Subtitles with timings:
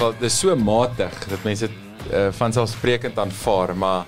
[0.00, 4.06] Wel dis so matig dat mense dit uh, van selfsprekend aanvaar, maar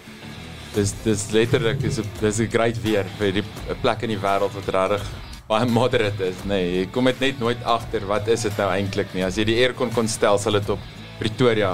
[0.73, 3.45] dis dis letterlik dis 'n dis 'n great weer vir die
[3.83, 5.05] plek in die wêreld wat regtig
[5.49, 6.49] baie moderate is, nê.
[6.49, 9.25] Nee, jy kom dit net nooit agter wat is dit nou eintlik nie.
[9.25, 10.79] As jy die aircon kon stel, sal dit op
[11.23, 11.73] Pretoria.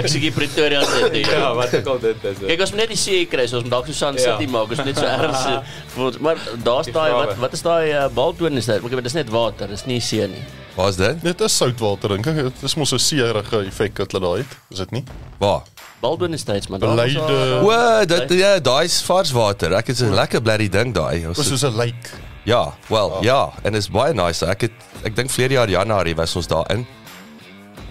[0.00, 1.26] Ek sê jy Pretoria sê dit.
[1.26, 2.38] ja, wat ek al dit is.
[2.46, 4.24] Kyk ons moet net die see kry, so ons moet dalk so Sun Ja.
[4.36, 4.70] City maak.
[4.70, 5.58] Ons moet net so ergens eh,
[5.96, 8.80] vir- maar daar's daai wat wat is daai uh, baltoon is dit?
[8.86, 10.44] Okay, dis net water, dis nie see nie.
[10.76, 11.18] Waar's dit?
[11.26, 12.40] Dit is soutwater dink ek.
[12.50, 15.04] Dit is mos 'n seerige effek wat hulle daai het, is dit nie?
[15.42, 15.62] Waar?
[16.00, 19.74] Is steeds maar daar Beleide- O, dit ja, daai is vars water.
[19.76, 21.26] Ek het 'n lekker blerry ding daai.
[21.28, 22.08] Ons is soos 'n lake.
[22.44, 24.46] Ja, wel, ja, en dit is baie nice.
[24.46, 24.72] Ek het
[25.04, 26.86] ek dink verlede jaar Januarie was ons daarin.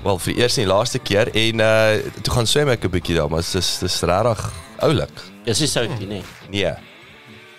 [0.03, 2.89] Wel, vir die eerste en die laaste keer en uh toe gaan swem ek 'n
[2.89, 5.15] bietjie daar, maar dit is dis regtig oulik.
[5.45, 6.23] Dis nie sout nie, nee.
[6.49, 6.73] Nee.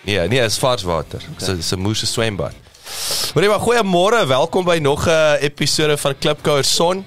[0.05, 1.23] Nee, nee, is vars water.
[1.35, 1.57] Okay.
[1.57, 2.55] Dis 'n moeë swembad.
[3.35, 7.05] Maar nee, maar goeiemôre, welkom by nog 'n episode van Klipkouer Son.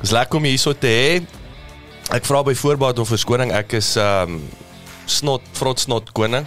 [0.00, 1.22] Dis lekker om jou hierso te hê.
[2.10, 3.52] Ek vra by voorbaat om verskoning.
[3.52, 4.42] Ek is um
[5.06, 6.46] snot frotsnot koning.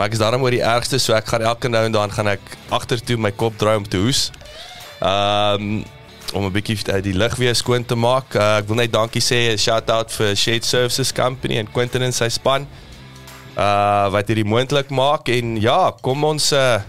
[0.00, 2.30] Maar ek is daarom oor die ergste, so ek gaan elke nou en dan gaan
[2.32, 4.30] ek agtertoe my kop draai om te hoes.
[5.04, 5.82] Um
[6.32, 8.32] om 'n bietjie uit die lug weer skoon te maak.
[8.32, 12.02] Uh, ek wil net dankie sê, 'n shout out vir Shade Services Company en Quentin
[12.02, 12.66] en sy span
[13.58, 16.80] uh wat hierdie moontlik maak en ja, kom ons uh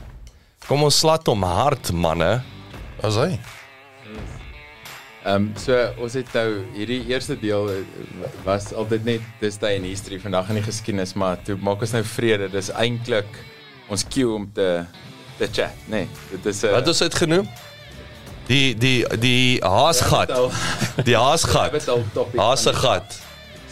[0.67, 2.41] kom ons slat om hard manne.
[3.03, 3.39] As hy.
[5.21, 7.81] Ehm um, so ons het nou hierdie eerste deel eh,
[8.41, 11.93] was altyd net dis day in history vandag in die geskiedenis, maar toe maak ons
[11.93, 12.47] nou vrede.
[12.49, 13.29] Dis eintlik
[13.93, 14.81] ons cue om te
[15.37, 15.77] te chat.
[15.93, 17.47] Nee, dit is 'n Wat ons dit genoem?
[18.47, 20.33] Die die die haasgat.
[21.05, 21.85] Die haasgat.
[22.35, 23.21] Haasegat.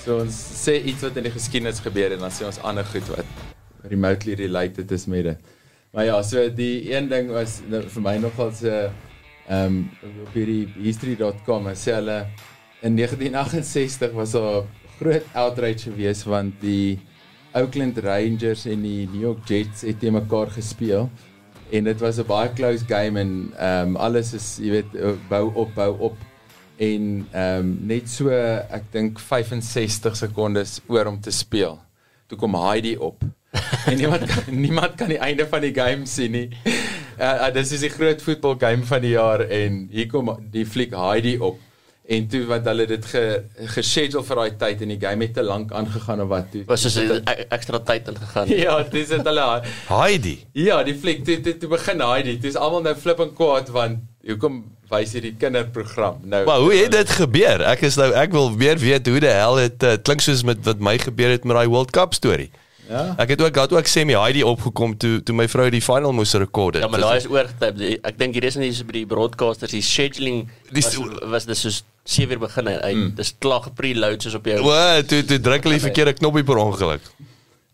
[0.06, 3.08] So ons sê iets wat in die geskiedenis gebeur en dan sê ons ander goed
[3.10, 3.26] wat
[3.90, 5.38] remotely related is met dit.
[5.92, 8.92] Maar ja, so die een ding was nou, vir my nogal so
[9.50, 9.78] ehm um,
[10.24, 12.20] op hierdie history.com sê hulle
[12.86, 14.64] in 1968 was daar
[15.00, 17.00] groot outrage geweest want die
[17.58, 21.10] Oakland Rangers en die New York Jets het teen mekaar gespeel
[21.72, 25.18] en dit was 'n baie close game en ehm um, alles is jy weet eh,
[25.30, 26.18] bou op bou op
[26.78, 31.80] en ehm um, net so ek dink 65 sekondes oor om te speel.
[32.28, 33.24] Toe kom Heidi op.
[33.86, 36.50] En niemand kan niemand kan die einde van die game sien nie.
[37.20, 40.64] Uh, uh, dis is die groot voetbal game van die jaar en hier kom die
[40.66, 41.58] fliek Heidi op.
[42.10, 43.24] En toe wat hulle dit ge
[43.76, 46.64] geschedule vir daai tyd en die game het te lank aangegaan of wat toe.
[46.72, 48.48] Was soos 'n e- ekstra tyd ingegaan.
[48.66, 50.38] Ja, dis dit hulle Heidi.
[50.54, 52.42] Ja, die fliek toe toe, toe begin dit.
[52.42, 56.46] Dis almal nou flip en kwaad want hoekom wys hierdie kinderprogram nou?
[56.46, 57.62] Maar hoe het dit gebeur?
[57.62, 60.64] Ek is nou ek wil weer weet hoe die hel dit uh, klink soos met
[60.66, 62.50] wat my gebeur het met daai World Cup storie.
[62.90, 63.14] Ja.
[63.22, 66.12] Ek het ook gehad ook sê my Heidi opgekom toe toe my vrou die final
[66.18, 66.84] moes rekord het.
[66.84, 67.28] Ja, maar daai is.
[67.78, 70.98] Die- Ek dink hier is nie so by die broadcasters, die scheduling Die was,
[71.30, 72.94] was dis soos 7 uur begin hy.
[72.96, 73.12] Mm.
[73.16, 74.64] Dis klaar gepreload soos op jou.
[74.66, 77.02] O, toe toe druk hulle die verkeerde knoppie per ongeluk.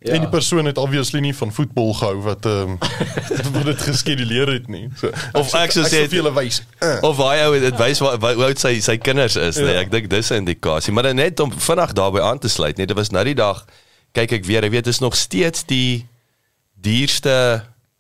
[0.06, 0.14] Ja.
[0.14, 2.78] En die persoon het obviously nie van voetbal gehou wat ehm um,
[3.56, 4.90] wat dit geskeduleer het nie.
[5.00, 6.60] So, Of ek sou sê- julle wys.
[6.84, 9.74] Uh, Of hy ou dit wys wat hoe oud sy sy kinders is, nee.
[9.74, 9.80] Ja.
[9.88, 12.88] Ek dink dis 'n indikasie, maar dan net om vinnig daarbey aan te sluit, net
[12.92, 13.64] dit was nou die dag
[14.16, 16.06] kyk ek weer, ek weet dis nog steeds die
[16.86, 17.38] duurste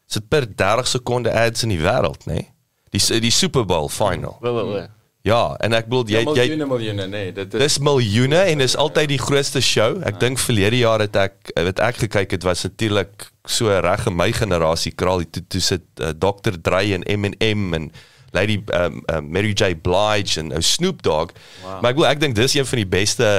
[0.08, 2.42] sit per 30 sekonde ads in die wêreld, nê?
[2.42, 2.52] Nee?
[2.96, 4.38] Die die Super Bowl final.
[4.42, 4.84] Wo wo wo.
[5.26, 8.62] Ja, en ek bedoel jy Ja, jy miljoene miljoene nee, dit is Dis miljoene en
[8.62, 9.98] dis altyd die grootste show.
[10.06, 14.14] Ek dink verlede jaar het ek wat ek gekyk het was natuurlik so reg in
[14.18, 17.90] my generasie kraal toe toe sit uh, Dr Dre en Eminem en
[18.38, 21.34] Lady um, um, Mary J Blige en uh, Snoop Dogg.
[21.64, 21.82] Wow.
[21.82, 23.32] Maar ek wil ek dink dis een van die beste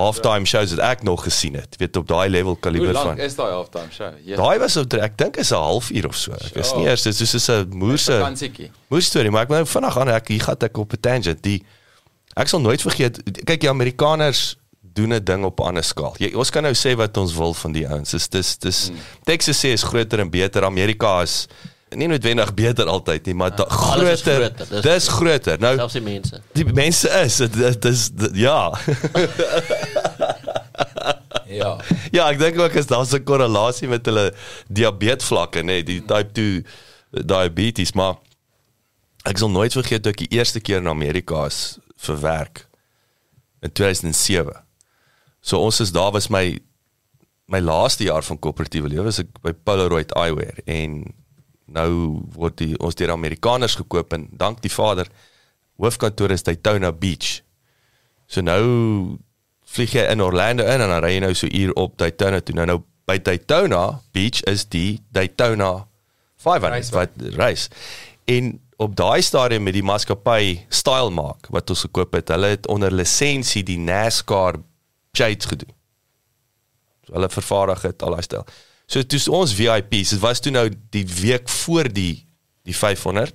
[0.00, 1.76] halftime shows wat ek nog gesien het.
[1.78, 3.18] Weet op daai level Hoe kaliber lank van.
[3.18, 4.12] is daai halftime show?
[4.24, 4.36] Ja.
[4.36, 6.32] Daai was op ek dink is 'n halfuur of so.
[6.32, 8.18] Ek is nie eers dis soos 'n moerse.
[8.88, 11.42] Moes storie, maar ek nou vinnig aan ek hier gaan ek op 'n tangent.
[11.42, 11.62] Die
[12.36, 16.14] ek sal nooit vergeet kyk die Amerikaners doen 'n ding op 'n ander skaal.
[16.18, 18.10] Jy ons kan nou sê wat ons wil van die ouens.
[18.10, 18.98] Dis dis dis Hmm.
[19.24, 20.64] Texas sê is groter en beter.
[20.64, 21.46] Amerika is
[21.96, 24.44] nie noodwendig beter altyd nie, maar da, alles is groter.
[24.54, 25.58] groter, dis- Dis groter.
[25.60, 26.40] Nou Selfs die mense.
[26.52, 28.70] die mense is dit is dit- ja.
[31.50, 31.72] Ja.
[32.14, 34.32] ja, ek dink ook is daar 'n korrelasie met hulle
[34.68, 36.64] diabetesvlakke, nê, nee, die type 2
[37.26, 38.14] diabetes, maar
[39.28, 42.62] Ek sal nooit vergeet toe ek die eerste keer in Amerika is vir werk
[43.60, 44.54] in 2007.
[45.42, 46.58] So ons is daar was my
[47.46, 51.04] my laaste jaar van koöperatiewe lewe was ek by Polaroid Eyewear en
[51.70, 55.08] nou word die ons deur Amerikaners gekoop en dank die vader
[55.80, 57.40] hoofkantoor is Daytona Beach.
[58.30, 59.18] So nou
[59.70, 62.56] vlieg jy in Orlando in en dan ry jy nou so uur op Daytona toe.
[62.58, 65.86] Nou nou by Daytona Beach is die Daytona
[66.40, 67.00] 500 Racebaan.
[67.00, 67.68] wat reis.
[68.24, 72.68] En op daai stadium met die maatskappy Style Mark wat ons gekoop het, hulle het
[72.72, 74.60] onder lisensie die NASCAR
[75.16, 75.74] shades gedoen.
[77.04, 78.46] So hulle vervaardig het al daai stel.
[78.90, 82.26] So toe ons VIP's, dit was toe nou die week voor die
[82.66, 83.34] die 500.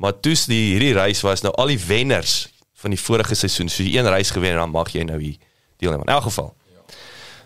[0.00, 2.48] Maar toe's die hierdie reis was nou al die wenners
[2.80, 3.70] van die vorige seisoen.
[3.70, 5.36] So jy een reis gewen en dan mag jy nou hier
[5.80, 6.02] deelneem.
[6.08, 6.50] In elk geval.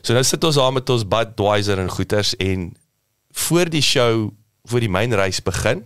[0.05, 2.71] So nou sit ons daar met ons Budweiser en goeters en
[3.45, 4.31] voor die show,
[4.71, 5.83] voor die main reis begin,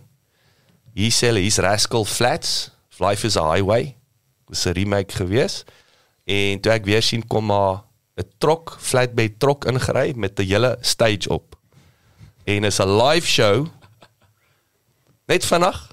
[0.93, 2.69] hier sê hulle hier's Rascal Flats,
[2.99, 3.95] Life is a Highway.
[4.51, 5.63] Dis 'n remake gewees.
[6.25, 7.83] En toe ek weer sien kom maar
[8.19, 11.48] 'n trok, flatbed trok ingery met 'n hele stage op.
[12.49, 13.67] En is 'n live show.
[15.25, 15.91] Net vinnig.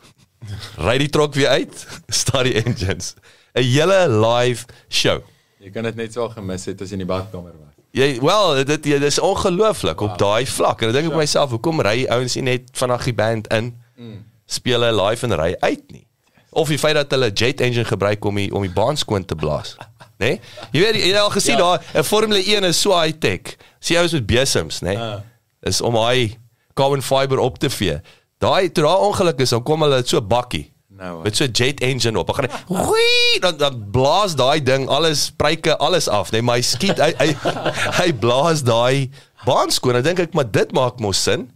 [0.77, 1.87] Ry die trok weer uit,
[2.23, 3.15] start die engines.
[3.53, 5.21] 'n Hele live show.
[5.59, 7.75] Jy kan dit net so gemis het as jy in die badkamer was.
[7.91, 10.11] Jy wel, dit dit dit is ongelooflik wow.
[10.11, 10.81] op daai vlak.
[10.81, 13.71] En dan dink ek by myself, hoekom ry ouens nie net vinnig die band in?
[13.97, 14.25] Mm.
[14.47, 16.07] Speel hulle live en ry uit nie.
[16.51, 19.37] Of die feit dat hulle jet engine gebruik om die, om die baan skoon te
[19.37, 19.77] blaas.
[20.17, 20.27] Né?
[20.27, 20.41] Nee?
[20.73, 21.65] Jy weet jy het al gesien ja.
[21.77, 23.57] daar 'n Formule 1 is so high tech.
[23.79, 24.95] Sien ouens met besems, né?
[24.95, 24.97] Nee?
[24.97, 25.21] Ah.
[25.61, 26.39] Is om hy
[26.77, 27.99] carbon fiber op te vee.
[28.43, 31.23] Daai toe daai ongeluk is, dan kom hulle so bakkie Nou.
[31.25, 32.27] met so 'n jet engine op.
[32.27, 36.57] Dan gaan hy "Wii", dan dan blaas daai ding alles spruike alles af, nee, maar
[36.57, 37.37] hy skiet hy hy,
[38.01, 39.11] hy blaas daai
[39.45, 39.93] baan skoon.
[39.95, 41.51] Dan dink ek maar dit maak mos sin.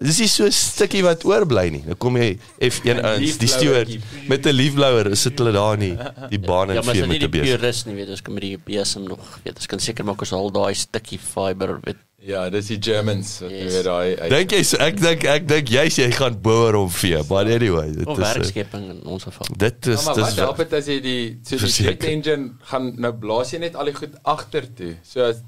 [0.00, 1.82] Dis nie so 'n stukkie wat oorbly nie.
[1.86, 3.88] Dan kom jy F1 ins die steward
[4.28, 5.96] met 'n liefblouer, sit hulle daar nie
[6.30, 8.22] die baan Ja, en maar vee is met nie 'n die purist nie, weet ons
[8.22, 11.80] kan met die besem nog, weet ons kan seker maak ons al daai stukkie fiber
[11.82, 11.96] weet.
[12.18, 13.74] Ja, dis die Germans wat Yes.
[13.76, 17.20] weet daai Dink jy ek dink ek dink jy sê jy gaan boer om vee,
[17.28, 19.46] but anyway, dit is eh, werkskepping in ons geval.
[19.56, 22.90] dit Ja, is wat dis help dit as jy die so die jet engine gaan
[22.98, 24.96] nou blaas jy net al die goed agter toe.
[25.06, 25.44] So as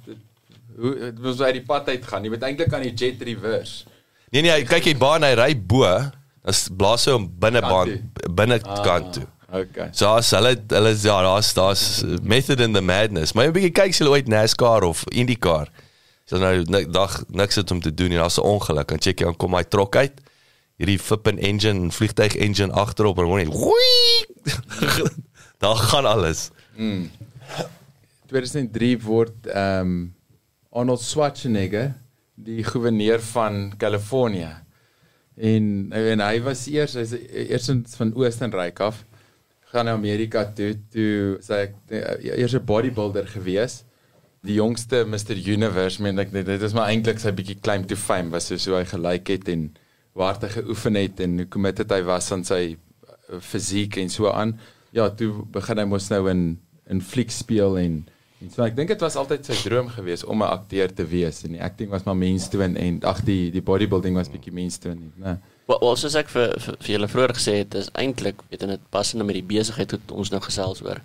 [0.79, 2.25] hoe dit moet uit die pad uit gaan.
[2.25, 3.85] Jy moet eintlik aan die jet reverse.
[4.31, 7.97] Nee nee, kyk jy baan hy ry bo, dan blaas hy hom binnebaan
[8.31, 9.27] binnekant toe.
[9.51, 9.89] Okay.
[9.91, 13.35] So as hulle hulle ja, daar's daar's method in the madness.
[13.35, 15.67] Maar jy bietjie kyk jy ooit NASCAR of IndyCar.
[16.31, 18.89] So nou nik- dag niks het om te doen en daar's 'n ongeluk.
[18.89, 20.21] Dan check jy dan kom hy trok uit.
[20.79, 23.51] Hierdie flippin engine, vliegtuig engine agterop en hoor net.
[25.63, 26.51] Daar gaan alles.
[28.27, 30.15] 2003 word ehm um,
[30.73, 31.95] Arnold Schwarzenegger
[32.35, 34.55] die gouverneur van Kalifornië.
[35.37, 39.05] En en hy was eers hy's eersins van Oostenryk af
[39.73, 43.83] gaan na Amerika toe toe sy eh, eers 'n bodybuilder gewees.
[44.47, 47.97] Die jongste Mr Universe, meen ek net dit is maar eintlik sy bietjie claim to
[48.01, 49.67] fame was soos hoe hy gelyk het en
[50.21, 54.33] hard hy geoefen het en hoe committed hy was aan sy eh, fisiek en so
[54.33, 54.57] aan.
[54.97, 56.49] Ja, toe begin hy mos nou in
[56.91, 58.01] in fliek speel en
[58.41, 61.45] en so ek dink dit was altyd sy droom geweest om 'n akteur te wees
[61.45, 65.37] en die acting was maar menstoon en ag die die bodybuilding was bietjie menstoon, né?
[65.69, 68.75] Wel, wel soos ek vir vir, vir julle vroeër gesê het, is eintlik weet en
[68.75, 71.05] dit passende met die besigheid wat ons nou gesels oor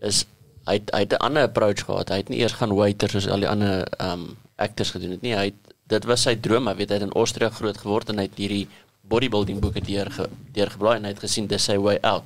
[0.00, 0.24] is
[0.70, 2.08] hy het, hy het 'n ander approach gehad.
[2.08, 5.34] Hy het nie eers gaan waiter soos al die ander um actors gedoen het nie.
[5.34, 8.18] Hy het dit was sy droom, hy weet hy het in Austria groot geword en
[8.18, 8.68] hy het hierdie
[9.10, 10.10] bodybuilding boeke deur
[10.54, 12.24] deurgeblaai en hy het gesien dis sy way out.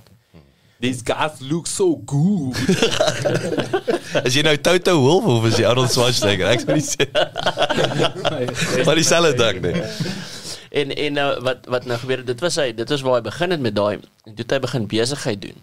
[0.81, 2.59] These guys look so good.
[4.27, 6.51] As jy nou Toto Wolff of is jy Arnold Schwarzenegger?
[6.51, 7.07] Ek sou nie sê.
[8.85, 9.85] Maar dieselfde ding nee.
[10.75, 13.25] En en nou wat wat nou gebeur het, dit was hy dit was waar hy
[13.31, 15.63] begin het met daai en toe het hy begin besigheid doen.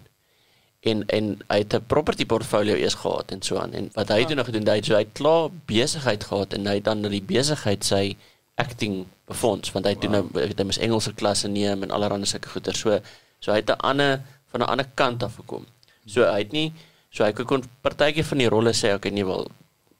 [0.81, 3.73] En en hy het 'n property portfolio eers gehad en so aan.
[3.73, 6.65] En wat hy toe nog gedoen, hy het so hy het klaar besigheid gehad en
[6.65, 8.15] hy het dan in die besigheid sy
[8.55, 10.11] acting befonds want hy het wow.
[10.11, 12.75] toe nou weet hy moes Engelse klasse neem en allerlei sulke goeder.
[12.75, 12.99] So
[13.39, 14.21] so hy het 'n ander
[14.51, 15.65] van 'n ander kant af gekom.
[16.05, 16.73] So hy het nie
[17.11, 19.45] so hy kon partytjie van die rolle sê okay nee wel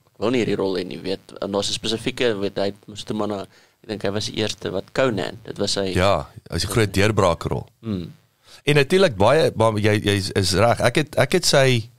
[0.05, 3.03] ek wil nie hierdie rol hê nie weet en daar's 'n spesifieke weet hy moes
[3.03, 6.27] toe maar na ek dink hy was die eerste wat Conan dit was sy Ja,
[6.49, 7.67] as 'n groot deurbraakrol.
[7.81, 8.11] mm,
[8.63, 10.79] En natuurlik baie maar jy jy is- reg.
[10.79, 11.89] Ek het ek het sy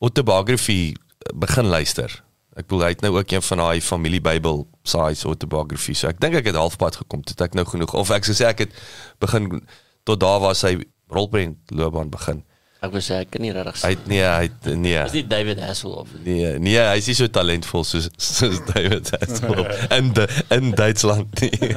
[0.00, 0.96] autobiografie
[1.34, 2.24] begin luister.
[2.56, 5.94] Ek bedoel hy het nou ook een van daai familie Bybel size autobiografie.
[5.94, 8.48] So ek dink ek het halfpad gekom toe ek nou genoeg of ek sou sê
[8.48, 8.72] ek het
[9.20, 9.62] begin
[10.04, 10.78] tot daar waar sy
[11.10, 12.44] rolprent loopbaan begin.
[12.78, 14.98] Ek wou sê ek kan nie regtig Hy het nee, hy het nee.
[15.02, 16.12] Is nie David Hasselhoff.
[16.22, 21.42] Nee, nee, hy is nie so talentvol soos soos David Hasselhoff in de, in Duitsland
[21.42, 21.72] nie.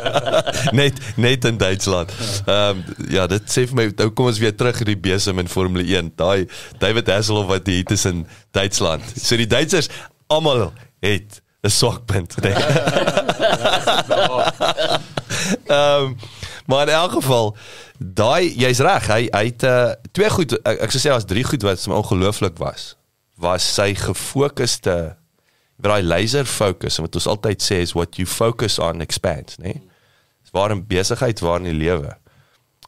[0.80, 2.12] net net in Duitsland.
[2.44, 5.40] Ehm um, ja, dit sê vir my nou kom ons weer terug in die besem
[5.40, 6.12] in Formule 1.
[6.20, 6.44] Daai
[6.82, 9.16] David Hasselhoff wat die het is in Duitsland.
[9.16, 9.88] So die Duitsers
[10.28, 12.36] almal het 'n swakpunt.
[12.44, 12.52] Nee.
[15.66, 16.16] Ehm um,
[16.66, 17.56] maar in elk geval
[17.98, 21.44] daai jy's reg, hy hy het uh, twee goed ek, ek sou sê as drie
[21.46, 22.94] goed wat my ongelooflik was.
[23.40, 25.14] Was sy gefokusde
[25.84, 29.80] daai laser focus en wat ons altyd sê is what you focus on expands, né?
[30.42, 32.14] Dis waar in besigheid, waar in die lewe.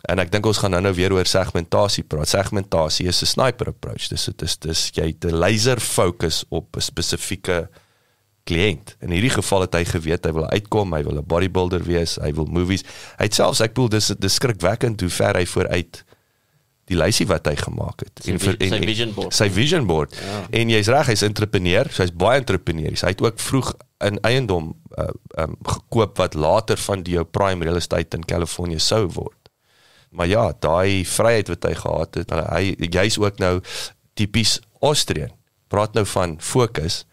[0.06, 2.30] En ek dink ons gaan nou-nou weer oor segmentasie praat.
[2.30, 4.08] Segmentasie is 'n sniper approach.
[4.08, 7.68] Dis dit is dis jy het 'n laser fokus op 'n spesifieke
[8.46, 8.96] kliënt.
[9.02, 12.32] In hierdie geval het hy geweet hy wil uitkom, hy wil 'n bodybuilder wees, hy
[12.32, 12.84] wil movies.
[13.18, 16.04] Hy het selfs ek bedoel dis dis skrikwekkend hoe ver hy vooruit
[16.86, 18.20] die lysie wat hy gemaak het.
[18.22, 19.34] Sy vi- sy vision board.
[19.34, 20.14] Sy vision board.
[20.14, 20.46] Ja.
[20.60, 23.00] En jy's reg, hy's entrepreneur, so hy's baie entrepreneurs.
[23.02, 23.72] Hy het ook vroeg
[24.06, 28.78] in eiendom uh, um, gekoop wat later van die jou prime real estate in Kalifornië
[28.78, 29.34] sou word.
[30.10, 33.60] Maar ja, daai vryheid wat hy gehad het, hy jy's ook nou
[34.14, 35.30] tipies Austrian.
[35.68, 37.04] Praat nou van fokus.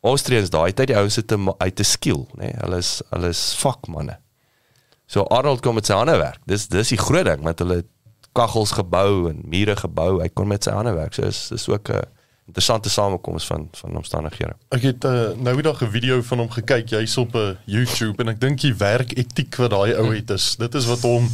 [0.00, 2.44] Austrians daai tyd die ouens het 'n uit 'n skill, nê.
[2.44, 2.54] Nee?
[2.60, 4.18] Hulle is hulle is vakmanne.
[5.06, 6.38] So Arnold kom met sy hande werk.
[6.46, 7.84] Dis dis die groot ding met hulle
[8.32, 10.20] kaggels gebou en mure gebou.
[10.22, 11.14] Hy kon met sy hande werk.
[11.14, 12.06] So is dis ook 'n
[12.46, 14.54] interessante samekoms van van omstandighede.
[14.74, 17.56] Ek het uh, nou die dag 'n video van hom gekyk jy's op 'n uh,
[17.64, 21.02] YouTube en ek dink die werk etiek wat daai ou het is dit is wat
[21.02, 21.28] hom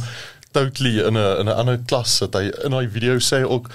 [0.51, 2.33] totally in 'n in 'n ander klas sit.
[2.33, 3.69] Hy in daai video sê ook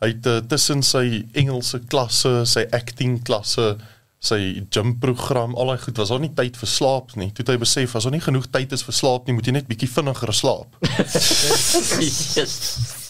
[0.00, 3.78] hy het uh, tussen sy Engelse klasse, sy acting klasse,
[4.24, 4.40] sy
[4.72, 7.30] gym program, al daai goed was daar nie tyd vir slaap nie.
[7.32, 9.56] Toe het hy besef as daar nie genoeg tyd is vir slaap nie, moet jy
[9.58, 10.78] net bietjie vinniger slaap.
[12.40, 12.60] yes.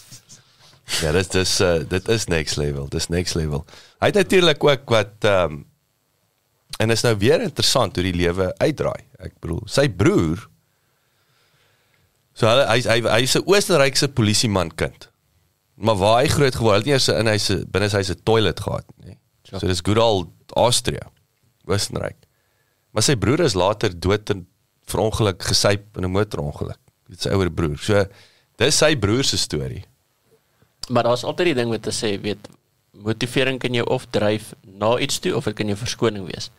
[1.01, 2.85] Ja, dis dis uh, dit is next level.
[2.93, 3.63] Dis next level.
[4.03, 5.63] Hy het natuurlik ook wat ehm um,
[6.77, 9.01] en is nou weer interessant hoe die lewe uitdraai.
[9.23, 10.43] Ek bedoel, sy broer
[12.35, 15.07] So hy hy hy hy's 'n Oostenrykse polisieman kind.
[15.75, 18.85] Maar waar hy groot geword het, nie eens in hy's binne hy's 'n toilet gehad
[19.03, 19.17] nie.
[19.47, 19.59] Ja.
[19.59, 21.11] So dis good old Austria.
[21.65, 22.17] Oostenryk.
[22.91, 24.45] Maar sy broer is later dood in
[24.85, 26.79] verongeluk gesyp in 'n motorongeluk.
[27.09, 27.77] Dit sy ouer broer.
[27.77, 28.05] So
[28.57, 29.83] dis sy broer se storie.
[30.89, 32.47] Maar daar's altyd die ding wat te sê, weet,
[32.91, 36.49] motivering kan jou of dryf na iets toe of dit kan jou verskoning wees.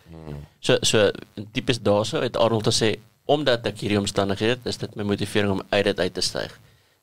[0.61, 4.95] So so in tipes daarso het Arnold gesê omdat ek hierdie omstandighede het, is dit
[4.95, 6.53] my motivering om uit dit uit te styg.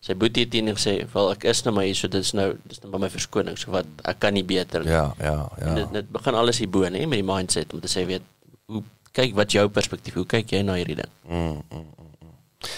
[0.04, 2.58] Sy boetie teen hom gesê, "Wel, ek is nou maar hier, so dit is nou
[2.68, 5.68] dis nou maar my verskoning, so wat ek kan nie beter nie." Ja, ja, En
[5.68, 5.76] ja.
[5.76, 8.22] dit dit begin alles hier bo, nê, met die mindset om te sê, weet,
[8.68, 11.12] hoe kyk wat jou perspektief, hoe kyk jy na hierdie ding?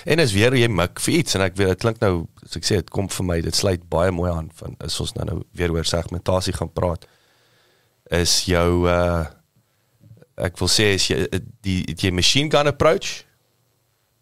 [0.05, 2.67] En as weer jy mik vir iets en ek weet dit klink nou as ek
[2.67, 5.38] sê dit kom vir my dit sluit baie mooi aan van as ons nou nou
[5.58, 7.05] weer oor segmentasie gaan praat
[8.13, 9.25] is jou uh
[10.36, 11.22] ek wil sê is jy
[11.63, 13.24] die het jy machine gun approach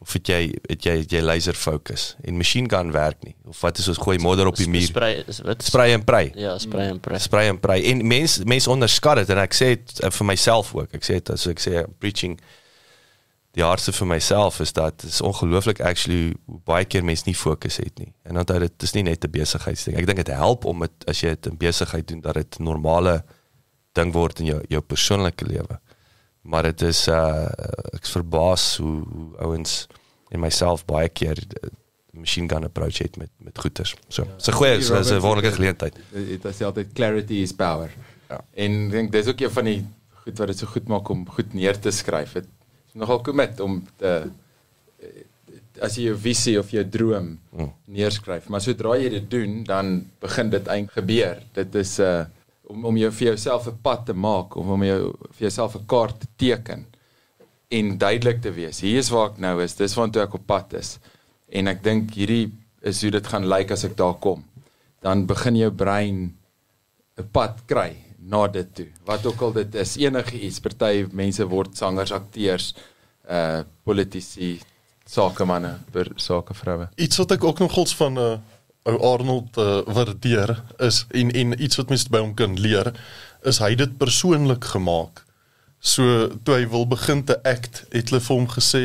[0.04, 3.62] of het jy het jy het jy laser focus en machine gun werk nie of
[3.64, 6.90] wat is ons gooi modder op die muur Sprei wat spray en pray Ja, sprei
[6.92, 7.24] en press.
[7.30, 10.74] spray en pray en mense mense onderskat dit en ek sê dit uh, vir myself
[10.76, 12.36] ook ek sê dit as ek sê preaching
[13.54, 17.36] die hardste vir myself is dat dit is ongelooflik actually hoe baie keer mense nie
[17.38, 18.10] fokus het nie.
[18.26, 19.96] En onthou dit is nie net 'n besigheidsding.
[19.98, 23.24] Ek dink dit help om dit as jy dit in besigheid doen dat dit normale
[23.94, 25.78] ding word in jou jou persoonlike lewe.
[26.44, 27.48] Maar dit is uh
[27.96, 29.88] ek's verbaas hoe, hoe ouens
[30.34, 31.70] en myself baie keer uh,
[32.14, 33.96] machine gun approach het met met goeters.
[34.08, 35.98] So, so goeie, so, 'n wonderlike geleentheid.
[36.12, 37.92] Dit is altyd clarity is power.
[38.30, 38.44] Ja.
[38.54, 39.80] En ek dink dis ook een van die
[40.24, 42.34] goed wat dit so goed maak om goed neer te skryf.
[42.34, 42.48] Dit
[42.88, 44.32] is nogal commit om te
[45.82, 47.72] as jy jou visie of jou droom Mm.
[47.86, 51.42] neerskryf, maar sodra jy dit doen, dan begin dit eintlik gebeur.
[51.54, 52.26] Dit is uh
[52.74, 55.02] om om jou vir jouself 'n pad te maak of om jou
[55.38, 56.86] vir jouself 'n kaart te teken
[57.70, 58.82] en duidelik te wees.
[58.82, 59.76] Hier is waar ek nou is.
[59.76, 61.00] Dis waartoe ek op pad is.
[61.50, 62.52] En ek dink hierdie
[62.82, 64.44] is hoe dit gaan lyk as ek daar kom.
[65.02, 66.38] Dan begin jou brein
[67.18, 68.88] 'n pad kry na dit toe.
[69.06, 70.60] Wat ook al dit is, enige iets.
[70.60, 72.74] Party mense word sangers, akteurs,
[73.30, 74.60] uh politici,
[75.06, 75.80] sakemanne,
[76.16, 76.90] sakevroue.
[76.96, 78.38] Iets wat ek ook nogals van 'n uh,
[78.84, 82.92] ou Arnold uh, waardeer is en en iets wat mense by hom kan leer
[83.48, 85.24] is hy dit persoonlik gemaak.
[85.80, 88.84] So toe hy wil begin te act, het hulle vir hom gesê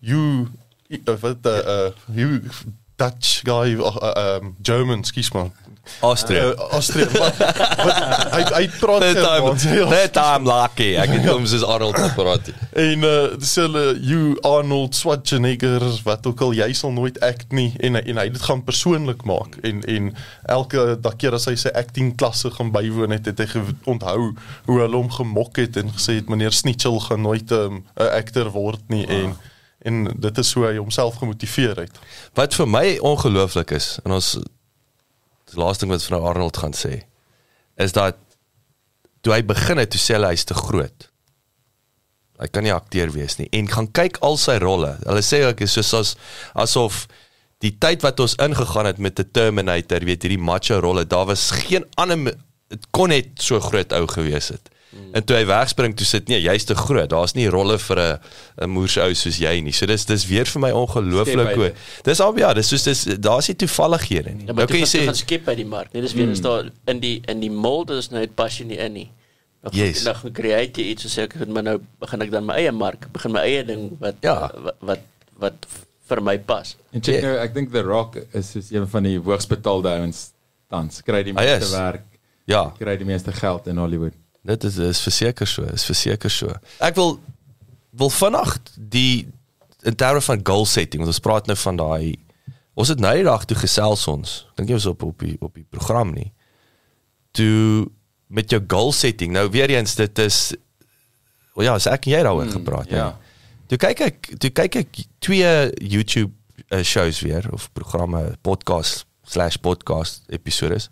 [0.00, 0.48] you
[0.88, 2.40] uh, wat uh, uh you
[2.98, 5.50] Dutch guy uh, uh, um German, skus maar.
[6.00, 6.44] Austria.
[6.44, 7.06] Uh, Austria.
[7.12, 7.32] Maar,
[8.34, 9.86] hy hy praat Net Germaans, time, ja.
[9.88, 10.88] net time lucky.
[11.00, 12.50] Ek het hom soos Arnold gepraat.
[12.78, 17.70] En uh dis hulle you Arnold Schwarzenegger wat ook al jy sal nooit act nie
[17.84, 20.10] en en hy dit gaan persoonlik maak en en
[20.58, 20.86] elke
[21.18, 24.32] keer as hy sy acting klasse gaan bywoon het het hy onthou
[24.68, 28.10] hoe hulle hom gemok het en gesê het meneer Snitchell gaan nooit 'n um, 'n
[28.20, 29.36] actor word nie en
[29.86, 32.00] en dit is hoe hy homself gemotiveer het.
[32.34, 34.32] Wat vir my ongelooflik is en ons
[35.48, 37.04] die laaste ding wat vrou Arnold gaan sê
[37.78, 38.18] is dat
[39.22, 41.08] toe hy begin het toe sê hulle hy's te groot.
[42.38, 44.96] Hy kan nie akteur wees nie en gaan kyk al sy rolle.
[45.06, 46.12] Hulle sê ook is soos as
[46.66, 47.06] asof
[47.64, 51.50] die tyd wat ons ingegaan het met 'n Terminator, weet hierdie macho rolle, daar was
[51.50, 52.34] geen ander
[52.90, 54.70] kon net so groot ou gewees het.
[54.90, 55.14] Mm.
[55.14, 57.10] En toe hy wegspring, toe sit nee, jy's te groot.
[57.10, 58.18] Daar's nie rolle vir 'n
[58.64, 59.72] 'n moerse ou soos jy nie.
[59.72, 61.64] So dis dis weer vir my ongelooflik hoe.
[61.64, 61.76] uit.
[62.04, 64.46] Dis al ja, dis soos dis daar's nie toevallighede nie.
[64.46, 65.92] Ja, maar nou kan jy sê gaan skep by die mark.
[65.92, 68.64] Net is weer is daar in die in die mold is nou net pas jy
[68.64, 69.10] nie in nie.
[69.62, 70.02] Dan gaan- Yes.
[70.04, 72.54] Dan gaan create jy iets so sê ek het maar nou begin ek dan my
[72.54, 74.50] eie mark, begin my eie ding wat Ja.
[74.62, 74.98] wat wat,
[75.38, 75.66] wat
[76.08, 76.76] vir my pas.
[76.92, 77.28] En check Ja.
[77.28, 80.30] nou, ek dink The Rock is soos een van die hoogs betaalde ouens
[80.70, 81.02] tans.
[81.02, 82.02] Kry die Hy meeste werk,
[82.46, 84.12] ja, kry die meeste geld in Hollywood.
[84.48, 86.52] Dit is is verseker so, is verseker so.
[86.80, 87.18] Ek wil
[87.98, 89.28] wil vanaand die
[89.86, 92.16] in terme van goal setting, want ons praat nou van daai
[92.78, 94.34] ons het nou die dag toe gesels ons.
[94.56, 96.30] Dink jy was op op die op die program nie.
[97.36, 97.88] Toe
[98.28, 99.32] met jou goal setting.
[99.34, 100.52] Nou weer eens dit is
[101.56, 103.06] wel ja, as ek en jy daaroor Mm, gepraat ja.
[103.06, 103.14] het.
[103.68, 105.50] Toe kyk ek toe kyk ek twee
[105.82, 106.32] YouTube
[106.70, 110.88] uh, shows weer of programme podcast slash podcast episodes.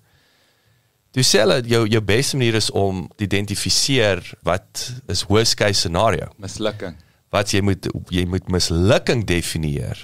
[1.17, 5.81] Toe sê hulle jou jou beste manier is om te identifiseer wat is worst case
[5.81, 6.27] scenario.
[6.43, 6.99] Mislukking.
[7.33, 10.03] Wat jy moet jy moet mislukking definieer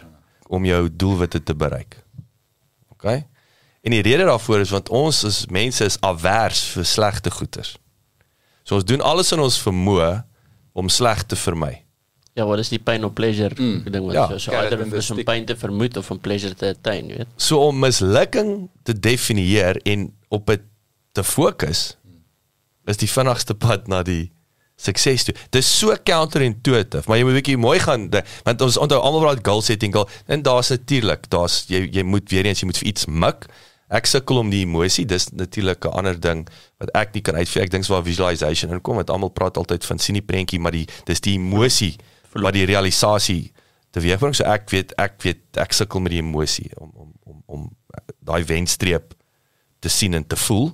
[0.49, 1.99] om jou doelwitte te bereik.
[2.97, 3.05] OK?
[3.83, 7.75] En die rede daarvoor is want ons as mense is avers vir slegte goeders.
[8.65, 10.11] So ons doen alles in ons vermoë
[10.73, 11.83] om sleg te vermy.
[12.33, 13.83] Ja, wat is die pain of pleasure Mm.
[13.85, 14.27] ding wat Ja.
[14.29, 17.27] so so either is om pyn te vermoed of om pleasure te attain, weet.
[17.37, 20.63] So om mislukking te definieer en op dit
[21.13, 21.97] te fokus
[22.91, 24.33] is die vinnigste pad na die
[24.83, 25.35] sukses toe.
[25.55, 28.11] Dis so counterintuitive, maar jy moet 'n bietjie mooi gaan
[28.45, 32.31] want ons onthou almal praat goal setting goal en daar's natuurlik, daar's jy jy moet
[32.31, 33.47] weer eens jy moet vir iets mik.
[33.89, 37.63] Ek sukkel om die emosie, dis natuurlik 'n ander ding wat ek nie kan uitvee.
[37.63, 40.87] Ek dink waar visualization inkom, want almal praat altyd van sien die prentjie, maar die
[41.05, 41.97] dis die emosie
[42.33, 43.53] wat die realisasie
[43.91, 44.35] teweegbring.
[44.35, 47.77] So ek weet ek weet ek sukkel met die emosie om om om om
[48.25, 49.15] daai wenstreep
[49.81, 50.73] te sien en te voel.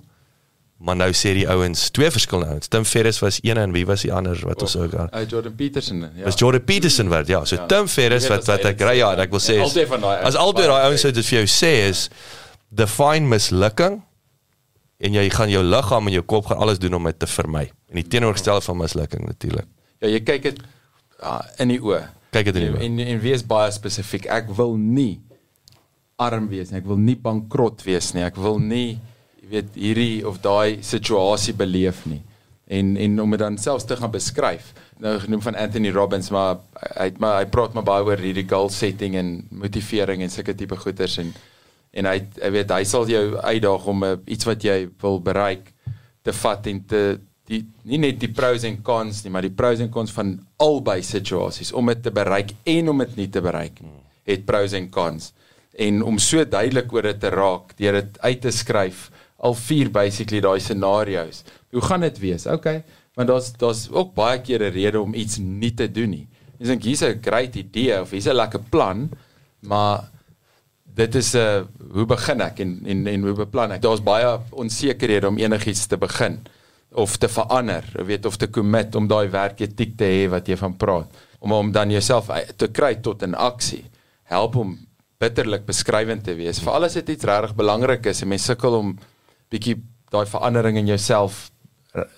[0.78, 2.68] Maar nou sê die ouens twee verskillende ouens.
[2.70, 5.08] Tim Ferriss was een en wie was die ander wat ons ook daar?
[5.10, 6.04] Uh, Jordan Peterson.
[6.14, 6.24] Ja.
[6.24, 7.66] Was Jordan Peterson wat ja, so Ja.
[7.66, 9.74] Tim Ferriss wat wat ek ry ja, en ek wil sê is
[10.22, 11.10] as albei daai ouens sê.
[11.10, 12.04] dit vir jou sê is
[12.70, 13.98] define mislukking
[14.98, 17.66] en jy gaan jou liggaam en jou kop gaan alles doen om dit te vermy.
[17.90, 19.66] En die teenoorgestelde van mislukking natuurlik.
[19.98, 20.62] Ja, jy kyk dit
[21.22, 22.04] uh, in die oë.
[22.30, 22.84] Kyk dit in die oë.
[22.86, 24.30] En en wees baie spesifiek.
[24.30, 25.18] Ek wil nie
[26.18, 26.78] arm wees nie.
[26.78, 28.22] Ek wil nie bankrot wees nie.
[28.26, 28.98] Ek wil nie
[29.48, 32.20] jy weet hierdie of daai situasie beleef nie.
[32.68, 34.74] En en om dit dan selfs te gaan beskryf.
[35.00, 36.58] Nou genoem van Anthony Robbins, maar
[36.98, 40.54] hy het maar hy praat maar baie oor hierdie goal setting en motivering en sulke
[40.54, 41.32] tipe goeters en
[41.96, 45.72] en hy hy weet hy sal jou uitdaag om uh, iets wat jy wil bereik
[46.22, 47.02] te vat en te
[47.48, 51.00] die nie net die pros en cons nie, maar die pros en cons van albei
[51.00, 54.02] situasies om dit te bereik en om dit nie te bereik nie.
[54.28, 55.30] Het pros en cons.
[55.78, 59.06] En om so duidelik oor dit te raak, deur dit uit te skryf,
[59.38, 61.44] al vier basically daai scenario's.
[61.70, 62.46] Hoe gaan dit wees?
[62.46, 62.82] Okay,
[63.14, 66.26] want daar's daar's ook baie keer 'n rede om iets nie te doen nie.
[66.58, 69.10] Jy dink hier's 'n great idee of hier's 'n lekker plan,
[69.60, 70.10] maar
[70.94, 73.82] dit is 'n uh, hoe begin ek en en en hoe beplan ek?
[73.82, 76.40] Daar's baie onsekerhede om enigiets te begin
[76.92, 80.76] of te verander, weet of te commit om daai werketiek te hê wat jy van
[80.76, 81.06] praat,
[81.38, 83.84] om om dan jouself uit- te kry tot 'n aksie.
[84.24, 84.78] Help om
[85.18, 86.60] bitterlik beskrywend te wees.
[86.60, 88.98] Veral as dit iets regtig belangrik is en mens sukkel om
[89.52, 89.76] bietjie
[90.12, 91.50] daai verandering in jouself
[91.94, 92.08] r-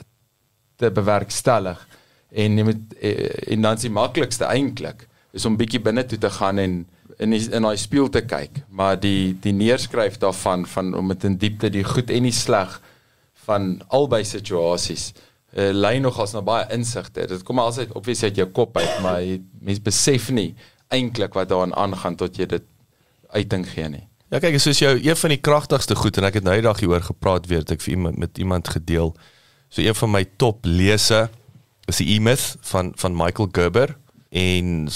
[0.77, 1.81] te bewerkstellig.
[2.31, 6.19] En jy moet eh, en dan is die maklikste eintlik is om bietjie binne toe
[6.19, 6.79] te gaan en
[7.21, 8.63] in die, in daai spieël te kyk.
[8.69, 12.79] Maar die die neerskryf daarvan van om dit in diepte die goed en die sleg
[13.47, 15.11] van albei situasies
[15.57, 19.21] uh, lei nogals na baie insigte dit kom altyd obviously uit jou kop uit maar
[19.25, 20.53] jy, mens besef nie
[20.93, 22.67] eintlik wat daaraan aangaan tot jy dit
[23.35, 26.45] uiting gee nie Ja kyk, soos jou een van die kragtigste goed en ek het
[26.47, 29.11] nou die dag hieroor gepraat weer het ek vir iemand met iemand gedeel.
[29.75, 31.25] So een van my top lese
[31.91, 33.97] is die E-Myth van van Michael Gerber
[34.31, 34.87] en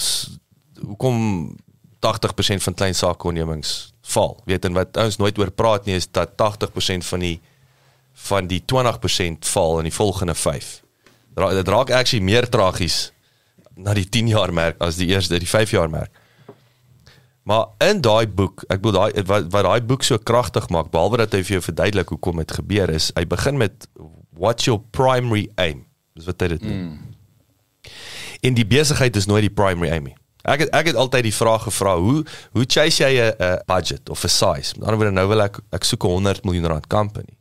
[0.87, 1.19] hoekom
[2.07, 3.75] 80% van klein sakeondernemings
[4.15, 4.39] val.
[4.47, 7.41] Weet en wat ons nooit oor praat nie is dat 80% van die
[8.31, 10.75] van die 20% val in die volgende 5.
[11.35, 13.11] Dra, dit raak actually meer tragies
[13.75, 16.23] na die 10 jaar merk as die eerste die 5 jaar merk.
[17.45, 21.21] Maar in daai boek, ek bedoel daai wat wat daai boek so kragtig maak, behalwe
[21.21, 23.89] dat hy vir jou verduidelik hoekom dit gebeur is, hy begin met
[24.33, 25.85] what's your primary aim?
[26.17, 26.81] Dis wat hy dit noem.
[26.81, 27.93] Mm.
[28.49, 30.17] In die besigheid is nooit die primary aim nie.
[30.45, 32.25] Ek het ek het altyd die vraag gevra, hoe
[32.57, 34.75] hoe chase jy 'n budget of 'n size?
[34.77, 37.37] Met ander woorde nou wil ek ek soek 'n 100 miljoen rand company.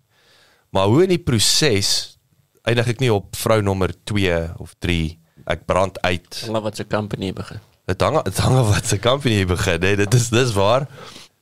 [0.72, 2.18] Maar hoe in die proses
[2.64, 6.44] eindig ek nie op vrou nommer 2 of 3 ek brand uit.
[6.46, 7.60] Hulle wat se company begin.
[7.90, 9.80] Dit hang dit hang af wat se company begin.
[9.84, 10.88] Nee, dit is dis waar.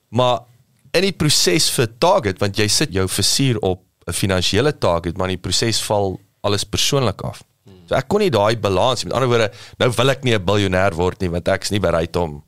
[0.09, 0.41] Maar
[0.97, 5.29] in die proses vir target want jy sit jou versuur op 'n finansiële target, maar
[5.29, 7.43] in die proses val alles persoonlik af.
[7.85, 10.93] So ek kon nie daai balans met ander woorde, nou wil ek nie 'n biljoenêr
[10.95, 12.43] word nie want ek is nie bereid om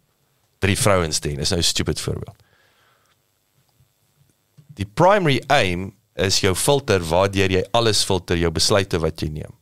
[0.59, 1.35] drie vrouens te hê.
[1.35, 2.35] Dis nou 'n stupid voorbeeld.
[4.75, 9.53] Die primary aim is jou filter waardeur jy alles filter jou besluite wat jy neem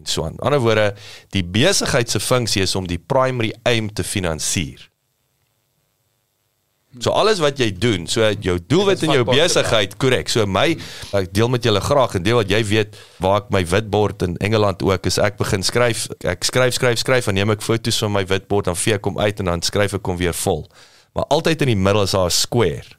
[0.00, 0.38] en so aan.
[0.44, 0.94] Ander woorde,
[1.36, 4.90] die besigheid se funksie is om die primary aim te finansier.
[6.98, 10.26] So alles wat jy doen, so jou doelwit in jou besigheid, korrek.
[10.32, 10.72] So my
[11.14, 14.34] ek deel met julle graag en deel wat jy weet waar ek my witbord in
[14.42, 16.08] Engeland ook is ek begin skryf.
[16.26, 19.22] Ek skryf skryf skryf en neem ek foto's van my witbord dan vee ek hom
[19.22, 20.64] uit en dan skryf ek hom weer vol.
[21.14, 22.90] Maar altyd in die middel is daar 'n square.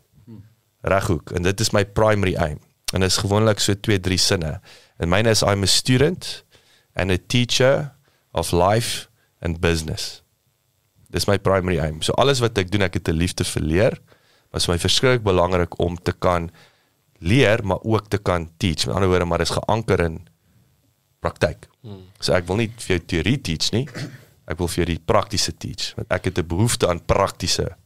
[0.88, 2.64] Reghoek en dit is my primary aim.
[2.94, 4.62] En dit is gewoonlik so 2 3 sinne.
[5.00, 6.46] En myne is I'm a student
[6.96, 7.92] and a teacher
[8.32, 9.08] of life
[9.40, 10.22] and business.
[11.12, 12.02] Dis my primary aim.
[12.02, 13.94] So alles wat ek doen, ek het 'n liefde vir leer.
[14.52, 16.52] Maar vir my verskriklik belangrik om te kan
[17.20, 18.86] leer, maar ook te kan teach.
[18.86, 20.28] Met ander woorde, maar dis geanker in
[21.20, 21.68] praktyk.
[21.82, 22.10] Hmm.
[22.20, 23.88] So ek wil nie vir jou teorie teach nie.
[24.48, 27.78] Ek wil vir jou die praktiese teach, want ek het 'n behoefte aan praktiese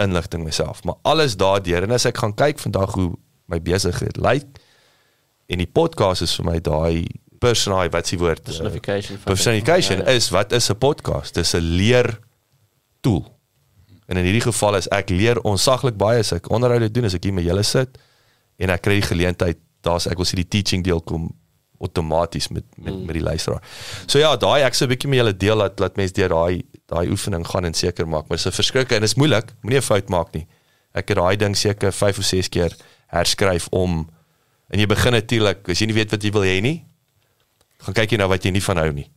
[0.00, 0.82] inligting myself.
[0.84, 3.12] Maar alles daardeur en as ek gaan kyk vandag hoe
[3.46, 4.46] my besigheid lyk
[5.50, 7.06] en die podcast is vir my daai
[7.40, 12.08] personaai wat se woord personification uh, personification is wat is 'n podcast dis 'n leer
[13.00, 13.24] tool
[14.06, 17.24] en in hierdie geval is ek leer onsaglik baie as ek onderhoude doen as ek
[17.24, 17.98] hier met julle sit
[18.58, 21.30] en ek kry die geleentheid daar's ek wil sê die teaching deel kom
[21.80, 23.04] outomaties met met mm.
[23.04, 23.62] met die luisteraar.
[24.06, 26.62] So ja, daai ek sou 'n bietjie met julle deel dat laat mense deur daai
[26.92, 29.54] daai oefening gaan en seker maak, maar dit is 'n verskrikke en dit is moeilik.
[29.62, 30.46] Moenie 'n fout maak nie.
[30.92, 32.76] Ek het daai ding seker 5 of 6 keer
[33.06, 34.10] herskryf om
[34.70, 36.84] en jy begin natuurlik as jy nie weet wat jy wil hê nie,
[37.84, 39.08] gaan kyk jy na wat jy nie van hou nie.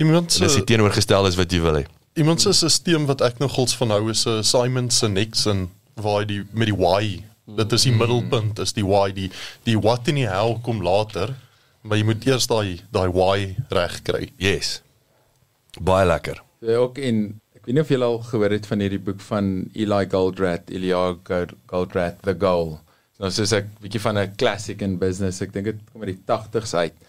[0.00, 1.86] Iemand se dis teenoorgestel is wat jy wil hê.
[2.20, 5.36] Iemand se stelsel wat ek nogals van hou is 'n uh, Simon Sinek
[5.94, 7.22] waar die met die why.
[7.46, 7.98] Dit is die mm.
[7.98, 9.30] middelpunt, is die why die
[9.64, 11.34] die what in die how kom later,
[11.82, 14.30] maar jy moet eers daai daai why reg kry.
[14.36, 14.82] Yes.
[15.80, 16.42] Baie lekker.
[16.60, 19.70] Ja, ook in ek weet nie of julle al gehoor het van hierdie boek van
[19.74, 21.16] Eli Goldratt, Elia
[21.66, 22.78] Goldratt The Goal.
[23.18, 26.24] Nou soos ek bietjie van 'n classic in business, ek dink dit kom uit die
[26.26, 27.05] 80s uit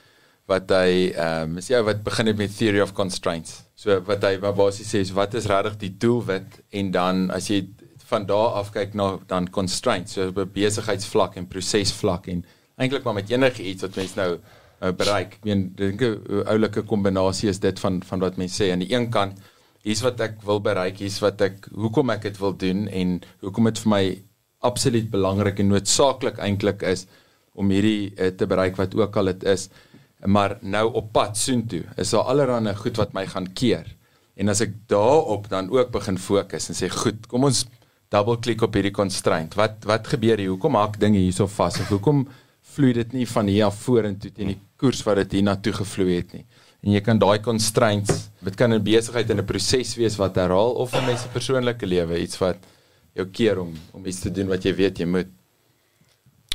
[0.48, 3.64] wat hy ehm um, is ja wat begin het met theory of constraints.
[3.76, 7.50] So wat hy wat basies sê is wat is regtig die doelwit en dan as
[7.52, 7.66] jy
[8.08, 12.46] van daar af kyk na dan constraints so besigheidsvlak en prosesvlak en
[12.80, 15.40] eintlik maar met enige iets wat mens nou uh, bereik.
[15.40, 18.94] Ek meen dink 'n oulike kombinasie is dit van van wat mense sê aan die
[18.94, 19.36] een kant
[19.84, 23.70] hier's wat ek wil bereik, hier's wat ek hoekom ek dit wil doen en hoekom
[23.70, 24.04] dit vir my
[24.68, 27.06] absoluut belangrik en noodsaaklik eintlik is
[27.58, 29.70] om hierdie uh, te bereik wat ook al dit is
[30.26, 33.86] maar nou op pad soontoe is daar allerlei goed wat my gaan keer.
[34.38, 37.66] En as ek daarop dan ook begin fokus en sê goed, kom ons
[38.14, 39.58] double klik op hierdie constraint.
[39.58, 40.54] Wat wat gebeur hier?
[40.54, 41.80] Hoekom maak dinge hierso vas?
[41.82, 42.28] Of hoekom
[42.74, 46.34] vloei dit nie van hier af vorentoe teen die koers wat dit hiernatoe gevloei het
[46.38, 46.46] nie?
[46.86, 50.74] En jy kan daai constraints, dit kan 'n besigheid en 'n proses wees wat herhaal
[50.76, 52.58] of 'n mens se persoonlike lewe, iets wat
[53.14, 55.28] jou keer om om iets te doen wat jy weet jy moet.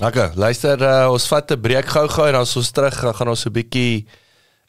[0.02, 3.52] Okay, luister, uh, ons vat 'n breek gou-gou en dan ons terug gaan ons 'n
[3.54, 4.06] bietjie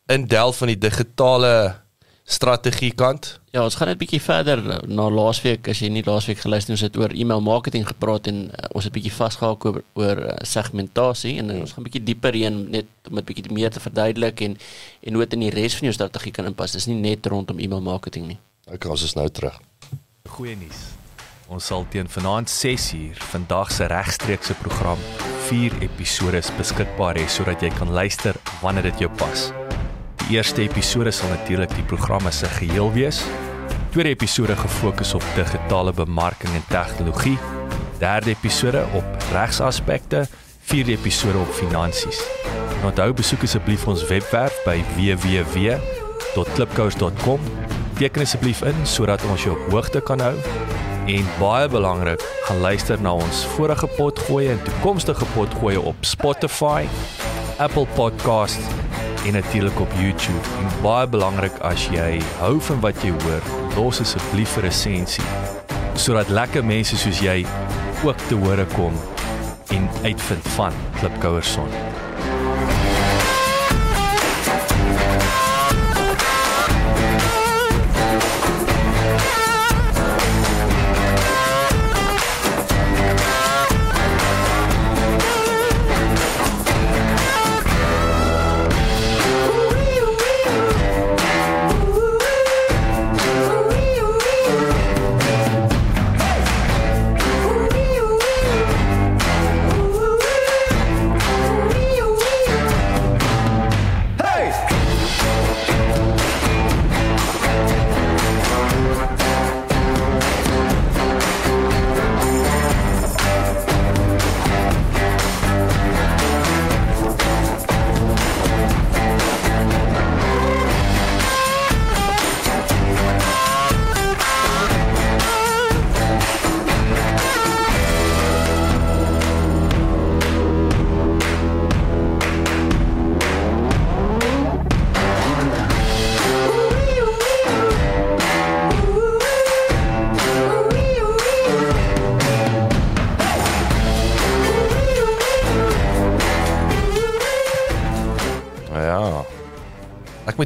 [0.06, 1.82] indelf van die digitale
[2.24, 3.39] strategie kant.
[3.52, 7.10] Ja, ons gaan net bietjie verder na laasweek as jy nie laasweek geluister het oor
[7.10, 11.74] e-mail marketing gepraat en uh, ons het bietjie vasgehak oor oor uh, segmentasie en ons
[11.74, 14.58] gaan bietjie dieper in net om dit bietjie meer te verduidelik en
[15.02, 16.72] en hoe dit in die res van jou strategie kan inpas.
[16.78, 18.39] Dis nie net rondom e-mail marketing nie.
[18.69, 19.58] Okay, ons is nou terug.
[20.30, 21.03] Goeie nuus.
[21.54, 24.98] Ons sal teen vanaand 6uur vandag se regstreekse program
[25.46, 29.54] 4 episode beskikbaar hê sodat jy kan luister wanneer dit jou pas.
[30.24, 33.18] Die eerste episode sal natuurlik die programme se geheel wees.
[33.94, 37.38] Tweede episode gefokus op digitale bemarking en tegnologie.
[38.02, 40.26] Derde episode op regsaspekte,
[40.74, 42.18] vierde episode op finansies.
[42.82, 47.39] Onthou besoek asseblief ons webwerf by www.klipkous.com.
[48.02, 50.34] Teken asseblief in sodat ons jou op hoogte kan hou
[51.06, 56.86] En baie belangrik, gaan luister na ons vorige potgoeie en toekomstige potgoeie op Spotify,
[57.58, 58.60] Apple Podcast
[59.26, 60.48] en natuurlik op YouTube.
[60.60, 63.44] En baie belangrik as jy hou van wat jy hoor,
[63.76, 65.28] los asseblief 'n resensie
[65.96, 67.46] sodat lekker mense soos jy
[68.04, 68.94] ook te hore kom
[69.70, 71.44] en uitvind van Klipkouer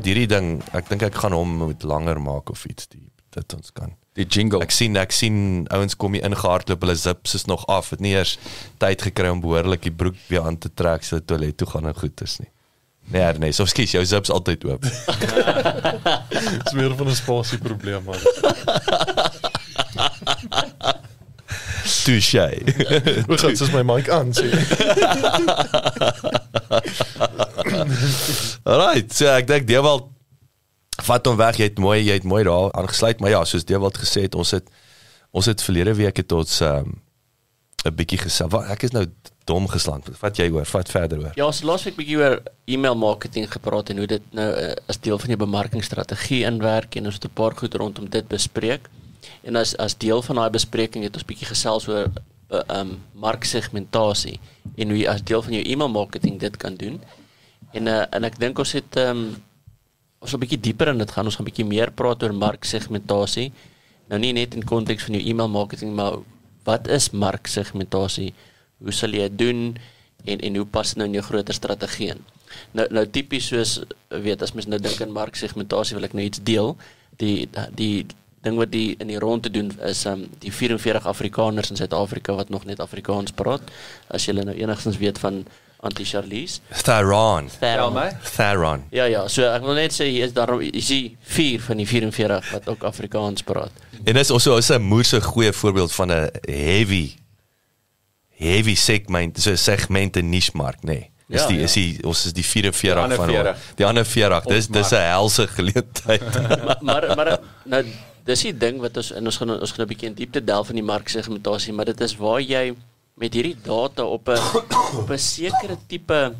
[0.07, 3.03] hierdie ding, ek dink ek gaan hom moet langer maak of iets die
[3.37, 3.93] dit ons kan.
[4.17, 4.63] Die jingle.
[4.65, 7.91] Ek sien ek sien ouens kom hier ingehardloop, hulle zips is nog af.
[7.93, 8.37] Het nie eers
[8.81, 11.89] tyd gekry om behoorlik die broek weer aan te trek so die toilet toe gaan
[11.89, 12.49] en goed is nie.
[13.13, 14.83] Nee, nee, so skies jou zips altyd oop.
[16.33, 18.19] Dis meer van 'n spasie probleem man.
[22.03, 22.47] Touche.
[23.27, 24.47] Hoe gaan dit my mic aan sê?
[28.69, 30.09] Alright, so ek dink Dewald
[31.07, 31.59] vat hom weg.
[31.61, 34.51] Jy het mooi, jy het mooi daar aangesluit, maar ja, soos Dewald gesê het, ons
[34.57, 34.69] het
[35.31, 37.01] ons het verlede week het ons um,
[37.85, 39.05] 'n bietjie gesê, wat ek is nou
[39.47, 40.09] dom gesland.
[40.19, 41.33] Wat jy hoor, vat verder hoor.
[41.35, 44.99] Ja, ons het laasweek bietjie oor e-mail marketing gepraat en hoe dit nou uh, as
[44.99, 48.89] deel van jou bemarkingstrategie inwerk en ons het 'n paar goed rondom dit bespreek.
[49.43, 52.11] En as as deel van daai bespreking het ons bietjie gesels oor
[52.51, 54.39] uh, um marksegmentasie
[54.75, 56.99] en hoe jy as deel van jou e-mail marketing dit kan doen.
[57.71, 59.27] En uh, en ek dink ons het um
[60.17, 61.25] ons wil 'n bietjie dieper in dit gaan.
[61.25, 63.51] Ons gaan 'n bietjie meer praat oor marksegmentasie.
[64.07, 66.19] Nou nie net in konteks van jou e-mail marketing, maar
[66.63, 68.33] wat is marksegmentasie?
[68.79, 69.77] Hoe sal jy dit doen
[70.25, 72.25] en en hoe pas dit nou in jou groter strategie in?
[72.71, 76.43] Nou nou tipies soos weet as mens nou dink aan marksegmentasie wil ek nou iets
[76.43, 76.77] deel.
[77.17, 78.05] Die die
[78.41, 82.33] ding wat die in die rond te doen is um die 44 Afrikaners in Suid-Afrika
[82.33, 83.61] wat nog net Afrikaans praat.
[84.07, 85.45] As jy nou enigstens weet van
[85.79, 86.59] Antie Charlies.
[86.83, 87.49] Theron.
[87.59, 88.09] Tel my.
[88.35, 88.83] Theron.
[88.91, 91.85] Ja ja, so ek wil net sê hier is daar is die 4 van die
[91.87, 93.71] 44 wat ook Afrikaans praat.
[94.03, 97.15] En dis also is 'n moerse goeie voorbeeld van 'n heavy
[98.37, 100.85] heavy segment, so 'n segment in niche mark, nê.
[100.93, 101.11] Nee.
[101.29, 101.63] Dis Ja, die ja.
[101.63, 103.57] is die ons is die 44 Die van 40.
[103.75, 104.43] die ander 40.
[104.45, 106.21] Dis dis 'n helse geleentheid.
[106.65, 107.83] maar maar maar nou
[108.23, 110.69] dis die ding wat ons en ons gaan ons gaan 'n bietjie in diepte delf
[110.69, 112.73] in die marksegmentasie, maar dit is waar jy
[113.17, 114.39] met hierdie data op 'n
[115.01, 116.35] op 'n sekere tipe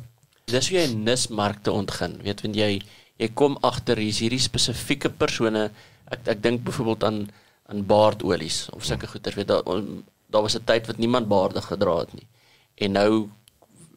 [0.45, 2.19] dis hoe jy nismarkte ontgin.
[2.23, 2.81] Weet want jy
[3.17, 5.71] jy kom agter hier's hierdie spesifieke persone.
[6.13, 7.19] Ek ek dink byvoorbeeld aan
[7.67, 9.35] aan baardolies of sulke goeder.
[9.35, 9.63] Weet daar
[10.31, 12.27] daar was 'n tyd wat niemand baarde gedra het nie.
[12.75, 13.29] En nou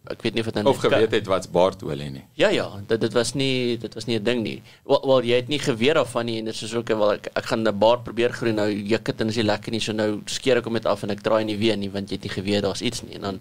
[0.07, 2.25] ek weet nie of dit nou Of geweet het wat's baardolie nie.
[2.35, 4.63] Ja ja, dit dit was nie dit was nie 'n ding nie.
[4.85, 7.45] Wel, wel jy het nie geweet daarvan nie en dit is ook wel ek ek
[7.45, 10.21] gaan 'n baard probeer groei nou juk dit en is nie lekker nie so nou
[10.27, 12.31] skeer ek hom net af en ek draai nie weer nie want jy het nie
[12.43, 13.41] geweet daar's iets nie en dan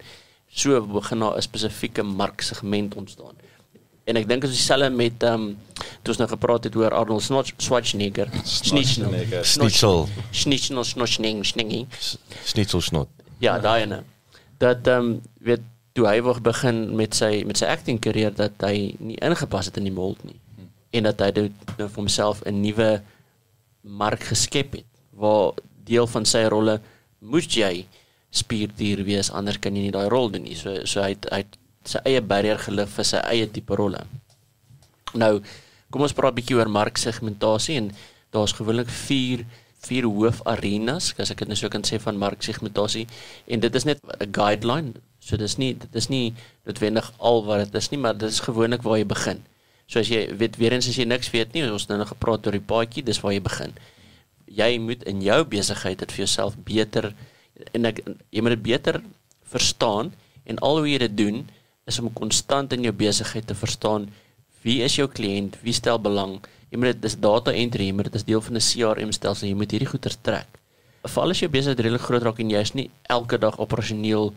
[0.51, 3.35] so begin daar 'n spesifieke marksegment ontstaan.
[4.05, 5.57] En ek dink dit is dieselfde met ehm um,
[6.01, 8.27] toe ons nou gepraat het oor Arnold Schwarz- Schwarzenegger.
[8.43, 9.45] Schwarzenegger.
[9.45, 10.83] Schnitzel, Schnitzel,
[11.43, 11.85] Schningy.
[12.43, 13.07] schnitzel snot.
[13.37, 14.03] Ja, daai ene.
[14.57, 15.61] Dat ehm um, weet
[15.99, 19.79] toe hy wou begin met sy met sy acting karier dat hy nie ingepas het
[19.81, 20.37] in die mold nie.
[20.95, 23.01] En dat hy dit nou vir homself 'n nuwe
[23.83, 26.79] mark geskep het waar deel van sy rolle
[27.19, 27.85] moes jy
[28.31, 30.55] spierdier wees anders kan jy nie daai rol doen nie.
[30.55, 34.05] So so hy het, hy het sy eie barrier gelig vir sy eie tipe rolle.
[35.13, 35.41] Nou,
[35.91, 37.91] kom ons praat 'n bietjie oor marksegmentasie en
[38.31, 39.45] daar's gewoonlik 4
[39.79, 43.07] vier hoofarenas, as ek dit nou so kan sê van marksegmentasie
[43.47, 44.93] en dit is net 'n guideline.
[45.29, 46.33] So dis nie dit is nie
[46.65, 49.45] noodwendig al wat dit is nie, maar dit is gewoonlik waar jy begin.
[49.85, 52.45] So as jy weet weer eens as jy niks weet nie, ons het nou gepraat
[52.45, 53.77] oor die paadjie, dis waar jy begin.
[54.49, 57.11] jy moet in jou besigheid dit vir jouself beter
[57.77, 58.01] en ek
[58.33, 58.99] jy moet dit beter
[59.51, 60.11] verstaan
[60.49, 61.43] en al hoe jy dit doen
[61.89, 64.09] is om konstant in jou besigheid te verstaan
[64.65, 66.41] wie is jou kliënt, wie stel belang.
[66.69, 69.47] Jy moet dit dis data entry, jy moet dit as deel van 'n CRM stelsel,
[69.47, 70.47] jy moet hierdie goeie trek.
[71.07, 74.33] Veral as jou besigheid redelik groot raak en jy's nie elke dag operasioneel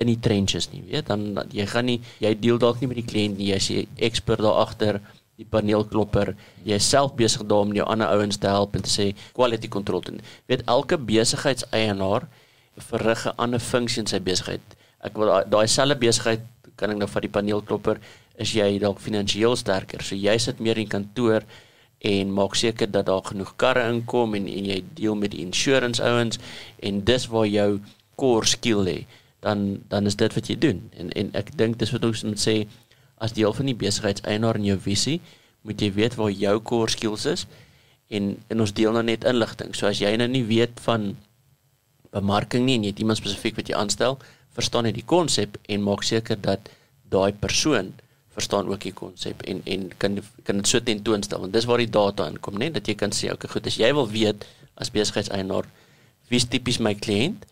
[0.00, 3.06] in die trenches nie, weet, dan, jy gaan nie jy deel dalk nie met die
[3.06, 5.00] kliënt nie, jy's 'n ekspert daar agter
[5.36, 8.90] die paneelklopper, jy is self besig daarom om jou ander ouens te help en te
[8.90, 10.20] sê quality control doen.
[10.46, 12.28] Weet elke besigheidseienaar
[12.76, 14.60] verrig 'n ander funksie in sy besigheid.
[15.00, 16.40] Ek wil daai selfe besigheid
[16.76, 18.00] kan ek nou van die paneelklopper
[18.40, 20.02] is jy dalk finansiëel sterker.
[20.02, 21.42] So jy sit meer in kantoor
[22.02, 26.02] en maak seker dat daar genoeg karre inkom en en jy deel met die insurance
[26.02, 26.38] ouens
[26.82, 27.80] en dis waar jou
[28.16, 28.98] core skill lê.
[29.42, 30.84] Dan dan is dit wat jy doen.
[30.98, 32.56] En en ek dink dis wat ons moet sê
[33.22, 35.20] as deel van die besigheidseienaar in jou visie,
[35.62, 37.46] moet jy weet waar jou core skills is
[38.10, 39.74] en en ons deel nou net inligting.
[39.74, 41.12] So as jy nou nie weet van
[42.12, 44.18] bemarking nie en jy het iemand spesifiek wat jy aanstel,
[44.56, 46.70] verstaan jy die konsep en maak seker dat
[47.12, 47.92] daai persoon
[48.32, 51.92] verstaan ook die konsep en en kan kan dit so tentoonstel want dis waar die
[52.00, 54.46] data inkom nê dat jy kan sê okay goed as jy wil weet
[54.80, 55.68] as besigheidseienaar
[56.30, 57.44] wie's tipies my kliënt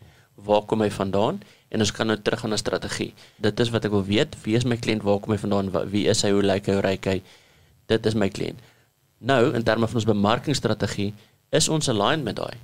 [0.48, 3.14] waar kom hy vandaan en ons kan nou terug aan 'n strategie.
[3.36, 4.36] Dit is wat ek wil weet.
[4.42, 5.70] Wie is my kliënt waar kom hy vandaan?
[5.90, 6.30] Wie is hy?
[6.30, 6.72] Hoe lyk hy?
[6.72, 7.22] Hoe ryk hy?
[7.86, 8.58] Dit is my kliënt
[9.20, 11.12] nou in terme van ons bemarkingstrategie
[11.48, 12.56] is ons aligned met daai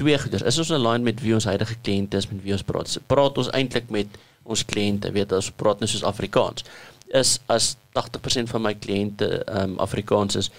[0.00, 0.42] twee goeders.
[0.42, 2.96] Is ons aligned met wie ons huidige kliënte is met wie ons praat?
[3.06, 6.64] Praat ons eintlik met ons kliënte weet ons praat net soos Afrikaans.
[7.12, 9.28] Is as 80% van my kliënte
[9.62, 10.50] um Afrikaans is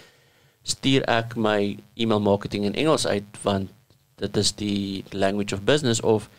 [0.64, 3.70] stuur ek my e-mail marketing in Engels uit want
[4.22, 6.30] dit is die language of business of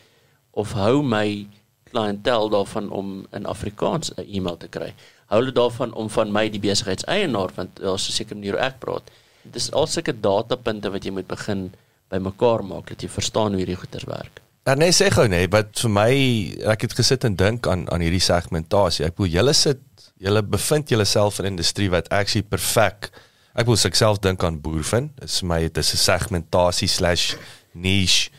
[0.55, 1.47] of hou my
[1.91, 4.93] kliëntel daarvan om in Afrikaans 'n e-mail te kry.
[5.31, 8.79] Hou hulle daarvan om van my die besigheidseienaar want daar's 'n sekere manier hoe ek
[8.79, 9.11] praat.
[9.43, 11.73] Dit is al sulke datapunte wat jy moet begin
[12.09, 14.41] bymekaar maak dat jy verstaan hoe hierdie goeders werk.
[14.65, 16.11] Nee sê gou nee, wat vir my
[16.65, 19.05] ek het gesit en dink aan aan hierdie segmentasie.
[19.05, 19.79] Ek wil julle sit
[20.17, 23.09] julle bevind julleself in 'n industrie wat actually perfek.
[23.55, 25.11] Ek wil self dink aan boervin.
[25.19, 28.29] Dit is my dit is 'n segmentasie/niche/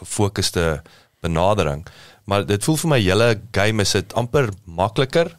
[0.00, 0.82] gefokusde
[1.24, 1.84] benadering.
[2.28, 5.32] Maar dit voel vir my julle game is dit amper makliker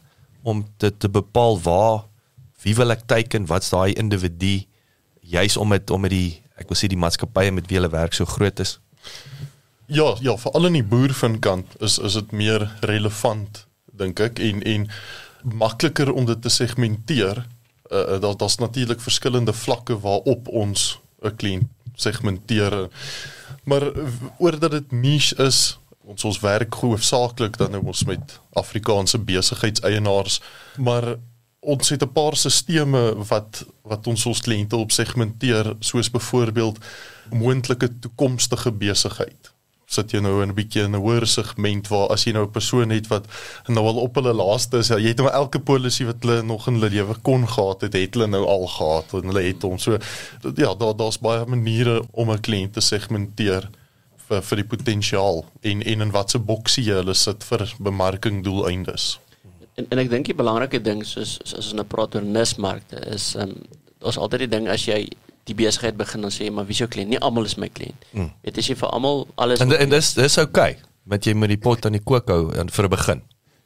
[0.46, 2.04] om dit te bepaal waar
[2.66, 4.66] wie wil ek teiken, wat's daai individu
[5.22, 8.16] juis om dit om met die ek wil sê die maatskappye met wie hulle werk
[8.16, 8.78] so groot is.
[9.92, 13.66] Ja, ja, veral in die boervinkant is is dit meer relevant
[14.00, 14.88] dink ek en en
[15.46, 17.44] makliker om dit te segmenteer.
[17.92, 22.90] Uh, daar daar's natuurlik verskillende vlakke waarop ons 'n kliënt segmenteer.
[23.66, 23.92] Maar
[24.38, 30.42] oordat dit niche is, ons ons werk hoofsaaklik dan nou ons met Afrikaanse besigheidseienaars,
[30.78, 31.16] maar
[31.66, 36.78] ons het 'n paar stelsels wat wat ons ons kliënte op segmenteer, soos byvoorbeeld
[37.30, 39.55] moontlike toekomstige besigheid
[39.86, 42.52] sit jy nou in 'n bietjie in 'n hoër segment waar as jy nou 'n
[42.52, 43.26] persoon het wat
[43.68, 46.68] nou al op hulle laaste is, ja, jy het nou elke polisie wat hulle nog
[46.68, 49.78] in hulle lewe kon gehad het, het hulle nou al gehad en hulle het hom
[49.78, 49.98] so
[50.56, 53.70] ja, daar daar's baie maniere om 'n kliënt te segmenteer
[54.30, 59.20] vir vir die potensiaal en en in watse boksie jy hulle sit vir bemarking doeleindes.
[59.76, 63.36] En en ek dink die belangrike ding soos as ons nou praat oor nismarkte is
[63.36, 63.56] ehm um,
[64.00, 65.08] daar's altyd die ding as jy
[65.46, 67.10] die besigheid begin dan sê maar wie is jou kliënt?
[67.14, 68.08] Nie almal is my kliënt.
[68.12, 68.32] Mm.
[68.48, 70.38] Dit is jy vir almal alles En en dis dis.
[70.42, 73.22] Okay, want jy moet die pot aan die kook hou en vir 'n begin.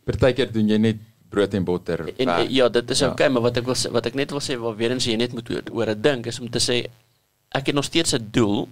[0.06, 0.98] Partykeer doen jy net
[1.30, 2.08] brood en botter.
[2.18, 4.42] En, en ja, dit is oukei, okay, maar wat ek wil wat ek net wil
[4.42, 6.82] sê waar weer eens jy net moet oor dit dink is om te sê
[7.56, 8.68] ek het nog steeds 'n doel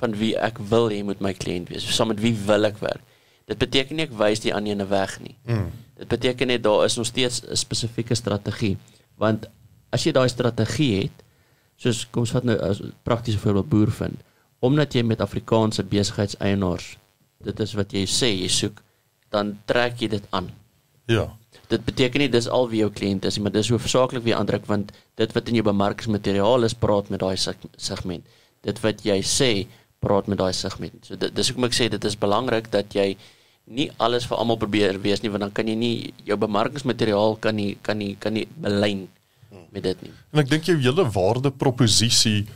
[0.00, 1.86] van wie ek wil hê moet my kliënt wees.
[1.96, 3.02] Saam met wie wil ek werk?
[3.46, 5.36] Dit beteken nie ek wys die ander 'n weg nie.
[5.46, 5.70] Mm.
[5.98, 8.76] Dit beteken net daar is nog steeds 'n spesifieke strategie.
[9.16, 9.48] Want
[9.90, 11.16] as jy daai strategie het,
[11.80, 14.26] soos kom ons vat nou as praktiese voorbeeld boer vind
[14.60, 16.94] omdat jy met Afrikaanse besigheidseienaars
[17.48, 18.82] dit is wat jy sê jy soek
[19.30, 20.50] dan trek jy dit aan.
[21.10, 21.28] Ja.
[21.70, 24.92] Dit beteken nie dis al wie jou kliënt is maar dis hoofsaaklik wie aandruk want
[25.20, 28.26] dit wat in jou bemarkingsmateriaal is praat met daai segment.
[28.66, 29.50] Dit wat jy sê
[30.00, 30.98] praat met daai segment.
[31.06, 33.14] So dit, dis hoekom ek sê dit is belangrik dat jy
[33.70, 35.94] nie alles vir almal probeer wees nie want dan kan jy nie
[36.26, 39.06] jou bemarkingsmateriaal kan nie kan nie kan nie belyn
[39.70, 40.12] met dit nie.
[40.32, 42.46] En ek dink jou hele waardeproposisie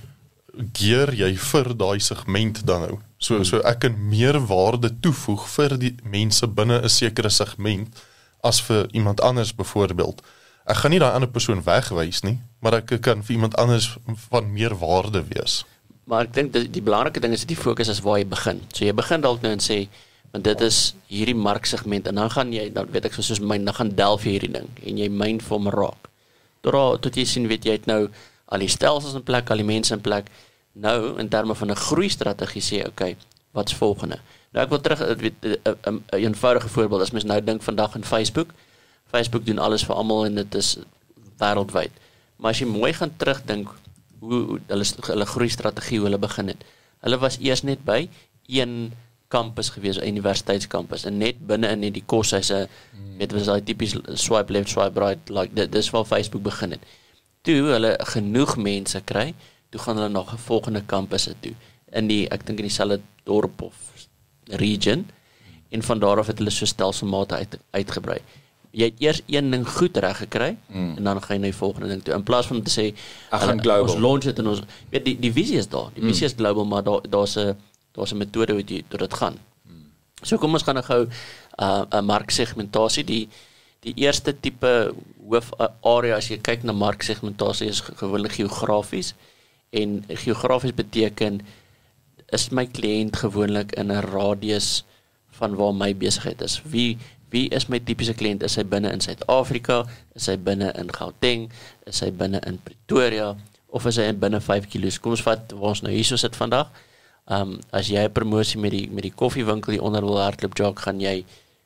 [0.78, 2.98] geer jy vir daai segment dan nou.
[3.18, 8.02] So so ek kan meer waarde toevoeg vir die mense binne 'n sekere segment
[8.42, 10.22] as vir iemand anders byvoorbeeld.
[10.66, 13.96] Ek gaan nie daai ander persoon wegwys nie, maar ek kan vir iemand anders
[14.30, 15.64] van meer waarde wees.
[16.04, 18.60] Maar ek dink die, die belangrike ding is dat die fokus is waar jy begin.
[18.72, 19.88] So jy begin dalk nou en sê
[20.34, 23.74] want dit is hierdie marksegment en dan gaan jy dan weet ek soos my dan
[23.74, 26.03] gaan delf hierdie ding en jy myn vir hom raak
[26.64, 28.08] tot tot jy sien weet jy het nou
[28.52, 30.30] al die stelsels in plek, al die mense in plek,
[30.74, 33.16] nou in terme van 'n groei strategie sê, okay,
[33.52, 34.18] wat's volgende?
[34.52, 37.44] Nou ek wil terug eh, weet 'n eh, eh, 'n eenvoudige voorbeeld as mens nou
[37.44, 38.50] dink vandag in Facebook.
[39.10, 40.78] Facebook doen alles vir almal en dit is
[41.38, 41.90] wêreldwyd.
[42.36, 43.68] Maar as jy mooi gaan terugdink
[44.18, 46.64] hoe, hoe hulle hulle groei strategie hoe hulle begin het.
[47.00, 48.08] Hulle was eers net by
[48.46, 48.92] een
[49.28, 53.16] kampus gewees, 'n universiteitskampus en net binne in die koshuise hmm.
[53.16, 56.80] met was daai tipies swipe left, swipe right like dit dis waar Facebook begin het.
[57.42, 59.34] Toe hulle genoeg mense kry,
[59.70, 61.54] toe gaan hulle na 'n volgende kampusse toe
[61.92, 63.74] in die ek dink in dieselfde dorp of
[64.62, 65.06] region
[65.74, 68.18] en van daar af het hulle so stelselmatig uit, uitgebrei.
[68.74, 70.96] Jy het eers een ding goed reg gekry mm.
[70.96, 72.86] en dan gaan jy na die volgende ding toe in plaas van om te sê
[73.30, 75.92] global ons launch dit en ons weet die die visie is daar.
[75.94, 76.10] Die mm.
[76.10, 77.54] visie is global maar daar daar's 'n
[77.94, 79.38] daar's 'n metode hoe jy tot dit gaan.
[80.24, 83.28] So kom ons gaan nou gou uh, 'n marksegmentasie die
[83.84, 84.94] die eerste tipe
[85.28, 85.52] hoof
[85.84, 89.12] area as jy kyk na marksegmentasie is gewoonlik geografies
[89.72, 91.42] en geografies beteken
[92.32, 94.84] is my kliënt gewoonlik in 'n radius
[95.38, 96.62] van waar my besigheid is.
[96.64, 96.98] Wie
[97.30, 98.42] wie is my tipiese kliënt?
[98.42, 99.84] Is hy binne in Suid-Afrika?
[100.14, 101.50] Is hy binne in Gauteng?
[101.86, 103.36] Is hy binne in Pretoria
[103.68, 105.00] of is hy binne 5 km?
[105.00, 106.70] Kom ons vat waar ons nou hierso sit vandag.
[107.26, 110.56] Ehm um, as jy 'n promosie met die met die koffiewinkel hier onder wil hardloop
[110.56, 111.24] jog, gaan jy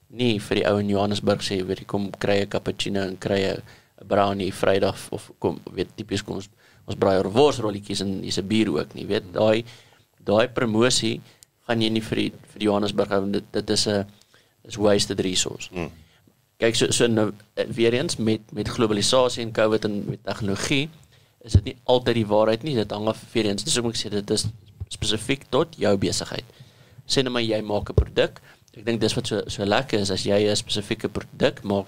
[0.09, 3.43] nie vir die ou in Johannesburg sê weet jy kom kry 'n cappuccino en kry
[3.45, 3.63] 'n
[4.07, 6.49] brownie Vrydag of kom weet tipies kom ons
[6.87, 9.65] ons braai oor worsrolletjies en hier's 'n bier ook nie weet daai
[10.25, 11.21] daai promosie
[11.67, 14.07] gaan jy nie vir die, vir die Johannesburg hou dit dit is 'n
[14.69, 15.69] is wasted resource.
[15.73, 15.91] Mm.
[16.59, 20.89] Kyk so so nou eh, weer eens met met globalisasie en COVID en met tegnologie
[21.41, 22.75] is dit nie altyd die waarheid nie.
[22.75, 23.65] Dit hang af weer eens.
[23.65, 24.47] Dis hoe ek sê dit is
[24.89, 26.45] spesifiek tot jou besigheid.
[27.07, 28.41] Sê net maar jy maak 'n produk.
[28.77, 31.87] Ek dink dis wat so so lekker is as jy 'n spesifieke produk maak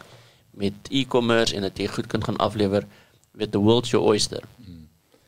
[0.55, 2.85] met e-commerce en dit jy goed kan gaan aflewer
[3.33, 4.43] with the world's your oyster.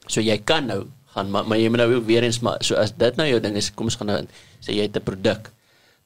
[0.07, 2.93] So jy kan nou gaan maar maar jy moet nou weer eens maar so as
[2.97, 4.21] dit nou jou ding is kom ons gaan nou
[4.65, 5.51] sê jy het 'n produk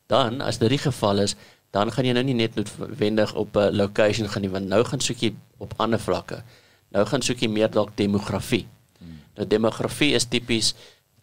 [0.06, 1.36] dan as dit die geval is
[1.70, 5.00] dan gaan jy nou nie net noodwendig op 'n location gaan nie want nou gaan
[5.00, 6.42] soek jy op ander vlakke
[6.90, 8.66] nou gaan soek jy meer dalk demografie
[8.98, 9.20] hmm.
[9.36, 10.74] nou demografie is tipies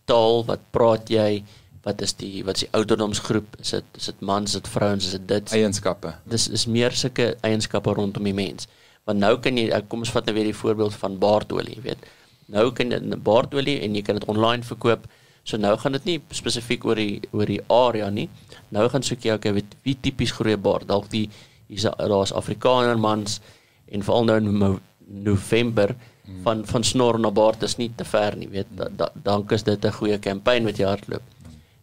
[0.06, 1.44] taal wat praat jy
[1.84, 5.06] wat is die wat is die ouderdomsgroep is dit is dit mans is dit vrouens
[5.06, 8.68] is dit dit eienskappe dis is meer sulke eienskappe rondom die mens
[9.06, 12.12] want nou kan jy kom ons vat nou weer die voorbeeld van baardolie weet
[12.48, 15.08] Nou kan jy 'n baardolie en jy kan dit online verkoop.
[15.44, 18.30] So nou gaan dit nie spesifiek oor die oor die area nie.
[18.70, 20.88] Nou gaan soek jy okay, weet wie tipies groei baard.
[20.88, 21.30] Dalk die
[21.68, 23.40] hier's daar's Afrikaner mans
[23.88, 24.80] en veral nou in
[25.24, 25.96] November
[26.42, 28.68] van van snor na baard is nie te ver nie, weet.
[28.78, 31.24] Da, da, dank is dit 'n goeie kampanje wat jy hardloop.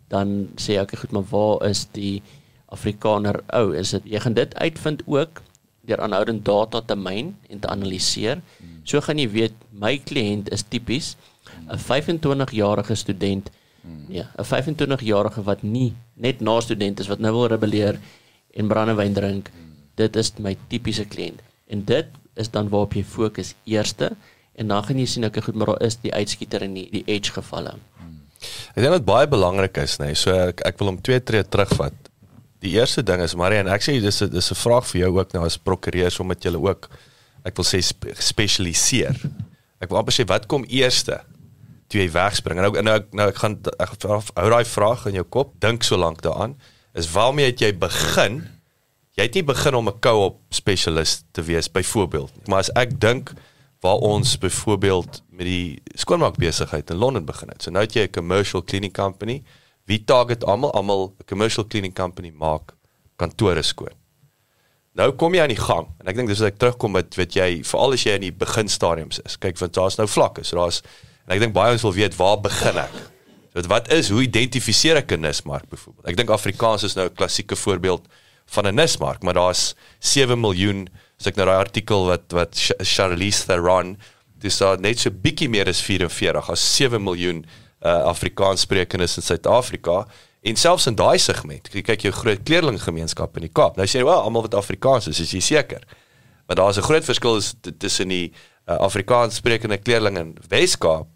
[0.09, 2.23] Dan sê ek goed, maar waar is die
[2.67, 3.71] Afrikaner ou?
[3.71, 5.43] Oh, is dit jy gaan dit uitvind ook
[5.81, 8.43] deur aanhoudend data te myn en te analiseer.
[8.85, 11.17] So gaan jy weet my kliënt is tipies
[11.69, 13.51] 'n 25-jarige student.
[14.09, 17.99] Ja, 'n 25-jarige wat nie net na student is wat nou wil rebelleer
[18.55, 19.51] en brandewyn drink.
[19.95, 21.41] Dit is my tipiese kliënt.
[21.67, 24.13] En dit is dan waarop jy fokus eerste
[24.61, 27.05] en dan gaan jy sien ek goed maar daar is die uitskieter in die, die
[27.09, 27.79] edge gevalle.
[28.75, 30.13] Ek dink dit baie belangrik is nê.
[30.13, 30.19] Nee.
[30.19, 31.97] So ek, ek wil hom twee tree terugvat.
[32.61, 35.45] Die eerste ding is Marian, ek sê dis dis 'n vraag vir jou ook nou
[35.47, 36.91] as prokureur omdat jy ook
[37.45, 39.17] ek wil sê spesialiseer.
[39.81, 41.23] Ek wil amper sê wat kom eerste?
[41.89, 42.61] Toe jy wegspring.
[42.61, 45.55] Nou nou nou ek gaan ek hou daai vraag in jou kop.
[45.61, 46.57] Dink so lank daaraan.
[46.95, 48.45] Is waarmee het jy begin?
[49.17, 52.47] Jy het nie begin om 'n co-op spesialist te wees byvoorbeeld.
[52.47, 53.33] Maar as ek dink
[53.81, 57.63] waar ons byvoorbeeld met die skoonmaakbesigheid in Londen begin het.
[57.63, 59.43] So nou het jy 'n commercial cleaning company.
[59.85, 60.73] Wie target almal?
[60.73, 62.75] Almal 'n commercial cleaning company maak
[63.17, 63.97] kantore skoon.
[64.93, 67.35] Nou kom jy aan die gang en ek dink dis as ek terugkom met weet
[67.35, 69.39] jy veral as jy in die beginstadiums is.
[69.39, 70.45] Kyk want daar's nou vlakke.
[70.45, 70.83] So daar's
[71.27, 72.97] en ek dink baie ons wil weet waar begin ek?
[73.55, 76.07] So wat is hoe identifiseer ek 'n nismark byvoorbeeld?
[76.07, 78.07] Ek dink Afrikaans is nou 'n klassieke voorbeeld
[78.47, 80.89] van 'n nismark, maar daar's 7 miljoen
[81.21, 83.99] as ek nou daai artikel wat wat Charlize Theron
[84.41, 89.23] dis daar net so bietjie meer as 44 as 7 miljoen uh, Afrikaans sprekendes in
[89.23, 90.07] Suid-Afrika
[90.41, 93.77] En selfs in daai segment, kyk jou groot kleerlinggemeenskap in die Kaap.
[93.77, 95.83] Nou sê jy, "Wel, almal wat Afrikaans is, is jy seker?"
[96.47, 97.41] Maar daar's 'n groot verskil
[97.79, 98.33] tussen die
[98.67, 101.07] uh, Afrikaans sprekende kleerling in Wes-Kaap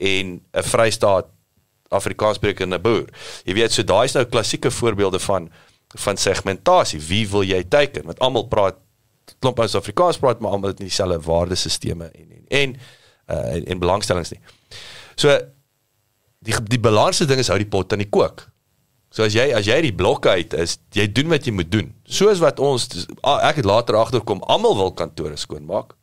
[0.00, 1.26] en 'n Vrystaat
[1.88, 3.08] Afrikaans sprekende boer.
[3.44, 5.50] Jy weet, so daai is nou klassieke voorbeelde van
[5.96, 7.00] van segmentasie.
[7.00, 8.04] Wie wil jy teiken?
[8.04, 8.76] Want almal praat
[9.40, 12.76] klomp ons Afrikaans praat, maar almal het nie dieselfde waardesisteme en en en
[13.26, 14.40] uh en, en belangstellings nie.
[15.16, 15.32] So
[16.44, 18.48] die die belangrikste ding is hou die pot aan die kook.
[19.14, 21.92] So as jy as jy die blokke uit is, jy doen wat jy moet doen.
[22.04, 22.88] Soos wat ons
[23.22, 25.94] ek het later agterkom, almal wil kantore skoonmaak.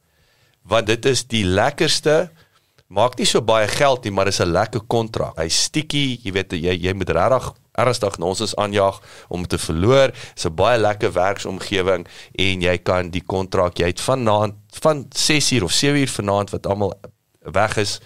[0.63, 2.31] Want dit is die lekkerste
[2.91, 5.37] maak nie so baie geld nie, maar dis 'n lekker kontrak.
[5.37, 9.57] Hy stikkie, jy weet jy jy moet regtig ernstig na ons is aanjaag om te
[9.57, 10.11] verloor.
[10.33, 15.51] Dis 'n baie lekker werksomgewing en jy kan die kontrak jy het vanaand van 6
[15.51, 16.93] uur of 7 uur vanaand wat almal
[17.39, 17.99] weg is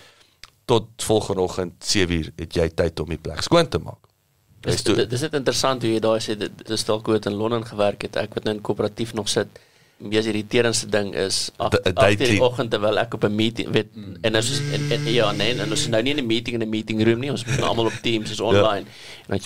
[0.66, 4.02] tot volgende oggend 7 uur het jy tyd om die plek skoon te maak.
[4.66, 7.38] Dis dit is dit interessant hoe jy daai sê dit dis dalk hoe dit in
[7.38, 8.16] Londen gewerk het.
[8.16, 9.48] Ek wat nou in koöperatief nog sit.
[9.98, 11.78] Die mees irriterendste ding is ag
[12.20, 14.18] die oggend terwyl ek op 'n meeting weet mm.
[14.28, 16.68] en as en, en ja nee en ons is nou nie in 'n meeting in
[16.68, 17.32] 'n meeting room nie.
[17.32, 18.86] Ons moet nou almal op Teams is online.
[19.28, 19.36] Ja.
[19.36, 19.40] En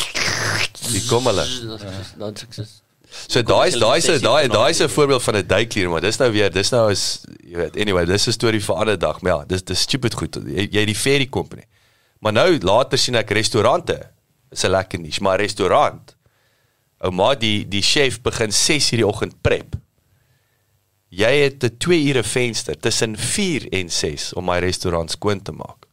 [0.81, 1.45] dan die kom hulle.
[2.17, 2.81] Dan sukses.
[3.27, 6.17] So daai is daai is daai daai is 'n voorbeeld van 'n duikleer maar dis
[6.17, 9.21] nou weer dis nou is jy weet anyway dis 'n storie vir 'n ander dag
[9.21, 11.63] maar ja dis dis stupid goed jy, jy die ferry company
[12.19, 14.09] maar nou later sien ek restaurante
[14.49, 16.15] is 'n lekker niche, maar restaurant.
[16.97, 19.75] Ou maar die die chef begin 6:00 die oggend prep.
[21.09, 25.51] Jy het 'n 2 ure venster tussen 4 en 6 om my restaurant skoon te
[25.51, 25.85] maak.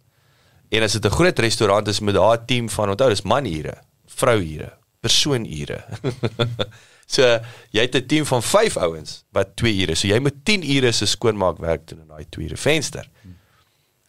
[0.68, 4.72] En as dit 'n groot restaurant is met daai team van onthou, dis manure, vrouure,
[5.00, 5.84] persoonure.
[7.14, 7.22] so
[7.70, 10.92] jy het 'n team van 5 ouens wat 2 ure, so jy moet 10 ure
[10.92, 13.08] se skoonmaakwerk doen in daai 2 ure venster.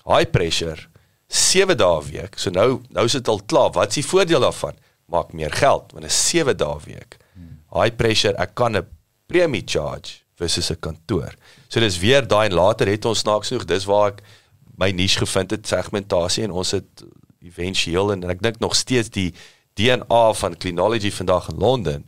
[0.05, 0.87] High pressure
[1.27, 2.37] 7 dae week.
[2.37, 3.71] So nou nou is dit al klaar.
[3.71, 4.75] Wat is die voordeel daarvan?
[5.05, 7.17] Maak meer geld want dit is 7 dae week.
[7.71, 8.87] High pressure, ek kan 'n
[9.27, 11.33] premie charge versus 'n kantoor.
[11.67, 14.21] So dis weer daai en later het ons snaaks genoeg, dis waar ek
[14.77, 17.03] my niche gevind het, segmentasie en ons het
[17.41, 19.33] éventueel en, ek dink nog steeds die
[19.73, 22.05] DNA van Cleanology vandag in Londen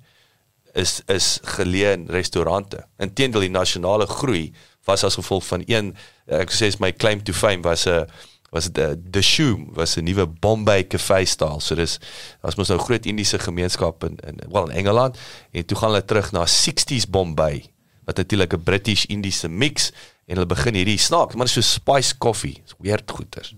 [0.73, 2.85] is is geleë in restaurante.
[2.97, 4.53] Inteendeel die nasionale groei
[4.85, 5.95] was as gevolg van een
[6.27, 8.05] ek sê my claim to fame was 'n
[8.51, 11.59] was dit the shoe was 'n nuwe Bombay cafe style.
[11.59, 11.99] So dis
[12.41, 15.17] as mos nou groot Indiese gemeenskap in in wel in Engeland
[15.51, 17.65] en toe gaan hulle terug na 60s Bombay
[18.09, 19.91] wat natuurlik 'n British Indiese mix
[20.25, 23.53] en hulle begin hierdie snaak, maar so spice coffee, so weird goeters.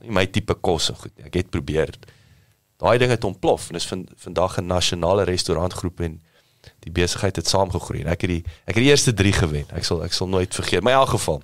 [0.00, 1.24] Nie my tipe kos en goed nie.
[1.24, 1.88] Ek het probeer.
[2.76, 6.20] Daai ding het ontplof en is van vandag 'n nasionale restaurantgroep en
[6.80, 9.66] die besigheid het saamgegroei en ek het die ek het die eerste 3 gewen.
[9.72, 10.82] Ek sal ek sal nooit vergeet.
[10.82, 11.42] Maar in elk geval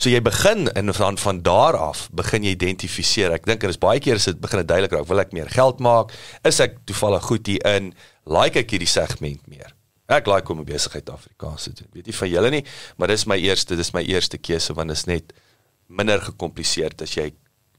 [0.00, 3.32] So jy begin en van van daar af begin jy identifiseer.
[3.32, 5.78] Ek dink dit is baie keer as dit begin duidelik raak, wil ek meer geld
[5.78, 6.12] maak?
[6.42, 7.94] Is ek toevallig goed hier in?
[8.24, 9.74] Like ek hierdie segment meer?
[10.10, 11.88] Ek like om 'n besigheid Afrikaans te doen.
[11.92, 12.64] Weet jy van julle nie,
[12.96, 15.32] maar dis my eerste, dis my eerste keuse want dit is net
[15.86, 17.32] minder gekompliseerd as jy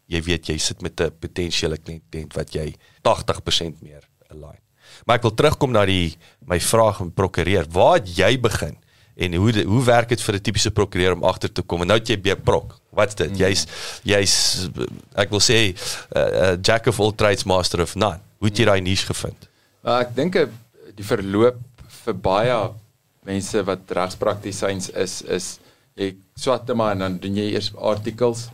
[0.08, 4.60] jy weet jy sit met 'n potensiële kliënt wat jy 80% meer align.
[5.06, 7.66] Maar ek wil terugkom na die my vraag om prokureer.
[7.70, 8.78] Waar het jy begin?
[9.16, 11.88] en hoe de, hoe werk dit vir 'n tipiese prokureur om agter te kom en
[11.88, 13.66] nou het jy by prok wat's dit jy's
[14.04, 14.36] jy's
[15.16, 15.76] ek wil sê
[16.16, 19.50] uh, uh, jack of all trades master of none hoe het jy daai niche gevind
[19.84, 20.40] uh, ek dink
[20.96, 21.60] die verloop
[22.06, 22.58] vir baie
[23.26, 25.48] mense wat regspraktisyns is is
[25.96, 28.50] jy swat te maar en dan doen jy eers articles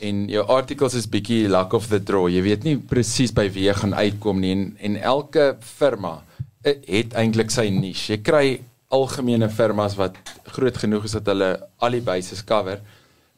[0.00, 3.68] en jou articles is bietjie luck of the draw jy weet nie presies by wie
[3.68, 6.18] jy gaan uitkom nie en, en elke firma
[6.64, 8.46] eh, het eintlik sy niche jy kry
[8.90, 10.18] algemene firmas wat
[10.50, 12.80] groot genoeg is dat hulle al die bases cover.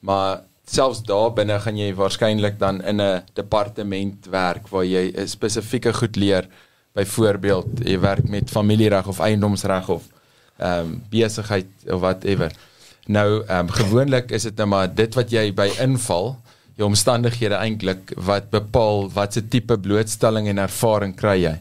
[0.00, 5.28] Maar selfs daar binne gaan jy waarskynlik dan in 'n departement werk waar jy 'n
[5.28, 6.48] spesifieke goed leer.
[6.93, 10.09] Byvoorbeeld, jy werk met familiereg of eiendomsreg of
[10.59, 12.53] ehm um, besigheid of whatever.
[13.07, 16.36] Nou ehm um, gewoonlik is dit nou maar dit wat jy by inval,
[16.76, 21.57] jou omstandighede eintlik wat bepaal watse tipe blootstelling en ervaring kry jy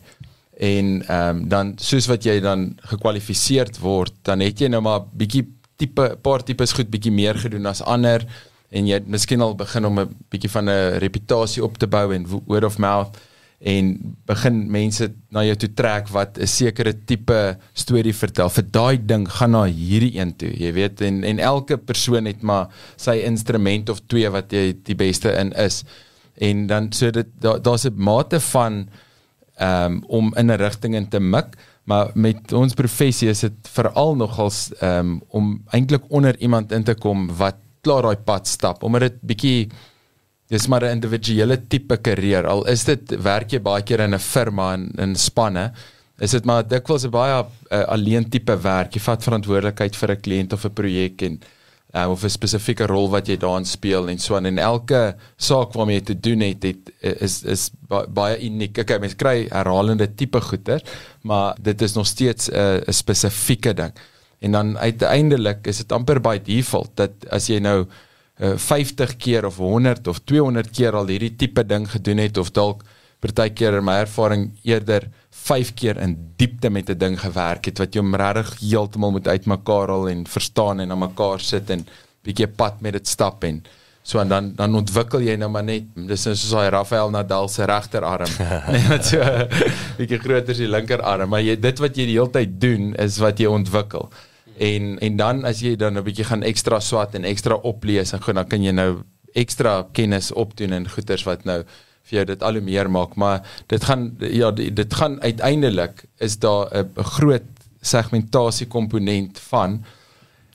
[0.62, 5.08] en ehm um, dan soos wat jy dan gekwalifiseerd word, dan het jy nou maar
[5.18, 5.48] bietjie
[5.82, 8.28] tipe paar tipes goed bietjie meer gedoen as ander
[8.70, 12.14] en jy het miskien al begin om 'n bietjie van 'n reputasie op te bou
[12.14, 13.18] en word of mouth
[13.62, 18.50] en begin mense na jou toe trek wat 'n sekere tipe storie vertel.
[18.50, 20.50] Vir daai ding gaan na hierdie een toe.
[20.50, 24.96] Jy weet en en elke persoon het maar sy instrument of twee wat jy die
[24.96, 25.84] beste in is.
[26.38, 28.90] En dan so dit daar's da 'n mate van
[29.62, 34.16] um, om in 'n rigting in te mik, maar met ons professie is dit veral
[34.16, 39.02] nogals um, om eintlik onder iemand in te kom wat klaar daai pad stap, omdat
[39.02, 39.70] dit bietjie
[40.52, 42.48] dis maar 'n individuele tipe karier.
[42.48, 45.72] Al is dit werk jy baie keer in 'n firma en in spanne,
[46.20, 48.94] is dit maar dikwels 'n baie uh, alleen tipe werk.
[48.94, 51.40] Jy vat verantwoordelikheid vir 'n kliënt of 'n projek en
[51.96, 55.74] um, of 'n spesifieke rol wat jy daarin speel en so aan en elke saak
[55.74, 56.92] waarmee jy te doen het, het
[57.22, 57.72] is is
[58.10, 58.78] baie uniek.
[58.78, 60.82] Okay, mense kry herhalende tipe goeder,
[61.24, 63.94] maar dit is nog steeds 'n uh, 'n spesifieke ding.
[64.40, 67.86] En dan uiteindelik is dit amper by default dat as jy nou
[68.42, 72.52] uh, 50 keer of 100 of 200 keer al hierdie tipe ding gedoen het of
[72.52, 72.84] dalk
[73.22, 77.94] partykeer in my ervaring eerder 5 keer in diepte met 'n ding gewerk het wat
[77.96, 81.86] jy regtig heeltemal moet uitmekaar al en verstaan en aan mekaar sit en
[82.24, 83.64] bietjie pad met dit stap en
[84.04, 87.48] So en dan dan ontwikkel jy nou maar net dis nou soos daai Rafael Nadal
[87.54, 88.32] se regterarm.
[88.74, 89.22] Net wat so
[90.00, 93.20] bietjie groter as die linkerarm, maar jy dit wat jy die hele tyd doen is
[93.22, 94.10] wat jy ontwikkel.
[94.62, 98.22] En en dan as jy dan 'n bietjie gaan ekstra swat en ekstra oplees en
[98.22, 99.04] goed dan kan jy nou
[99.34, 101.64] ekstra kennis opdoen en goeters wat nou
[102.04, 106.38] vir jou dit al hoe meer maak, maar dit gaan ja dit gaan uiteindelik is
[106.40, 107.48] daar 'n groot
[107.82, 109.84] segmentasie komponent van.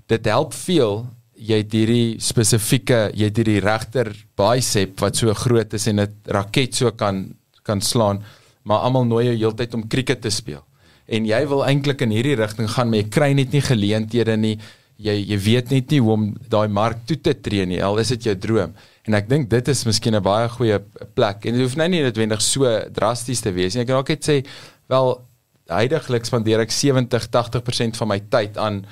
[0.06, 5.74] Dit help veel jy het hierdie spesifieke jy het hierdie regter bicep wat so groot
[5.76, 8.22] is en 'n raket so kan kan slaan
[8.62, 10.64] maar almal nooi jou heeltyd om cricket te speel
[11.06, 14.56] en jy wil eintlik in hierdie rigting gaan maar jy kry net nie geleenthede nie.
[14.96, 17.82] Jy jy weet net nie hoe om daai mark toe te tree nie.
[17.84, 18.72] Al is dit jou droom.
[19.06, 20.78] En ek dink dit is miskien 'n baie goeie
[21.14, 21.46] plek.
[21.46, 23.82] En dit hoef nou nie noodwendig so drasties te wees nie.
[23.82, 24.44] Ek kan ook net sê
[24.88, 25.20] wel
[25.68, 28.84] heidaglik spandeer ek 70 80% van my tyd aan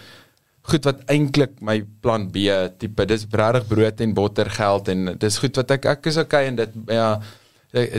[0.63, 2.49] goed wat eintlik my plan B
[2.79, 3.07] tipe.
[3.07, 6.57] Dis regtig brood en botter geld en dis goed wat ek ek is okay en
[6.57, 6.71] dit.
[6.89, 7.21] Ja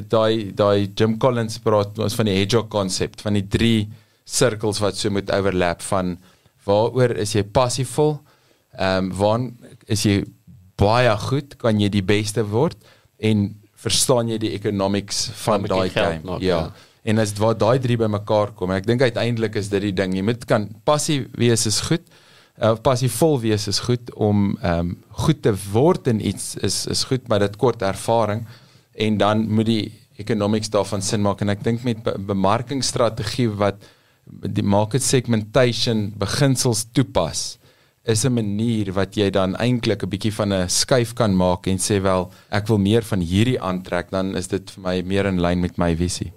[0.09, 3.89] daai daai Jim Collins praat ons van die hedgehog konsep van die drie
[4.25, 6.15] sirkels wat so moet overlap van
[6.65, 8.17] waaroor is jy passievol?
[8.75, 9.45] Ehm um, waar
[9.87, 10.23] is jy
[10.75, 11.55] baie goed?
[11.61, 12.77] Kan jy die beste word?
[13.17, 13.47] En
[13.85, 16.21] verstaan jy die economics van daai game?
[16.25, 16.59] maak, ja.
[16.65, 16.91] ja.
[17.05, 20.23] En as waar daai drie bymekaar kom ek dink uiteindelik is dit die ding jy
[20.25, 22.07] moet kan passief wees is goed
[22.57, 24.95] uh, passievol wees is goed om ehm um,
[25.25, 28.45] goed te word in iets is is goed maar dit kort ervaring
[28.95, 33.83] en dan moet die economics daarvan sin maak en ek dink met be bemarkingsstrategie wat
[34.25, 37.57] die market segmentation beginsels toepas
[38.05, 41.77] is 'n manier wat jy dan eintlik 'n bietjie van 'n skuif kan maak en
[41.77, 45.41] sê wel ek wil meer van hierdie aantrek dan is dit vir my meer in
[45.41, 46.33] lyn met my visie.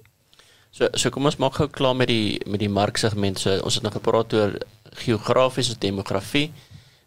[0.70, 3.38] So so kom ons maak gou klaar met die met die marksegment.
[3.38, 4.58] So ons het nou gepraat oor
[5.04, 6.52] geografiese demografie.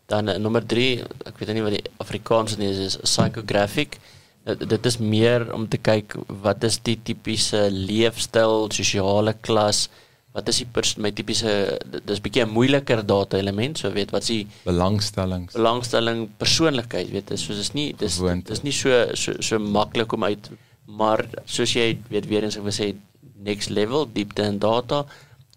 [0.08, 4.00] Dan uh, nommer 3, ek weet nie wat die Afrikaans is, is psychographic.
[4.46, 9.88] Uh, dit is meer om te kyk wat is die tipiese leefstyl, sosiale klas,
[10.34, 10.68] wat is die
[11.04, 15.54] my tipiese dis bietjie 'n moeiliker data element, so weet wat is die belangstellings.
[15.54, 18.52] Belangstelling, persoonlikheid, weet dis soos is nie dis Gewoonte.
[18.52, 20.50] dis nie so so so maklik om uit
[20.86, 22.96] maar soos jy weet weer eens ek wil sê
[23.44, 25.06] next level diepte in data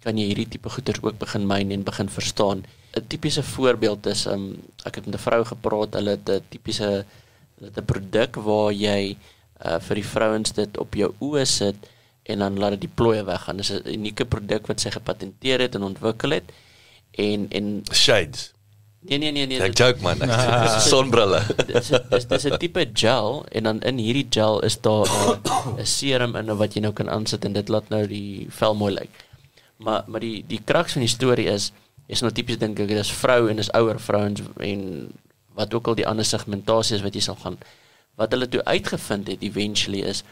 [0.05, 2.65] kan jy hierdie tipe goeder ook begin myn en begin verstaan.
[2.97, 4.45] 'n Tipiese voorbeeld is um
[4.85, 7.07] ek het met 'n vrou gepraat, hulle het 'n tipiese
[7.57, 9.17] hulle het 'n produk waar jy
[9.65, 11.77] uh vir die vrouens dit op jou oë sit
[12.25, 13.57] en dan laat dit die plooie weggaan.
[13.61, 16.53] Dis 'n unieke produk wat sy gepatenteer het en ontwikkel het.
[17.11, 18.53] En en shades.
[19.05, 19.61] Nee nee nee nee.
[19.61, 20.17] Ek joke man.
[20.91, 21.43] Sonbrille.
[21.69, 21.93] Dis
[22.29, 25.07] dis 'n tipe gel en dan in hierdie gel is daar
[25.77, 28.95] 'n serum in wat jy nou kan aansit en dit laat nou die vel mooi
[28.95, 29.13] lyk.
[29.77, 31.73] Maar maar die die kraks van die storie is
[32.07, 35.13] is nou tipies dink ek dis vrou en dis ouer vrouens en
[35.55, 37.59] wat ook al die ander segmentasie is wat jy sal gaan
[38.21, 40.23] wat hulle toe uitgevind het eventually is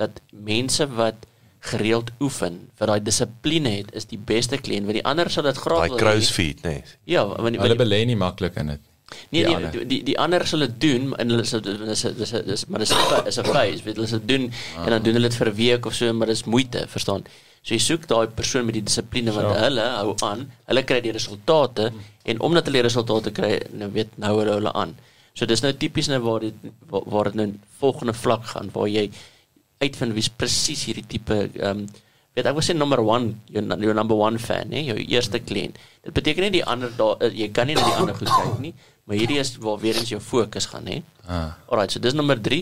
[0.00, 1.26] dat mense wat
[1.60, 5.58] gereeld oefen vir daai dissipline het is die beste kliënt want die ander sal dit
[5.64, 6.94] graag daai crows feet nê nee.
[7.16, 8.86] ja want hulle belê nie maklik in dit
[9.34, 12.66] Nee nee die, die die ander sal dit doen en hulle sal dis dis dis
[12.70, 14.84] maar dis is 'n phase weet hulle sal doen ah.
[14.84, 17.26] en dan doen hulle dit vir 'n week of so maar dis moeite verstaan
[17.60, 19.56] So jy soek daai persoon met die dissipline wat ja.
[19.66, 20.46] hulle hou aan.
[20.70, 22.06] Hulle kry die resultate hmm.
[22.32, 24.94] en omdat hulle die resultate kry, nou weet nou hulle hulle aan.
[25.36, 27.50] So dis nou tipies nou waar dit waar, waar dit nou
[27.82, 29.10] volgende vlak gaan waar jy
[29.80, 31.90] uitvind wie's presies hierdie tipe ehm um,
[32.36, 35.80] weet ek was sê number 1 jou, jou number 1 fan, hè, jou eerste kliënt.
[36.06, 38.60] Dit beteken nie die ander daar eh, jy kan nie na die ander goed kyk
[38.62, 38.70] nie,
[39.04, 41.00] maar hierdie is waar weer eens jou fokus gaan, hè.
[41.26, 41.56] Ah.
[41.66, 42.60] Alrite, so dis nommer 3.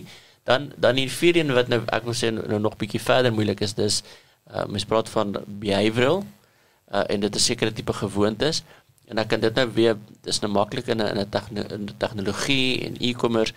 [0.49, 3.61] Dan dan hier vierde een wat nou ek wil sê nou nog bietjie verder moeilik
[3.61, 4.01] is, dis
[4.49, 8.63] uh, mens praat van behavioral uh, en dit is sekere tipe gewoontes
[9.09, 11.63] en dan kan dit nou weer dis nou maklik in 'n in 'n tegno
[11.99, 13.53] tegnologie en e-commerce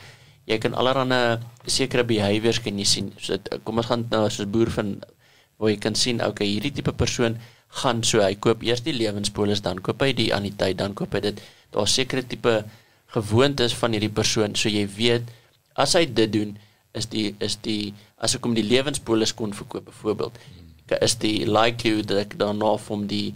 [0.49, 4.71] jy kan allerlei sekere behaviors kan jy sien so kom ons gaan nou soos boer
[4.77, 4.95] van
[5.61, 7.37] waar jy kan sien okay hierdie tipe persoon
[7.81, 11.21] gaan so hy koop eers die lewenspolis dan koop hy die anniteit dan koop hy
[11.29, 11.43] dit
[11.75, 12.55] daar sekere tipe
[13.15, 15.29] gewoontes van hierdie persoon so jy weet
[15.75, 16.57] as hy dit doen
[16.97, 20.41] is die is die as ek hom die lewenspolis kon verkoop byvoorbeeld
[20.99, 23.31] is die likelihood dat ek daarna van die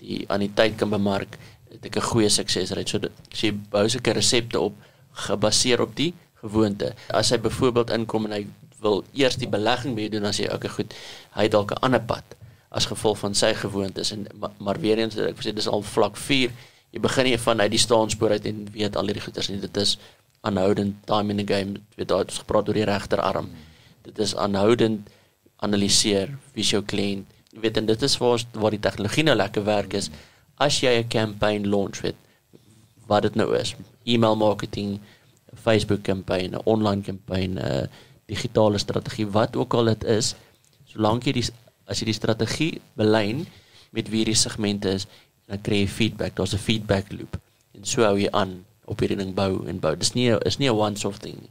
[0.00, 1.38] die die tyd kan bemark
[1.70, 2.84] dat ek 'n goeie sukses ry.
[2.86, 2.98] So
[3.32, 4.74] as jy bou seker resepte op
[5.12, 6.94] gebaseer op die gewoonte.
[7.08, 8.46] As hy byvoorbeeld inkom en hy
[8.80, 10.94] wil eers die belegging mee doen, dan sê ek okay, goed,
[11.36, 12.36] hy het dalk 'n ander pad
[12.70, 16.16] as gevolg van sy gewoontes en maar, maar weer eens ek sê dis al vlak
[16.16, 16.50] 4.
[16.90, 19.60] Jy begin nie van uit die staanspoor uit en weet al hierdie goeters nie.
[19.60, 19.98] Dit is
[20.40, 21.80] aanhoudend time in the game.
[21.96, 23.50] Weet daar het gepraat oor die regterarm.
[24.02, 25.10] Dit is aanhoudend
[25.56, 27.26] analiseer wie jou kliënt.
[27.52, 30.10] Jy weet en dit is waar waar die tegnologie nou lekker werk is.
[30.56, 32.16] As jy 'n campaign launch weet
[33.06, 33.74] wat dit nou is,
[34.04, 35.00] e-mail marketing,
[35.54, 37.88] Facebook kampanje, 'n online kampanje, 'n
[38.26, 40.34] digitale strategie, wat ook al dit is,
[40.84, 41.48] solank jy die
[41.86, 43.46] as jy die strategie belyn
[43.90, 45.06] met wie die segmente is,
[45.50, 46.36] dan kry jy feedback.
[46.36, 47.38] Daar's 'n feedback loop.
[47.74, 49.96] En so hou jy aan op hierdie ding bou en bou.
[49.96, 51.50] Dis nie is nie 'n one off ding nie.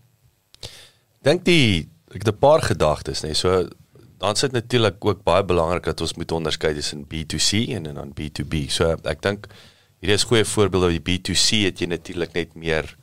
[1.22, 3.34] Dink die ek het 'n paar gedagtes, nê.
[3.34, 3.68] So
[4.18, 8.70] dan sit natuurlik ook baie belangrik dat ons moet onderskei tussen B2C en dan B2B.
[8.70, 9.48] So ek dink
[10.00, 12.96] hierdie is goeie voorbeelde by B2C het jy natuurlik net meer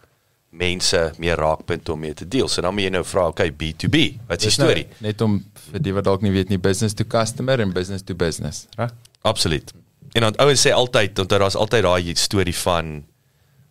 [0.57, 2.49] mense, meer raakpunte om mee te deel.
[2.49, 4.87] So dan moet jy nou vra, okay, B2B, wat is die storie?
[4.89, 5.39] Nou, net om
[5.71, 8.95] vir die wat dalk nie weet nie, business to customer en business to business, reg?
[9.27, 9.73] Absoluut.
[10.17, 13.05] En dan ouens sê altyd, want daar's altyd daai storie van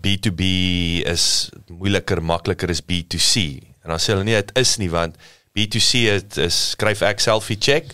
[0.06, 0.42] B2B
[1.10, 3.64] is moeiliker, makliker as B2C.
[3.86, 5.18] En dan sê hulle nee, dit is nie want
[5.56, 7.94] B2C het is skryf ek selfie check.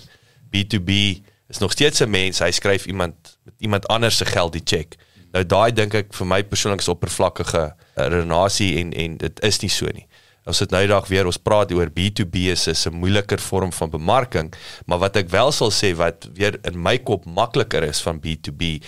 [0.52, 1.22] B2B
[1.52, 4.98] is nog steeds 'n mens, hy skryf iemand met iemand anders se geld die check.
[5.32, 7.76] Nou daai dink ek vir my persoonlik is oppervlakkige
[8.10, 10.08] redenasie en en dit is nie so nie.
[10.49, 14.54] Ons het nou eendag weer ons praat oor B2B is 'n moeiliker vorm van bemarking,
[14.86, 18.82] maar wat ek wel sal sê wat weer in my kop makliker is van B2B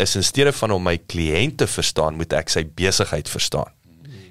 [0.00, 3.72] is in steede van om my kliënte verstaan, moet ek sy besigheid verstaan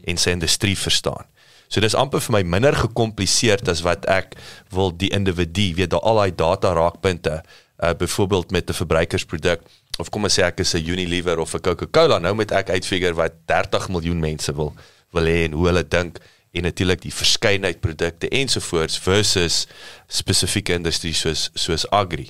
[0.03, 1.25] en sy industrie verstaan.
[1.67, 4.37] So dis amper vir my minder gekompliseerd as wat ek
[4.71, 7.41] wil die individu weet daar al daai data raakpunte
[7.77, 9.61] uh byvoorbeeld met 'n verbruikersproduk
[9.97, 13.13] of kom ons sê ek is 'n Unilever of 'n Coca-Cola nou moet ek uitfigure
[13.13, 14.73] wat 30 miljoen mense wil
[15.13, 16.19] wil hê en hoe hulle dink
[16.51, 19.65] en natuurlik die verskeidenheid produkte ensovoorts versus
[20.07, 22.29] spesifieke industrie soos soos agri.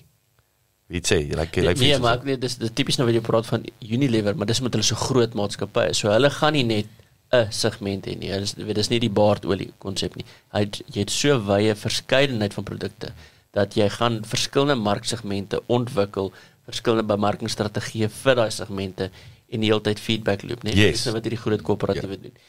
[0.88, 3.48] Wie sê, like like Nee, maar ek weet dis dis tipies nou wat jy praat
[3.50, 5.96] van Unilever, maar dis met hulle so groot maatskappye.
[5.98, 6.92] So hulle gaan nie net
[7.36, 8.32] 'n segment hê nie.
[8.32, 10.26] Dis weet dis nie die baardolie konsep nie.
[10.56, 13.12] Hy het, jy het so wye verskeidenheid van produkte
[13.52, 16.32] dat jy gaan verskillende marksegmente ontwikkel,
[16.68, 19.10] verskillende bemarkingsstrategieë vir daai segmente
[19.48, 20.76] en die hele tyd feedback loop, né?
[20.76, 21.06] Yes.
[21.06, 22.28] Dis wat hierdie groot koöperatiewe yeah.
[22.28, 22.42] doen.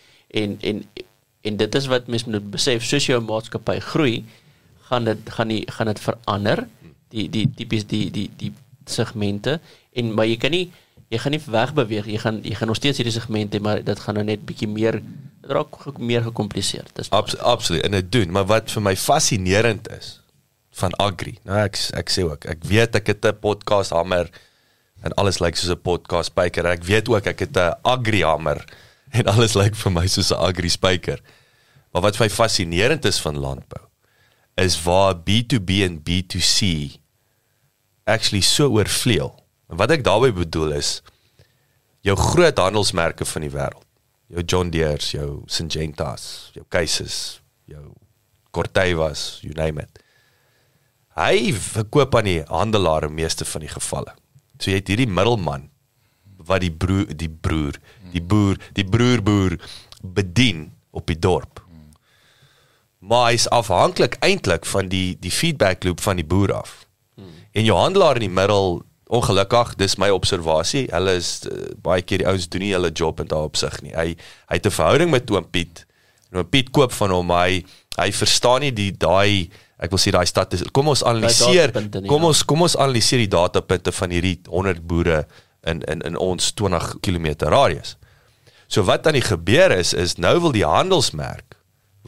[0.43, 0.85] En en
[1.49, 4.25] en dit is wat mense moet besef, soos jou maatskappy groei,
[4.91, 6.67] gaan dit gaan die gaan dit verander.
[7.15, 8.53] Die die tipies die die die
[8.91, 9.61] segmente
[9.93, 10.69] en maar jy kan nie
[11.09, 14.19] jy gaan nie wegbeweeg jy gaan jy gaan nog steeds hierdie segmente maar dit gaan
[14.19, 15.01] nou net bietjie meer
[15.49, 20.19] raak meer gekompliseerd dis Abs absoluut en dit doen, maar wat vir my fascinerend is
[20.79, 21.39] van Agri.
[21.49, 24.31] Nou ek ek sê ook, ek weet ek het 'n podcast hamer
[25.03, 26.67] en alles lyk soos 'n podcast spyker.
[26.67, 28.65] Ek weet ook ek het 'n Agri hamer
[29.19, 31.21] en alles lyk vir my soos 'n Agri spyker.
[31.93, 33.85] Maar wat my fascinerend is van landbou
[34.59, 36.99] is waar B2B en B2C
[38.05, 39.35] actually so oorvleuel.
[39.69, 41.03] En wat ek daarmee bedoel is
[42.01, 43.85] jou groot handelsmerke van die wêreld.
[44.29, 47.93] Jou John Deere's, jou Syngentas, jou Cases, jou
[48.51, 50.03] Cortevas, you name it.
[51.19, 54.15] Hy verkoop aan die handelaar in meeste van die gevalle.
[54.59, 55.69] So jy het hierdie middelman
[56.49, 57.79] wat die broer die broer,
[58.13, 59.59] die boer, die broerboer
[60.03, 61.63] bedien op die dorp.
[62.99, 66.87] Maar hy's afhanklik eintlik van die die feedback loop van die boer af.
[67.53, 70.87] En jou handelaar in die middel ongelukkig, dis my observasie.
[70.93, 73.95] Hulle is uh, baie keer die ouens doen nie hulle job in daardie opsig nie.
[73.97, 74.09] Hy
[74.47, 75.87] hy het 'n verhouding met oom Piet.
[76.33, 77.65] Oom Piet koop van hom, hy
[77.99, 82.23] hy verstaan nie die daai ek wil sê daai stad is kom ons analiseer kom
[82.23, 82.31] ja.
[82.31, 85.23] ons kom ons analiseer die datapunte van hierdie 100 boere
[85.67, 87.97] in in in ons 20 km radius.
[88.69, 91.57] So wat dan die gebeur is is nou wil die handelsmerk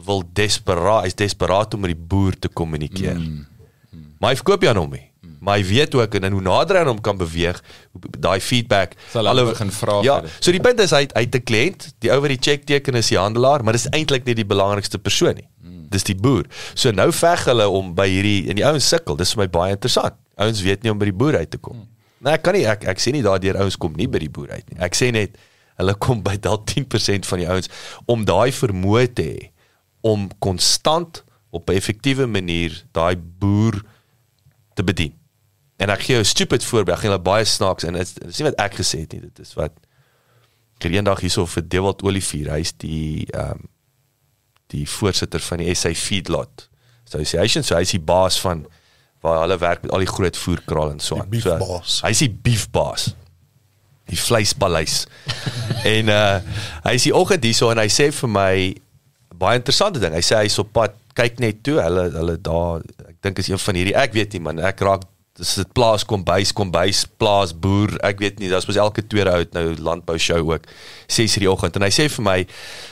[0.05, 3.17] wil desperaat is desperaat om met die boer te kommunikeer.
[3.19, 3.47] Mm.
[4.19, 5.07] Maar hy verkoop nie aan hom nie.
[5.41, 7.57] Maar hy weet ook en hoe nader hy aan hom kan beweeg,
[8.21, 11.43] daai feedback Sal hy begin vra Ja, vir so die punt is hy hy 'n
[11.49, 14.45] kliënt, die ou wat die cheque teken is die handelaar, maar dis eintlik nie die
[14.45, 15.47] belangrikste persoon nie.
[15.91, 16.47] Dis die boer.
[16.73, 19.17] So nou veg hulle om by hierdie en die ouens sukkel.
[19.19, 20.17] Dis vir my baie interessant.
[20.41, 21.83] Ouens weet nie om by die boer uit te kom.
[22.21, 24.53] Nee, ek kan nie ek ek sê nie daardeur ouens kom nie by die boer
[24.55, 24.79] uit nie.
[24.83, 25.37] Ek sê net
[25.81, 27.71] hulle kom by dalk 10% van die ouens
[28.11, 29.49] om daai vermoë te hê
[30.05, 33.81] om konstant op 'n effektiewe manier daai boer
[34.75, 35.13] te bedien.
[35.81, 38.39] En ek gee jou 'n stupid voorbeeld, ek gaan hulle baie snaaks en dit is-
[38.39, 39.71] nie wat ek gesê het nie, dit is wat
[40.79, 43.67] ek eendag hierso vir Dewald Olivier, hy's die ehm um,
[44.71, 46.67] die voorsitter van die SA Feedlot
[47.07, 48.65] Association, so hy's die baas van
[49.21, 51.29] waar hulle werk met al die groot voerkrale en so aan.
[51.29, 53.11] Die So, hy's die beefbaas.
[54.09, 55.03] Die vleispaleis.
[55.95, 56.39] en uh
[56.87, 58.53] hy is die oggend hierso en hy sê vir my
[59.41, 60.15] baie interessante ding.
[60.17, 61.77] Hy sê hy's op pad kyk net toe.
[61.83, 65.05] Hulle hulle daar ek dink is een van hierdie ek weet nie man, ek raak
[65.39, 67.93] dis dit plaas kombuis, kombuis, plaas boer.
[68.03, 70.67] Ek weet nie, daar's mos elke tweede ou nou landbou show ook
[71.07, 72.37] 6:00 die oggend en hy sê vir my,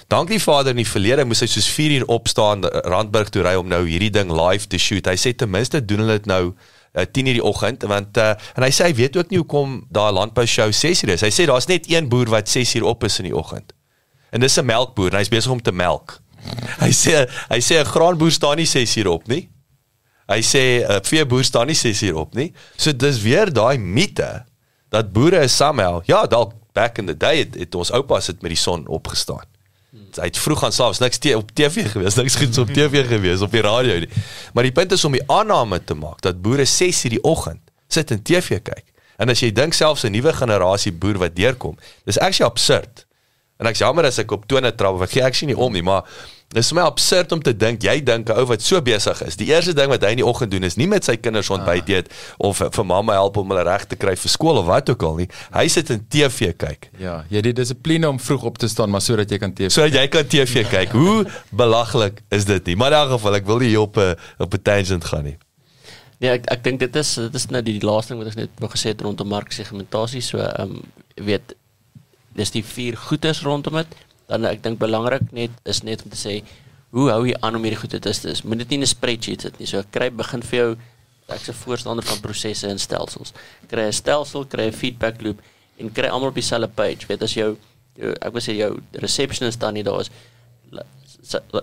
[0.08, 3.68] dankie Vader in die verlede moes hy soos 4 uur opstaan Randburg toe ry om
[3.68, 5.06] nou hierdie ding live te shoot.
[5.06, 6.54] Hy sê ten minste doen hulle dit nou
[6.96, 9.84] uh, 10 uur die oggend want uh, en hy sê hy weet ook nie hoekom
[9.92, 11.28] daai landbou show 6 uur is.
[11.28, 13.76] Hy sê daar's net een boer wat 6 uur op is in die oggend.
[14.32, 16.22] En dis 'n melkboer en hy's besig om te melk.
[16.80, 19.50] Hy sê hy sê 'n graanboer staan nie 6 uur op nie.
[20.30, 22.54] Hy sê 'n veeboer staan nie 6 uur op nie.
[22.78, 24.46] So dis weer daai mite
[24.90, 28.42] dat boere is somehow ja, dalk back in the day het, het ons oupas het
[28.42, 29.46] met die son opgestaan.
[29.90, 33.42] Hy het vroeg gaan slaap, niks te, op TV gewees, niks goed op TV gewees,
[33.42, 34.10] op die radio nie.
[34.54, 37.62] Maar die punt is om die aanname te maak dat boere 6 uur die oggend
[37.90, 38.86] sit en TV kyk.
[39.18, 43.06] En as jy dink selfs 'n nuwe generasie boer wat deurkom, dis actually absurd.
[43.58, 45.84] En ek's jammer as ek op tone trap, want ek gee actually nie om nie,
[45.84, 46.06] maar
[46.50, 49.36] Dit is my absurd om te dink jy dink 'n ou wat so besig is.
[49.38, 51.90] Die eerste ding wat hy in die oggend doen is nie met sy kinders ontbyt
[51.90, 55.04] eet of vir mamma help om hulle reg te kry vir skool of wat ook
[55.04, 55.28] al nie.
[55.54, 56.90] Hy sit in TV kyk.
[56.98, 59.70] Ja, jy het die dissipline om vroeg op te staan maar sodat jy kan TV.
[59.70, 60.90] Sodat jy kan TV kyk.
[60.90, 62.76] Hoe belaglik is dit nie?
[62.76, 65.38] Maar in elk geval ek wil nie op 'n op 'n tangent gaan nie.
[66.18, 68.42] Nee, ek ek dink dit is dit is nou die, die laaste ding wat ek
[68.42, 70.82] net wou gesê het rondom marksegmentasie so ehm um,
[71.14, 71.54] weet
[72.34, 76.20] dis die vier goeders rondom dit dan ek dink belangrik net is net om te
[76.20, 76.40] sê
[76.94, 79.42] hoe hou jy aan om hierdie goed te dis moet dit nie in 'n spreadsheet
[79.42, 79.68] sit nie.
[79.68, 80.70] So kry begin vir jou
[81.30, 83.34] ek's 'n voorstander van prosesse en stelsels.
[83.68, 85.42] Kry 'n stelsel kry 'n feedback loop
[85.78, 87.08] en kry almal op dieselfde page.
[87.08, 87.58] Weet as jou,
[87.96, 90.10] jou ek wil sê jou receptionist dan nie daar is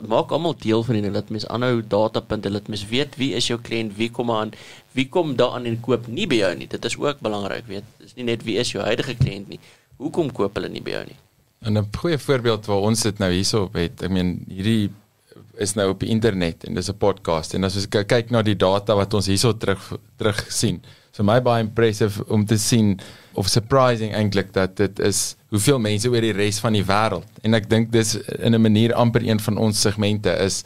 [0.06, 3.58] maak almal deel van dit laat mens aanhou datapunte laat mens weet wie is jou
[3.58, 4.52] kliënt wie kom aan
[4.92, 6.66] wie kom daaraan en koop nie by jou nie.
[6.66, 7.84] Dit is ook belangrik weet.
[7.98, 9.60] Dis nie net wie is jou huidige kliënt nie.
[9.96, 11.25] Hoekom koop hulle nie by jou nie
[11.66, 14.90] En 'n goeie voorbeeld waar ons dit nou hierso het, ek meen hierdie
[15.58, 18.56] is nou op die internet en dis 'n podcast en as ons kyk na die
[18.56, 20.82] data wat ons hierso terug terug sien.
[21.10, 23.00] So my baie impressive om te sien
[23.32, 27.26] of surprising eintlik dat dit is hoeveel mense oor die res van die wêreld.
[27.42, 30.62] En ek dink dis in 'n manier amper een van ons segmente is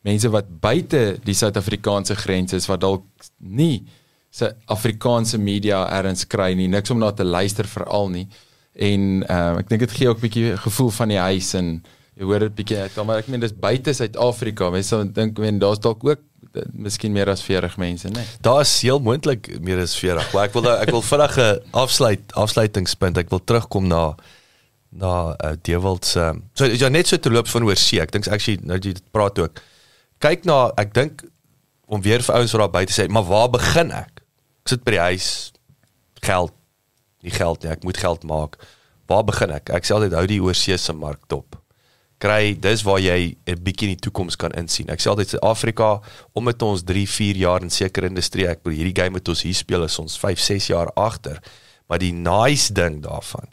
[0.00, 3.04] mense wat buite die Suid-Afrikaanse grense is wat dalk
[3.38, 3.84] nie
[4.30, 8.28] se Afrikaanse media erns kry nie, niks om na te luister veral nie
[8.72, 11.82] en uh, ek dink dit gee ook 'n bietjie gevoel van die huis en
[12.16, 15.58] jy hoor dit bietjie uit maar ek meen dis buite Suid-Afrika mense sou dink wen
[15.58, 16.20] daar's dalk ook
[16.54, 18.40] uh, miskien meer as 40 mense nê nee.
[18.40, 22.32] daar is heel moontlik meer as 40 maar ek wil ek wil vinnig 'n afsluit
[22.32, 23.18] afsluitingspunt.
[23.18, 24.14] Ek wil terugkom na
[24.92, 28.00] na uh, Dewald se so ja net so te loop van oor see.
[28.00, 29.60] Ek dink actually nou jy praat ook.
[30.20, 31.24] Kyk na ek dink
[31.86, 34.20] om weer vir ouens wat daar buite sê maar waar begin ek?
[34.64, 35.30] Ek sit by die huis
[36.22, 36.52] geld
[37.22, 38.58] nie geld nie, ek moet geld maak.
[39.10, 39.70] Waar begin ek?
[39.74, 41.58] Ek sê altyd hou die oorsee se mark dop.
[42.22, 44.88] Kry, dis waar jy 'n bietjie in die toekoms kan insien.
[44.90, 46.00] Ek sê altyd Suid-Afrika
[46.34, 49.42] om met ons 3, 4 jaar in sekere industrie, ek wil hierdie game met ons
[49.42, 51.42] hier speel is ons 5, 6 jaar agter.
[51.88, 53.48] Maar die nice ding daarvan,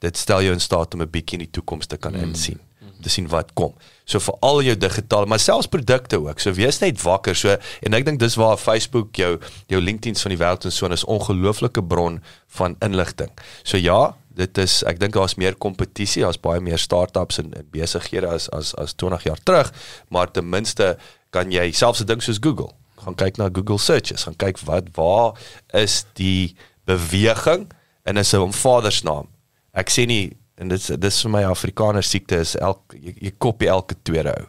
[0.00, 2.67] dit stel jou in staat om 'n bietjie in die toekoms te kan mm.
[3.08, 3.74] Te sien wat kom.
[4.04, 6.40] So vir al jou digitale, maar selfs produkte ook.
[6.40, 7.36] So wees net wakker.
[7.36, 9.36] So en ek dink dis waar Facebook jou
[9.72, 12.22] jou LinkedIn's van die wêreld en so 'n ongelooflike bron
[12.58, 13.30] van inligting.
[13.64, 17.66] So ja, dit is ek dink daar's meer kompetisie, daar's baie meer startups en, en
[17.70, 19.72] besighede as as as 20 jaar terug,
[20.08, 20.96] maar ten minste
[21.30, 24.90] kan jy selfs 'n ding soos Google gaan kyk na Google searches, gaan kyk wat
[24.98, 25.38] waar
[25.76, 26.56] is die
[26.88, 27.68] beweging
[28.04, 29.28] en is 'n vadersnaam.
[29.72, 33.70] Ek sê nie en dit dis vir my Afrikaner siekte is elk jy, jy kopie
[33.70, 34.46] elke tweede ou.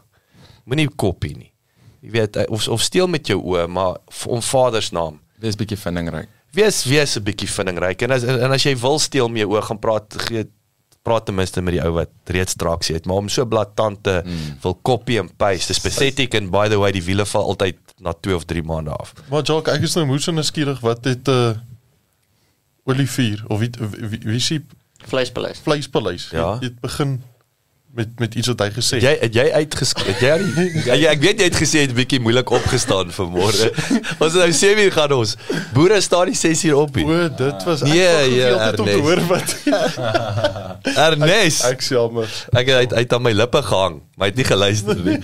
[0.70, 1.52] Moenie kopie nie.
[2.02, 5.20] Jy weet of of steel met jou oë, maar om Vader se naam.
[5.40, 6.30] Wees bietjie vindingryk.
[6.56, 9.68] Wees wees 'n bietjie vindingryk en as en as jy wil steel met jou oë
[9.70, 10.48] gaan praat gee
[11.02, 14.60] praat ten minste met die ou wat reeds traksie het, maar om so blaatante mm.
[14.62, 18.14] wil kopie en paste, dis pathetic and by the way die wiele val altyd na
[18.14, 19.14] 2 of 3 maande af.
[19.32, 21.58] Maar Jock, ek is nou moes en skieurig wat het 'n uh,
[22.90, 24.68] Olivier of wie wie, wie, wie sien
[25.08, 25.60] Vleispaleis.
[25.64, 26.30] Vleispaleis.
[26.32, 26.58] Ja.
[26.60, 27.20] Jy het begin
[27.94, 29.06] met met iets wat hy gesê het.
[29.06, 30.20] Jy het jy uitgeskryf.
[30.22, 33.70] Jy het jy, ek weet jy het gesê dit bietjie moeilik opgestaan vir môre.
[34.22, 35.34] Ons nou sê wie gaan ons.
[35.74, 37.10] Boere staan die 6 uur op hier.
[37.10, 39.56] O, dit was nee, ja, om te hoor wat.
[41.08, 41.66] Ernest.
[41.66, 42.38] Ek, ek jammer.
[42.62, 45.18] Ek het uit aan my lippe gehang, maar het nie geluister nie.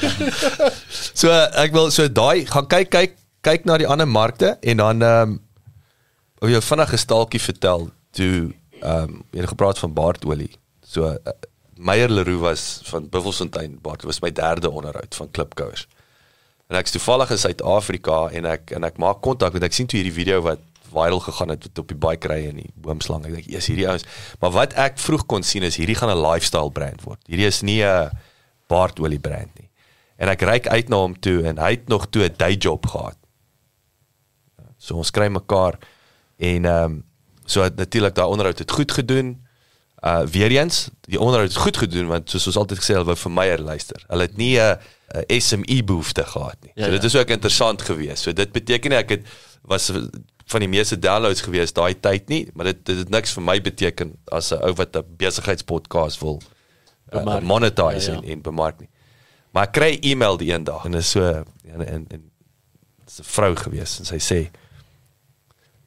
[1.21, 1.29] so
[1.61, 5.35] ek wil so daai gaan kyk kyk kyk na die ander markte en dan ehm
[5.35, 5.41] um,
[6.43, 8.53] of jy vinnig 'n staaltjie vertel toe
[8.85, 10.51] ehm um, jy het gepraat van baardolie.
[10.85, 11.33] So uh,
[11.75, 15.87] Meyer Leroux was van Buffelsfontein baard was my derde onderhoud van Klipkouers.
[16.67, 19.99] En ek's toevallig in Suid-Afrika en ek en ek maak kontak want ek sien toe
[19.99, 20.61] hierdie video wat
[20.95, 23.25] viral gegaan het op die bike ry in die boomslang.
[23.25, 24.05] Ek dink, "Ja, hierdie ouens."
[24.39, 27.19] Maar wat ek vroeg kon sien is hierdie gaan 'n lifestyle brand word.
[27.27, 28.11] Hierdie is nie 'n
[28.67, 29.69] baardolie brand nie.
[30.17, 32.85] En ek reik uit na hom toe en hy het nog toe 'n day job
[32.85, 33.17] gehad.
[34.77, 35.79] So ons kry mekaar
[36.37, 37.03] en ehm um,
[37.45, 39.45] So natuurlik daai onderhoud het goed gedoen.
[40.03, 43.15] Uh weer eens, die onderhoud het goed gedoen want soos ons altyd gesê het, hulle
[43.15, 44.03] vir Meyer luister.
[44.07, 44.77] Hulle het nie 'n
[45.39, 46.71] SME behoefte gehad nie.
[46.75, 47.07] So ja, dit ja.
[47.07, 48.23] is ook interessant geweest.
[48.23, 49.25] So dit beteken nie ek het
[49.61, 49.91] was
[50.45, 53.61] van die meeste downloads gewees daai tyd nie, maar dit dit het niks vir my
[53.61, 56.41] beteken as 'n ou wat 'n besigheidspodcast wil
[57.13, 58.21] uh, monetize Ja, ja.
[58.21, 58.89] en en bemark nie.
[59.51, 61.45] Maar ek kry e-mail die een dag en is so en
[61.87, 62.31] en, en
[63.05, 64.39] dit's 'n vrou gewees en sy sê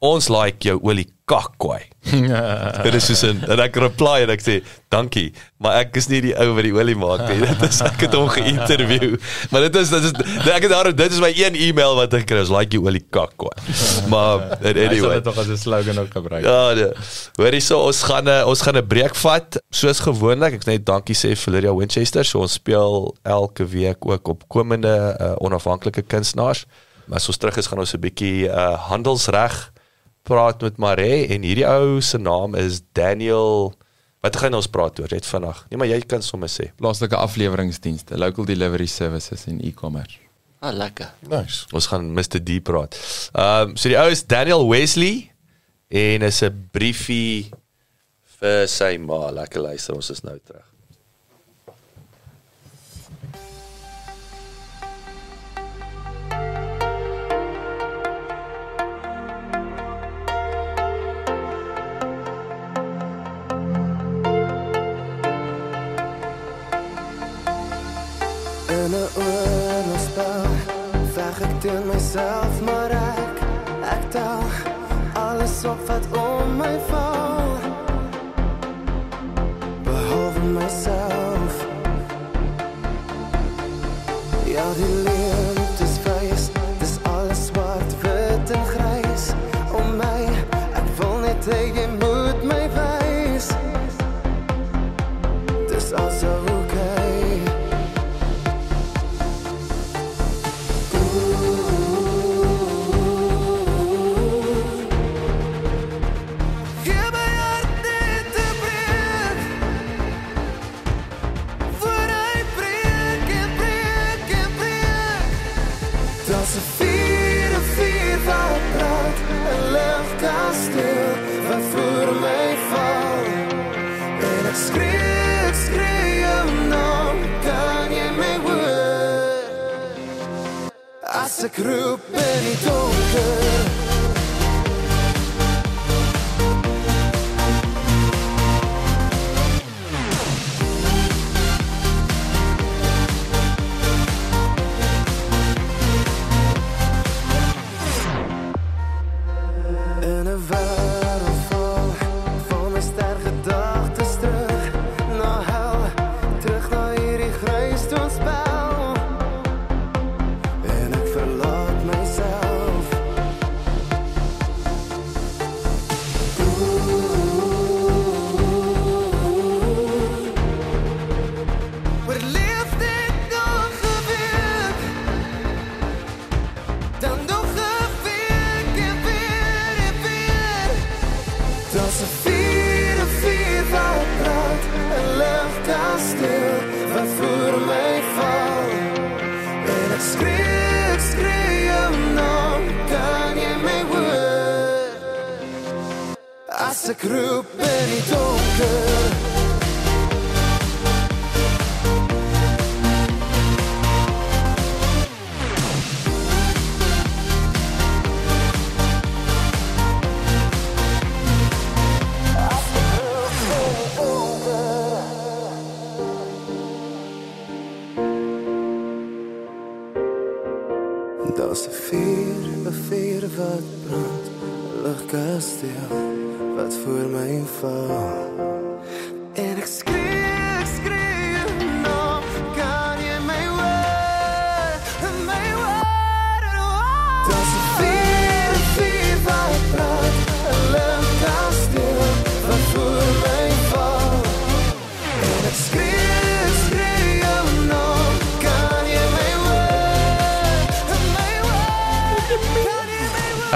[0.01, 1.83] ons like jou olie kakkwai.
[2.85, 4.53] Dit is soos 'n en ek reply en ek sê
[4.89, 5.29] dankie,
[5.61, 7.37] maar ek is nie die ou wat die olie maak nie.
[7.59, 9.17] Dit is ek het hom geïnterview.
[9.51, 10.13] Maar dit is dit is
[10.49, 13.03] ek het daar dit is my een e-mail wat ek kry, is like jou olie
[13.13, 13.53] kakkwai.
[14.13, 15.13] Maar Hy sal anyway.
[15.19, 16.43] dit tog as 'n slogan ook gebruik.
[16.43, 16.89] Ja, nee.
[17.37, 20.53] Hoorie so ons gaan 'n ons gaan 'n breek vat soos gewoonlik.
[20.53, 22.23] Ek net dankie sê vir Lydia Winchester.
[22.25, 26.65] So ons speel elke week ook opkomende uh, onafhanklike kunstenaars.
[27.05, 29.71] Maar as ons terug is gaan ons 'n bietjie uh, handelsreg
[30.29, 33.73] praat met Mare en hierdie ou se naam is Daniel
[34.19, 35.61] Wat gaan ons praat oor net vandag?
[35.69, 36.65] Nee, maar jy kan sommer sê.
[36.75, 40.19] Plaaslike afleweringsdienste, local delivery services en e-commerce.
[40.59, 41.13] Ah, lekker.
[41.31, 41.63] Nice.
[41.71, 42.97] Ons gaan Mr D praat.
[43.31, 45.29] Ehm um, so die ou is Daniel Wesley
[45.87, 47.47] en is 'n briefie
[48.41, 49.31] vir sy ma.
[49.31, 50.67] Lekker luister, ons is nou terug.
[69.17, 70.49] Oorlogspel
[71.13, 73.45] veg ek teen myself, maar ek
[73.95, 74.43] ek tel
[75.13, 77.18] alles op wat om my val.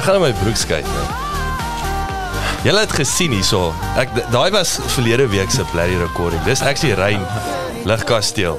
[0.04, 1.04] Ek gaan in my broek skei nou.
[2.66, 3.70] Julle het gesien hierso.
[3.96, 6.42] Ek daai was verlede week se bloody recording.
[6.44, 7.24] Dis actually Rein
[7.88, 8.58] Ligkasteel.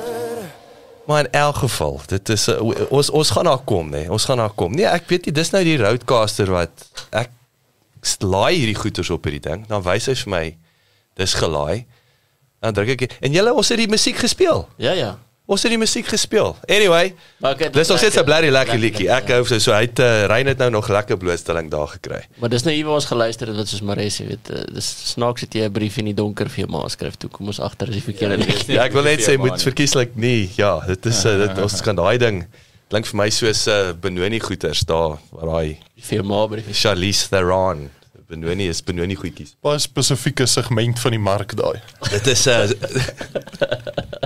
[1.04, 2.46] Maar in elk geval, dit is
[2.88, 4.06] ons ons gaan daar kom nê.
[4.06, 4.12] Nee.
[4.16, 4.72] Ons gaan daar kom.
[4.72, 7.28] Nee, ek weet nie dis nou die roadcaster wat ek
[8.24, 9.68] laai hierdie goeters op hierdie ding.
[9.68, 10.42] Dan wys hy vir my
[11.20, 11.84] dis gelaai.
[12.64, 14.64] Dan druk ek en julle ons het die musiek gespeel.
[14.80, 15.18] Ja, ja.
[15.46, 16.54] Ons het die musiek gespeel.
[16.72, 17.14] Anyway,
[17.44, 19.10] het- dis nog steeds 'n blerrie lekker liedjie.
[19.12, 22.22] Ek hou so so hy het uh, Rein het nou nog lekker blootstelling daar gekry.
[22.40, 24.88] Maar dis nou hier waar ons geluister het wat soos Mares, jy weet, uh, dis
[25.12, 27.60] snaaks dat jy 'n brief in die donker vir jou ma skryf toe kom ons
[27.60, 28.74] agter is die verkeerde Ja, liedjie.
[28.74, 30.50] Ja, ek wil net sê moet verkieslik nie.
[30.56, 32.46] Ja, dit is uh, dit ons kan daai ding
[32.88, 36.64] klink vir my soos 'n uh, Benoni goeters daar waar daai vir jou ma brief.
[36.72, 37.90] Charlize Theron.
[38.28, 39.54] Benoni is Benoni goedjies.
[39.62, 41.80] Baie spesifieke segment van die mark daai.
[42.10, 42.70] Dit is 'n uh,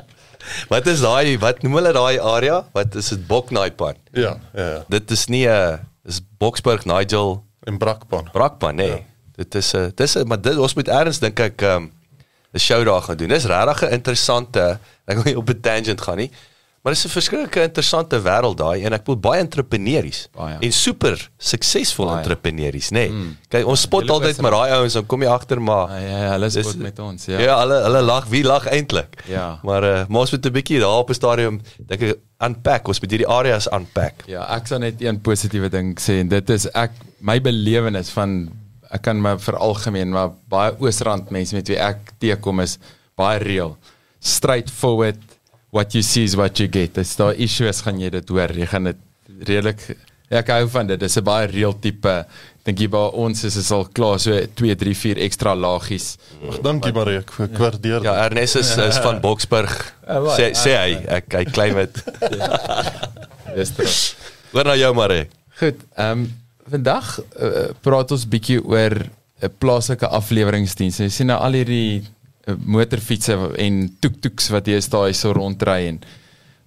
[0.69, 2.63] Wat is daai wat noem hulle daai area?
[2.73, 3.97] Wat is dit Boknaaipan?
[4.13, 4.85] Ja, ja, ja.
[4.89, 8.29] Dit is nie 'n is Boksburg Nigel En Brakpan.
[8.33, 8.89] Brakpan nee.
[8.89, 8.99] Ja.
[9.37, 11.93] Dit is 'n dis maar dit ons moet erns dink ek um
[12.53, 13.29] 'n show daar gaan doen.
[13.29, 16.31] Dis regtig 'n interessante ek wil nie op 'n tangent gaan nie.
[16.83, 20.57] Maar dis 'n verskriklike interessante wêreld daai en ek voel baie entrepreneurs Baie.
[20.61, 22.17] en super suksesvol Baie.
[22.19, 23.11] entrepreneurs, nê.
[23.11, 23.37] Nee.
[23.49, 25.99] Kyk, ons spot Julle altyd is met daai ouens dan kom jy agter maar Ja,
[25.99, 27.39] ja, hulle Dis- spot met ons, ja.
[27.39, 29.23] Ja, ja hulle hulle lag, wie lag eintlik?
[29.27, 29.59] Ja.
[29.63, 33.01] Maar uh, maar ons moet 'n bietjie daar op 'n stadium dink ek unpack, ons
[33.01, 34.23] moet hierdie areas unpack.
[34.27, 38.51] Ja, ek sal net een positiewe ding sê en dit is ek my belewenis van
[38.91, 42.79] ek kan maar veralgemeen maar baie Oosrand mense met wie ek teekom is
[43.17, 43.77] baie real.
[44.21, 45.19] Straightforward
[45.71, 46.99] what you see is what you get.
[46.99, 48.53] As daar issues gaan jy dit hoor.
[48.57, 48.97] Jy gaan dit
[49.49, 49.83] redelik
[50.31, 51.01] ek hou van dit.
[51.01, 52.25] Dis 'n baie real tipe.
[52.65, 56.19] Dink jy by ons is is al klaar so 2 3 4 ekstra lagies.
[56.49, 58.27] Ag, dankie Marie, ek, ek waardeer Ja.
[58.27, 59.95] Ernest is, is van Boksburg.
[60.07, 60.37] Ja, waar?
[60.39, 62.05] Sê sê hy, ek hy claim dit.
[63.57, 63.97] Dis terug.
[64.53, 65.11] Hoor nou jou maar.
[65.11, 65.25] hè.
[65.59, 66.29] Goed, ehm um,
[66.69, 67.07] vandag
[67.41, 68.93] uh, praat ons bietjie oor
[69.41, 70.99] 'n plaaslike afleweringsdiens.
[71.01, 72.07] Jy sien nou al hierdie uh,
[72.65, 76.01] motorfietsse en toektoeks wat hier staan so rondry en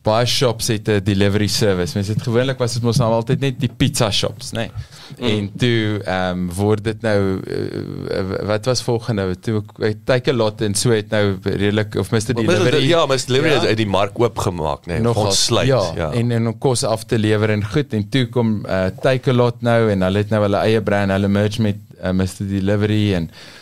[0.02, 1.94] baie shops het 'n delivery service.
[1.94, 4.58] Mens het gewoonlik was dit mos nou altyd net die pizza shops, nê.
[4.58, 4.72] Nee.
[5.20, 5.28] Mm.
[5.28, 9.40] En toe ehm um, word dit nou uh, wat was volgende?
[9.40, 9.64] Toe
[10.06, 13.68] take a lot en so het nou redelik of Mr Delivery Ja, maar delivery Ja.
[13.68, 15.00] uit die mark oopgemaak, nee.
[15.00, 16.12] nogal Ontsluit, ja, ja.
[16.12, 19.34] en en om kos af te lewer en goed en toe kom uh, Take a
[19.34, 23.14] Lot nou en hulle het nou hulle eie brand, hulle merge met uh, Mr Delivery
[23.14, 23.61] en uh,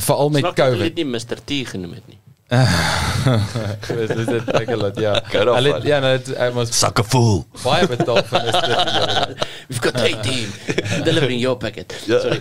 [0.00, 0.94] veral met dat hulle COVID.
[0.96, 2.18] dit nie Mr T genoem het nie.
[2.52, 5.14] Dis dis dit a Lot, ja.
[5.32, 7.44] Hulle het- ja, nou het hy mos Sakke vol.
[7.64, 9.36] baie betaal vir Mr Delivery.
[9.68, 11.94] We've got 18 delivering your packet.
[12.06, 12.20] Ja.
[12.20, 12.40] Sorry.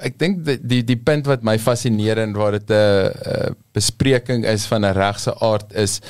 [0.00, 4.44] Ek dink die, die die punt wat my fascineer en waar dit 'n uh, bespreking
[4.48, 6.00] is van 'n regse aard is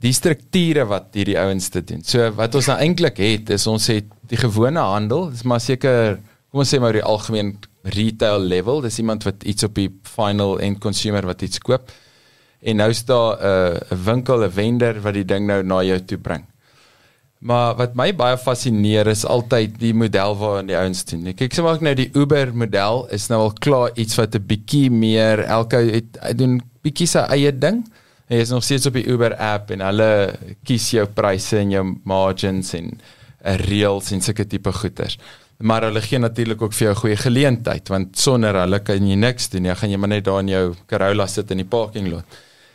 [0.00, 2.02] die strukture wat hierdie ouens dit doen.
[2.04, 6.18] So wat ons nou eintlik het is ons het die gewone handel, dis maar seker
[6.50, 10.58] kom ons sê maar die algemeen retail level, dis iemand wat iets op die final
[10.60, 11.90] end consumer wat iets koop.
[12.60, 16.04] En nou is daar 'n uh, winkel, 'n vendor wat die ding nou na jou
[16.04, 16.44] toe bring.
[17.40, 21.26] Maar wat my baie fascineer is altyd die model waarin die ouens doen.
[21.26, 24.90] Ek kyk sommer nou die Uber model is nou al klaar iets wat 'n bietjie
[24.90, 27.80] meer elke het, doen bietjie sy eie ding.
[28.28, 31.96] Hy is nog steeds op die Uber app en hulle kies jou pryse en jou
[32.04, 32.92] margins en
[33.42, 35.16] reels en sulke tipe goeders.
[35.60, 39.14] Maar hulle gee natuurlik ook vir jou 'n goeie geleentheid want sonder hulle kan jy
[39.14, 39.64] niks doen.
[39.64, 42.24] Jy gaan jy maar net daar in jou Corolla sit in die parking lot.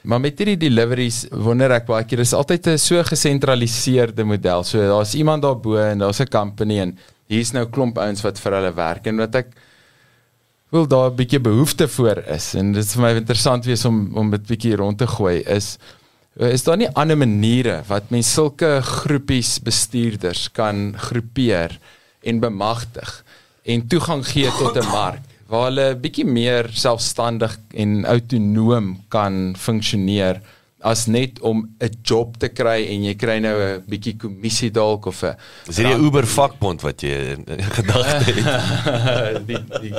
[0.04, 4.64] Maar met hierdie deliveries wonder ek baie keer dis altyd 'n so gesentraliseerde model.
[4.64, 8.40] So daar's iemand daarbo en daar's 'n company en hier's nou 'n klomp ouens wat
[8.40, 9.48] vir hulle werk en wat ek
[10.72, 14.12] wil daar 'n bietjie behoefte voor is en dit is vir my interessant wees om
[14.16, 15.78] om dit bietjie rond te gooi is
[16.36, 21.80] is daar nie ander maniere wat mense sulke groepies bestuurders kan groepeer
[22.26, 23.24] en bemagtig
[23.64, 30.42] en toegang gee tot 'n mark waar hulle bietjie meer selfstandig en autonoom kan funksioneer
[30.86, 35.06] as net om 'n job te kry en jy kry nou 'n bietjie kommissie dalk
[35.06, 35.36] of 'n
[35.68, 37.38] Is hierdie Uber vakbond wat jy
[37.78, 39.48] gedagte het?
[39.50, 39.94] die die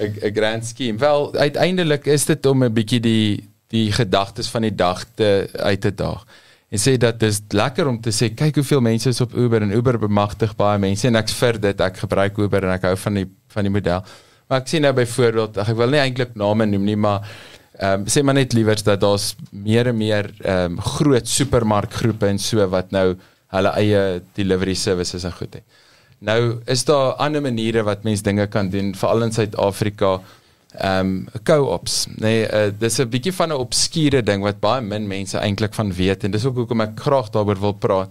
[0.00, 0.98] 'n 'n grand scheme.
[0.98, 5.80] Wel, uiteindelik is dit om 'n bietjie die die gedagtes van die dag te uit
[5.80, 6.24] te daag.
[6.68, 9.72] En sê dat dis lekker om te sê kyk hoeveel mense is op Uber en
[9.72, 11.80] Uber bemagtig baie mense en ek's vir dit.
[11.80, 14.04] Ek gebruik Uber en ek hou van die van die model.
[14.48, 17.24] Maar ek sien nou byvoorbeeld, ek wil nie eintlik name noem nie, maar
[17.78, 22.28] ehm um, sê maar net liewers dat daar's meer en meer ehm um, groot supermarkgroepe
[22.28, 23.14] en so wat nou
[23.54, 24.02] hulle eie
[24.36, 25.64] delivery services en goed het.
[26.20, 30.18] Nou is daar ander maniere wat mens dinge kan doen veral in Suid-Afrika.
[30.18, 30.47] Ehm
[30.84, 32.06] um, co-ops.
[32.16, 35.92] Nee, uh, dis 'n bietjie van 'n obskure ding wat baie min mense eintlik van
[35.92, 38.08] weet en dis ook hoekom ek graag daaroor wil praat.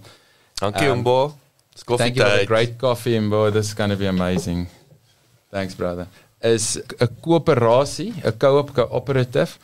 [0.60, 1.34] Dankie Um, Umbo.
[1.72, 2.48] Dis koffie Thank you for the tyd.
[2.48, 4.66] great coffee boy, this is going to be amazing.
[5.50, 6.06] Thanks brother.
[6.40, 9.58] Is 'n koöperasie, 'n co-op cooperative,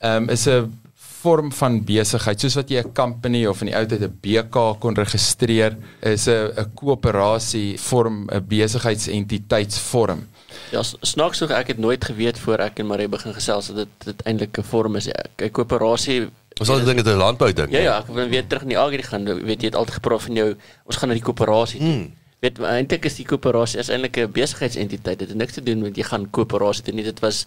[0.00, 0.80] ehm um, is 'n
[1.22, 4.76] vorm van besigheid soos wat jy 'n company of in die ou tyd 'n BK
[4.80, 10.26] kon registreer, is 'n 'n koöperasie vorm 'n besigheidsentiteitsvorm.
[10.70, 13.88] Ja, snaaks genoeg ek het nooit geweet voor ek en Marie begin gesels dat dit
[14.04, 15.08] dit eintlik 'n vorm is.
[15.08, 16.30] Ek 'n koöperasie
[16.60, 17.70] Ons al dink dit is 'n landbou ding.
[17.72, 19.24] Ja ja, ek wil weer terug in die agri gaan.
[19.24, 21.88] Weet jy het altyd gepraat van jou ons gaan na die koöperasie toe.
[21.88, 22.14] Mm.
[22.40, 25.18] Weet eintlik is die koöperasie is eintlik 'n besigheidsentiteit.
[25.18, 27.04] Dit het niks te doen met jy gaan koöperasie toe nie.
[27.04, 27.46] Dit was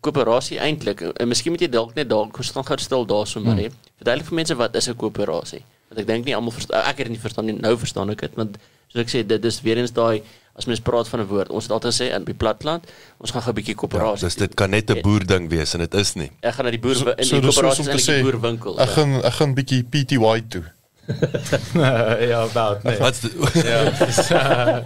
[0.00, 1.00] koöperasie eintlik.
[1.00, 3.68] En miskien moet jy dalk net dalk kon staan gou stil daarso maar hè.
[3.96, 5.62] Verduidelik vir mense wat is 'n koöperasie?
[5.88, 7.54] Want ek dink nie almal verstaan ek het dit nie verstaan nie.
[7.54, 8.56] Nou verstaan ek dit want
[8.88, 10.22] soos ek sê dit is weer eens daai
[10.56, 11.48] as mens praat van 'n woord.
[11.50, 12.84] Ons het altyd gesê in die platland,
[13.18, 14.24] ons gaan gou 'n bietjie Ja, koöperasie.
[14.26, 16.30] dis dit kan net 'n boer ding wees en dit is nie.
[16.42, 18.22] Ek gaan na die boer So, in so die koöperasie om in te die sê
[18.22, 18.78] boerwinkel.
[18.80, 20.62] ek gaan ek gaan bietjie PTY toe.
[21.74, 22.96] ja, about nee.
[22.98, 23.30] Wat's die
[23.64, 24.78] Ja, dis, uh,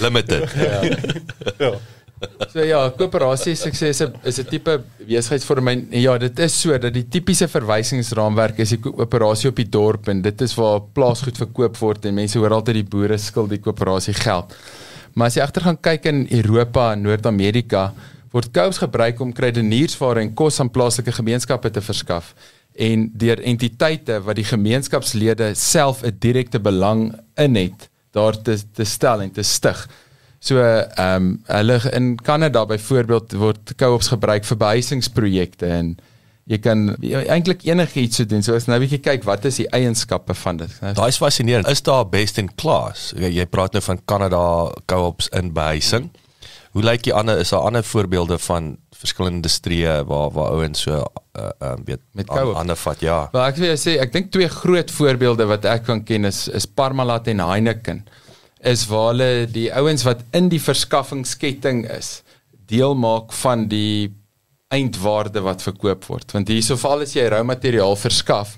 [0.00, 0.52] limited?
[1.58, 1.78] Ja.
[2.52, 6.78] So ja, koöperasie sukses is 'n is 'n tipe besigheidsvorm en ja, dit is so
[6.78, 11.36] dat die tipiese verwysingsraamwerk is die koöperasie op die dorp en dit is waar plaasgoed
[11.36, 14.54] verkoop word en mense hoor altyd die boere skuld die koöperasie geld.
[15.14, 17.92] Maar as jy agter gaan kyk in Europa en Noord-Amerika
[18.32, 22.34] word co-ops gebruik om kruideniersware en kos aan plaaslike gemeenskappe te verskaf
[22.74, 28.84] en deur entiteite wat die gemeenskapslede self 'n direkte belang in het daar te te
[28.84, 29.88] stel en te stig.
[30.44, 35.94] So ehm um, hulle in Kanada byvoorbeeld word co-ops gebruik vir behuisingsprojekte en
[36.52, 38.42] jy kan ja, eintlik enigiets so doen.
[38.44, 40.74] So as nou 'n bietjie kyk wat is die eienskappe van dit.
[40.82, 41.68] Nou, Daai is fascinerend.
[41.68, 43.14] Is daar best in class?
[43.16, 46.10] Jy, jy praat nou van Kanada co-ops in behuising.
[46.74, 50.92] Hoe lyk die ander is daar ander voorbeelde van verskillende industrieë waar waar ouens so
[51.38, 53.28] uh, uh weet Met aan- ander vat ja.
[53.32, 56.48] Wel ek wil jou sê ek dink twee groot voorbeelde wat ek kan ken is
[56.48, 58.04] is Parmalat en Heineken.
[58.64, 62.22] Is waar hulle die ouens wat in die verskaffingsketting is
[62.66, 64.14] deel maak van die
[64.72, 66.32] eindwaarde wat verkoop word.
[66.32, 68.56] Want hierso val as jy rou materiaal verskaf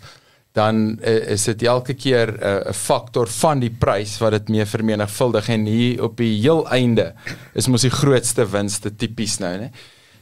[0.56, 4.64] dan uh, is dit elke keer 'n uh, faktor van die prys wat dit mee
[4.64, 7.12] vermenigvuldig en hier op die heel einde
[7.54, 9.70] is mos die grootste winste tipies nou, né?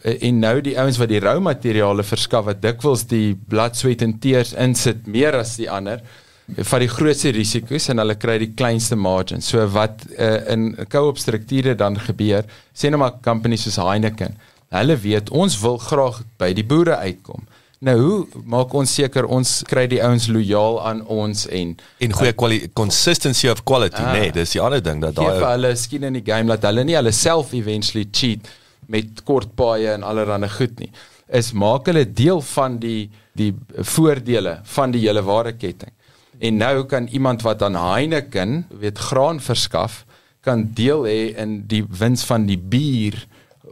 [0.03, 4.03] Uh, en nou die ouens wat die rou materiale verskaf wat dikwels die bloed, sweat
[4.03, 6.03] en tears insit meer as die ander
[6.47, 9.49] van die grootste risiko's en hulle kry die kleinste margins.
[9.49, 12.45] So wat uh, in co-op strukture dan gebeur,
[12.77, 14.37] sê nou maar companies soos Heineken,
[14.75, 17.47] hulle weet ons wil graag by die boere uitkom.
[17.85, 22.33] Nou hoe maak ons seker ons kry die ouens lojaal aan ons en En goeie
[22.33, 24.13] kwaliteit consistency of quality, Ah.
[24.13, 26.65] nee, dis die ander ding dat gee vir daai hulle skien in die game dat
[26.65, 28.49] hulle nie hulle self eventually cheat
[28.89, 30.91] met kort paaie en allerlei goed nie.
[31.29, 33.53] Is maak hulle deel van die die
[33.83, 35.91] voordele van die hele waardeketting.
[36.39, 40.05] En nou kan iemand wat aan Heineken weet graan verskaf
[40.45, 43.17] kan deel hê in die wins van die bier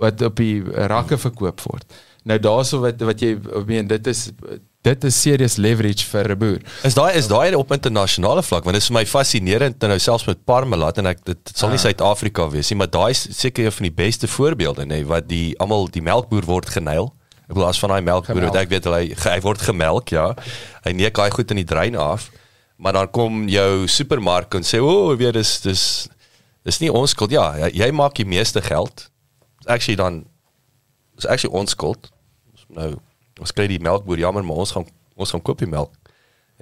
[0.01, 1.85] wat op die rakke verkoop word.
[2.29, 3.37] Nou daarso wat wat jy
[3.67, 4.31] meen dit is
[4.83, 6.61] dit is serious leverage vir 'n boer.
[6.83, 10.27] Is daai is daai op internasionale vlak want dit is vir my fascinerend nou selfs
[10.27, 11.85] met Parmalat en ek dit, dit sal nie Ah.
[11.87, 15.55] Suid-Afrika wees nie maar daai is seker een van die beste voorbeelde nê wat die
[15.59, 17.13] almal die melkboer word geneil.
[17.43, 20.35] Ek bedoel as van daai melkboer wat ek weet hy hy word gemelk ja.
[20.85, 22.31] Hy neek daai goed in die drein af.
[22.77, 25.85] Maar dan kom jou supermark en sê o, oh, weet dis dis
[26.63, 29.09] dis nie ons skuld ja, jy, jy maak die meeste geld.
[29.67, 30.25] Actually dan
[31.19, 32.11] is actually ons skuld.
[32.53, 32.93] Ons Nou
[33.41, 34.87] ons kry die melkboer jammer maar ons gaan
[35.17, 35.95] ons gaan koop die melk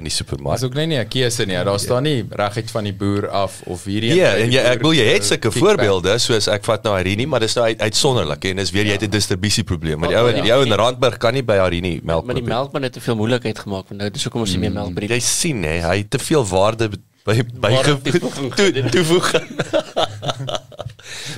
[0.00, 0.56] in die supermark.
[0.58, 1.60] Dis ook nie 'n keuse nie.
[1.64, 4.64] Daar staan nie reguit van die boer af of hierdie Ja, kry en die jy,
[4.64, 7.54] ek boer, wil jy het uh, sulke voorbeelde soos ek vat nou Arini, maar dis
[7.54, 9.98] nou uit, uitsonderlik en dis weer jy het 'n distribusieprobleem.
[9.98, 10.42] Maar die Ja, ou ja.
[10.42, 12.56] die ou in Randburg kan nie by Arini melk Maar die koop nie.
[12.58, 15.00] melkman het te veel moeilikheid gemaak want nou dis hoekom ons nie meer melk by
[15.00, 16.88] die Jy sien hè, hy het te veel waarde
[17.24, 19.32] by by toe- toevoeg.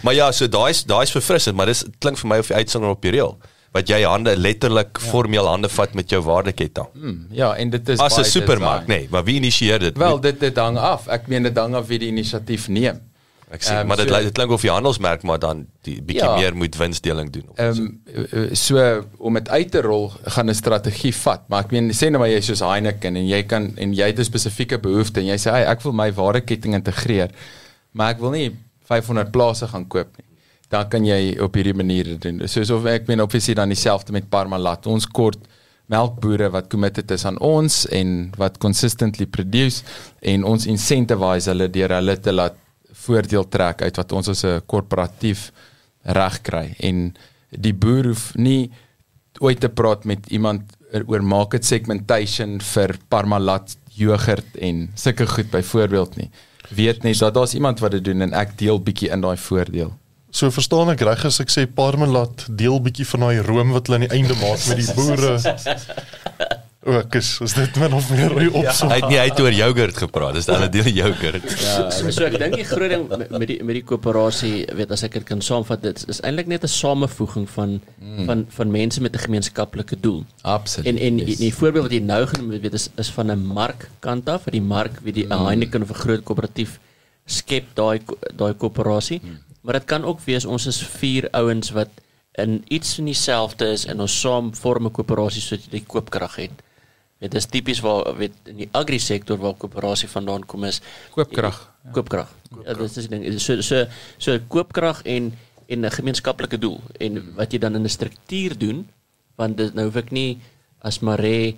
[0.02, 3.02] maar ja, so daai's daai's verfrissend, maar dis klink vir my of jy uitsonder op
[3.02, 3.36] die reël
[3.72, 5.06] wat jy hande letterlik ja.
[5.08, 6.86] formeel hande vat met jou waardeketting.
[6.92, 9.00] Hmm, ja, en dit is As 'n supermark, design.
[9.00, 9.96] nee, maar wie initieer dit?
[9.96, 11.06] Wel, dit dit hang af.
[11.08, 13.00] Ek meen dit hang af wie die inisiatief neem.
[13.52, 16.24] ek sê, ehm, maar dit so- dit klink of die handelsmerk maar dan die bietjie
[16.24, 16.36] Ja.
[16.36, 17.44] meer moet winsdeling doen.
[17.48, 18.00] of Ehm
[18.32, 22.08] um, so om dit uit te rol gaan 'n strategie vat, maar ek meen sê
[22.10, 25.26] nou maar jy soos Heineken en jy kan en jy het 'n spesifieke behoefte en
[25.26, 27.30] jy sê hey, ek wil my waardeketting integreer,
[27.92, 30.26] maar ek wil nie 500 plase gaan koop nie.
[30.72, 32.40] Dan kan jy op hierdie manier doen.
[32.48, 34.88] Soos of ek meen obviously dan dieselfde met Parmalat.
[34.88, 35.42] Ons kort
[35.92, 39.82] melkbore wat committed is aan ons en wat consistently produce
[40.32, 42.56] en ons incentivize hulle deur hulle te laat
[43.04, 45.50] voordeel trek uit wat ons as 'n korporatief
[46.18, 47.14] reg kry en
[47.50, 48.70] die boer hoef nie
[49.40, 50.62] ooit te praat met iemand
[51.06, 56.30] oor market segmentation vir Parmalat jogurt en sulke goed byvoorbeeld nie.
[56.70, 59.92] Weet net dat daar's iemand wat dit doen en ek deel bietjie in daai voordeel.
[60.32, 64.00] So verstaan ek reg as ek sê Parmalat deel bietjie van daai room wat hulle
[64.00, 65.36] aan die einde maak met die boere.
[66.82, 68.90] O, kus, is dit min of meer hy opsom?
[68.90, 70.34] Hy het nie hy het oor yoghurt gepraat.
[70.34, 71.44] Dis 'n deel yoghurt.
[71.62, 75.04] Ja, so, so ek dink die groot ding met- die met die koöperasie, weet as
[75.06, 78.26] ek dit kan saamvat, dit is eintlik net 'n samevoeging van mm.
[78.26, 80.24] van van mense met 'n gemeenskaplike doel.
[80.42, 80.88] Absoluut.
[80.88, 81.38] En en yes.
[81.38, 84.52] die voorbeeld wat jy nou genoem het, weet is is van 'n markkant af, vir
[84.52, 85.46] die mark wie die mm.
[85.46, 86.80] Heineken of 'n groot koöperatief
[87.26, 88.00] skep daai
[88.34, 89.20] daai koöperasie.
[89.22, 89.38] Mm.
[89.62, 91.88] Maar dit kan ook wees ons is vier ouens wat
[92.40, 96.36] in iets van dieselfde is en ons saam vorm 'n koöperasie sodat jy die koopkrag
[96.36, 96.62] het.
[97.20, 100.80] Dit dis tipies waar weet in die agri sektor waar koöperasie vandaan kom is
[101.10, 101.70] Koopkrag.
[101.92, 102.28] koopkrag.
[102.64, 103.40] Ja, dit is ding.
[103.40, 103.86] So so
[104.18, 105.32] so koopkrag en
[105.66, 108.88] en 'n gemeenskaplike doel en wat jy dan in 'n struktuur doen
[109.36, 110.40] want dit nou hoef ek nie
[110.80, 111.54] as Mare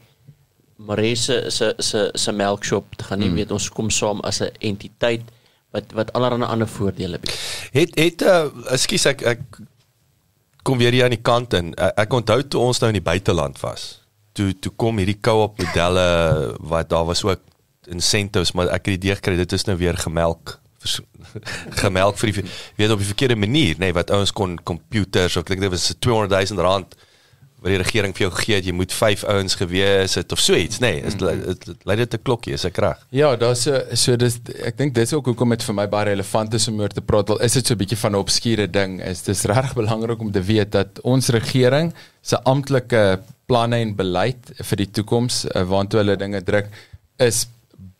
[0.77, 3.35] Mare se se se se melkshop te gaan nie, mm.
[3.35, 5.23] weet ons kom saam as 'n entiteit
[5.75, 7.35] wat wat allerlei ander voordele bied.
[7.75, 8.47] Het het uh,
[8.77, 9.61] ekskuus ek ek
[10.65, 11.75] kom weer hier aan die kant in.
[11.75, 13.89] Ek, ek onthou toe ons nou in die buiteland was.
[14.35, 16.07] Toe toe kom hierdie co-op modelle
[16.73, 17.43] wat daar was ook
[17.93, 20.59] incentives, maar ek het die idee gekry dit is nou weer gemelk
[21.85, 22.43] gemelk vir die
[22.77, 25.73] weet op die verkeerde manier, nê, nee, wat ouens kon computers of ek dink dit
[25.73, 26.97] was 200 000 rand
[27.65, 30.57] wat die regering vir jou gegee het, jy moet 5 ouens gewees het of so
[30.57, 30.99] iets, nê.
[31.01, 31.12] Nee,
[31.49, 32.99] dit dit lei dit 'n klokkie, is ek reg?
[33.11, 36.55] Ja, daar's so so dis ek dink dis ook hoekom dit vir my baie relevant
[36.55, 37.28] is om oor te praat.
[37.28, 39.01] Wel is dit so 'n bietjie van 'n obskure ding.
[39.01, 44.53] Is dis regtig belangrik om te weet dat ons regering se amptelike planne en beleid
[44.61, 46.69] vir die toekoms uh, waantoe hulle dinge druk
[47.16, 47.47] is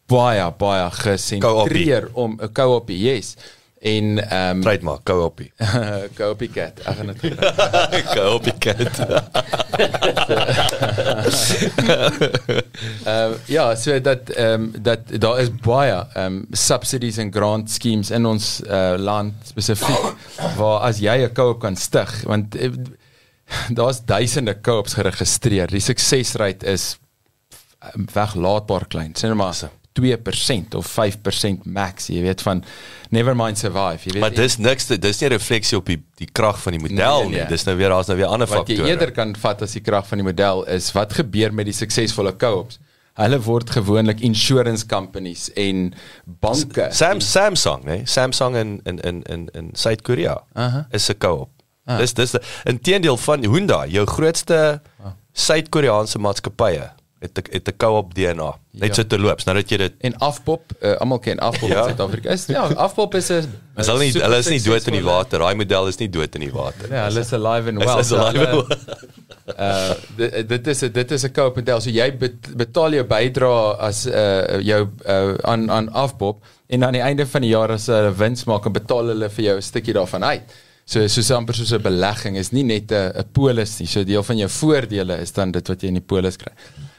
[0.07, 3.37] baie baie gesentreer om 'n co-opie, yes.
[3.85, 5.53] En ehm um, Trademark co-opie.
[6.21, 6.81] copycat.
[6.89, 7.21] Ek gaan dit
[8.15, 8.55] co-opie.
[13.07, 17.71] Uh, ja, so dat ehm um, dat daar is baie ehm um, subsidies en grant
[17.71, 20.15] schemes in ons uh, land spesifiek
[20.59, 22.73] waar as jy 'n co-op kan stig want uh,
[23.69, 25.67] daar's duisende co-ops geregistreer.
[25.67, 26.99] Die suksesrate is
[27.95, 29.15] um, weglaatbaar klein.
[29.15, 29.71] Sien maar
[30.01, 32.65] 2% of 5% max, jy weet van
[33.11, 34.21] never mind survive, jy weet.
[34.21, 37.29] Maar dis niks, dis nie 'n refleksie op die die krag van die model Nee,
[37.29, 37.37] nie.
[37.39, 37.47] nee.
[37.49, 38.89] Dis nou weer daar's nou weer ander wat jy faktore.
[38.91, 42.37] eerder kan vat as die krag van die model is wat gebeur met die suksesvolle
[42.37, 42.79] co-ops.
[43.15, 45.95] Hulle word gewoonlik insurance companies en
[46.25, 46.89] banke.
[46.91, 48.05] Sam Samsung, né?
[48.05, 50.87] Samsung in in in in in Suid-Korea Aha.
[50.91, 51.49] is 'n co-op.
[51.99, 52.35] Dis dis
[52.67, 54.81] 'n teendeel van Hyundai, jou grootste
[55.33, 58.55] Suid-Koreaanse maatskappye het 'n het 'n co-op DNA.
[58.71, 58.95] Net Ja.
[58.95, 61.79] so te loops, nou dat jy dit En Afpop, uh, almal ken Afpop Ja.
[61.79, 62.31] in Suid-Afrika.
[62.31, 63.35] Is ja, Afpop is 'n
[63.77, 65.39] is hulle nie hulle is nie dood in die water.
[65.39, 66.89] Daai model is nie dood in die water.
[66.93, 67.99] Ja, hulle is alive and Is- well.
[68.01, 68.79] is So alive and hulle- well.
[69.59, 71.81] Uh dit, dit is 'n dit is 'n co-op model.
[71.81, 76.93] So jy bet, betaal jou bydrae as uh jou uh aan aan Afpop en aan
[76.93, 79.63] die einde van die jaar as hulle wins maak, dan betaal hulle vir jou 'n
[79.63, 80.43] stukkie daarvan uit.
[80.87, 83.87] So soos amper soos 'n belegging is nie net 'n polis nie.
[83.89, 86.53] So deel van jou voordele is dan dit wat jy in die polis kry.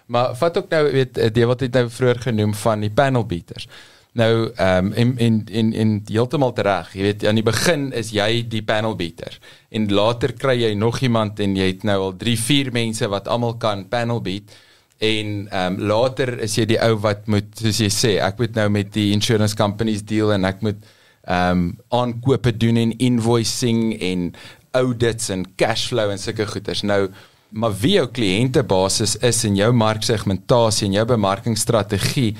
[0.05, 3.25] Maar vat ook nou weet eh, die wat het nou vroeër genoem van die panel
[3.25, 3.67] beaters.
[4.15, 6.93] Nou ehm um, en en en en heeltemal reg.
[6.93, 11.01] Jy weet aan die begin is jy die panel beater en later kry jy nog
[11.03, 14.55] iemand en jy het nou al 3, 4 mense wat almal kan panel beat
[14.97, 18.55] en ehm um, later is jy die ou wat moet soos jy sê, ek moet
[18.55, 20.79] nou met die insurance companies deel en ek moet
[21.25, 24.29] ehm um, aankope doen en invoicing en
[24.71, 26.83] audits en cashflow en sulke goeders.
[26.87, 27.09] Nou
[27.55, 32.33] maar wie jou kliëntebasis is en jou marksegmentasie en jou bemarkingsstrategie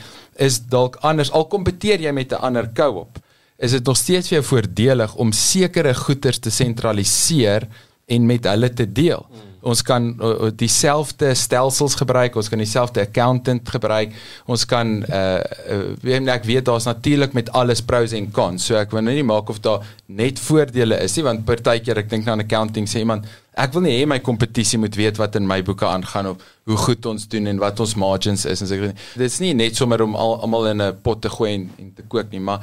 [0.44, 3.22] is dalk anders al kompeteer jy met 'n ander co-op
[3.58, 7.68] is dit nog steeds vir jou voordelig om sekere goederes te sentraliseer
[8.06, 9.26] en met hulle te deel.
[9.30, 9.55] Mm.
[9.66, 10.12] Ons kan
[10.60, 14.14] dieselfde stelsels gebruik, ons kan dieselfde accountant gebruik.
[14.46, 15.40] Ons kan uh,
[16.06, 18.66] uh ek weet daar's natuurlik met alles pros en cons.
[18.66, 22.10] So ek wil nou nie maak of daar net voordele is nie want partykeer ek
[22.12, 23.26] dink aan accounting sê iemand
[23.56, 26.78] ek wil nie hê my kompetisie moet weet wat in my boeke aangaan of hoe
[26.82, 28.92] goed ons doen en wat ons margins is en so.
[29.16, 31.94] Dit is nie net sommer om al almal in 'n pot te gooi en, en
[31.96, 32.62] te kook nie, maar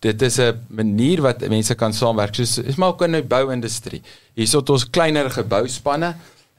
[0.00, 2.34] dit is 'n manier wat mense kan saamwerk.
[2.34, 4.02] Soos is maar ook in die bouindustrie.
[4.34, 6.14] Hierso het ons kleiner gebouispanne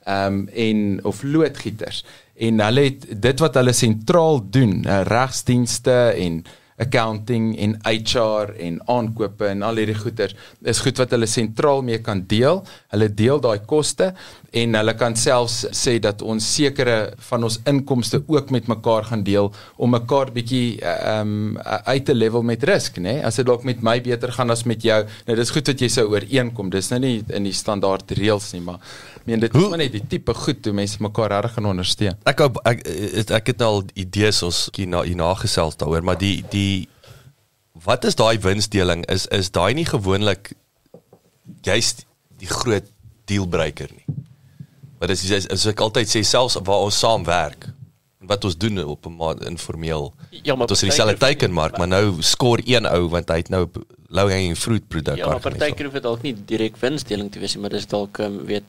[0.06, 2.04] ehm um, en of loodgieters
[2.36, 6.44] en hulle het dit wat hulle sentraal doen, uh, regsdienste en
[6.76, 10.34] accounting en HR en aankope en al hierdie goeder
[10.68, 12.60] is goed wat hulle sentraal mee kan deel.
[12.92, 14.10] Hulle deel daai koste
[14.56, 16.96] en hulle kan selfs sê dat ons sekere
[17.28, 22.14] van ons inkomste ook met mekaar gaan deel om mekaar bietjie ehm um, uit te
[22.14, 23.18] level met risk, nê?
[23.26, 24.98] As dit dalk met my beter gaan as met jou.
[25.26, 26.70] Nou dis goed dat jy sou ooreenkom.
[26.72, 28.80] Dis nou nie in die standaard reëls nie, maar
[29.26, 32.18] meen dit is maar net die tipe goed hoe mense mekaar regtig gaan ondersteun.
[32.24, 32.84] Ek ek ek,
[33.40, 36.86] ek, het al idees ons hier na hier nagesels daaroor, maar die die
[37.84, 40.54] wat is daai winsdeling is is daai nie gewoonlik
[41.66, 42.06] juist
[42.40, 42.88] die groot
[43.26, 44.25] dealbreaker nie.
[44.98, 47.72] Wat is is, is ek altyd sê selfs waar ons saam werk.
[48.26, 50.12] wat ons doen op 'n maand informeel.
[50.42, 53.48] Ja, maar ons het dieselfde partykeer- teikenmark, maar nou skoor een ou want hy het
[53.48, 53.68] nou
[54.08, 57.54] low hanging fruit produk Ja, maar partykeer hoef dit dalk nie direk winsdeling te wees
[57.54, 58.64] nie, maar dis dalk um, weet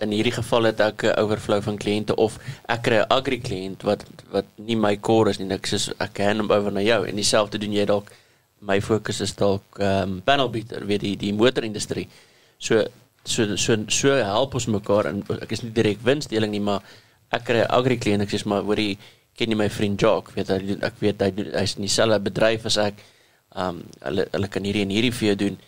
[0.00, 2.38] in hierdie geval het ek 'n overflow van kliënte of
[2.68, 6.18] ek kry 'n agri kliënt wat wat nie my core is nie, niks is ek
[6.18, 8.10] hand hom oor na jou en dieselfde doen jy dalk
[8.60, 12.08] my fokus is dalk ehm um, panel beater, weet die die motorindustrie.
[12.58, 12.84] So
[13.28, 16.82] so so so help ons mekaar en ek is nie direk winsdeling nie, maar
[17.30, 18.98] ek kry 'n agri kliënt ek sê maar hoorie
[19.36, 22.20] ken jy my vriend Jock, weet hy doen ek weet hy doen hy's in dieselfde
[22.20, 23.02] bedryf as ek.
[23.56, 25.58] Um, hulle hulle kan hierdie en hierdie vir jou doen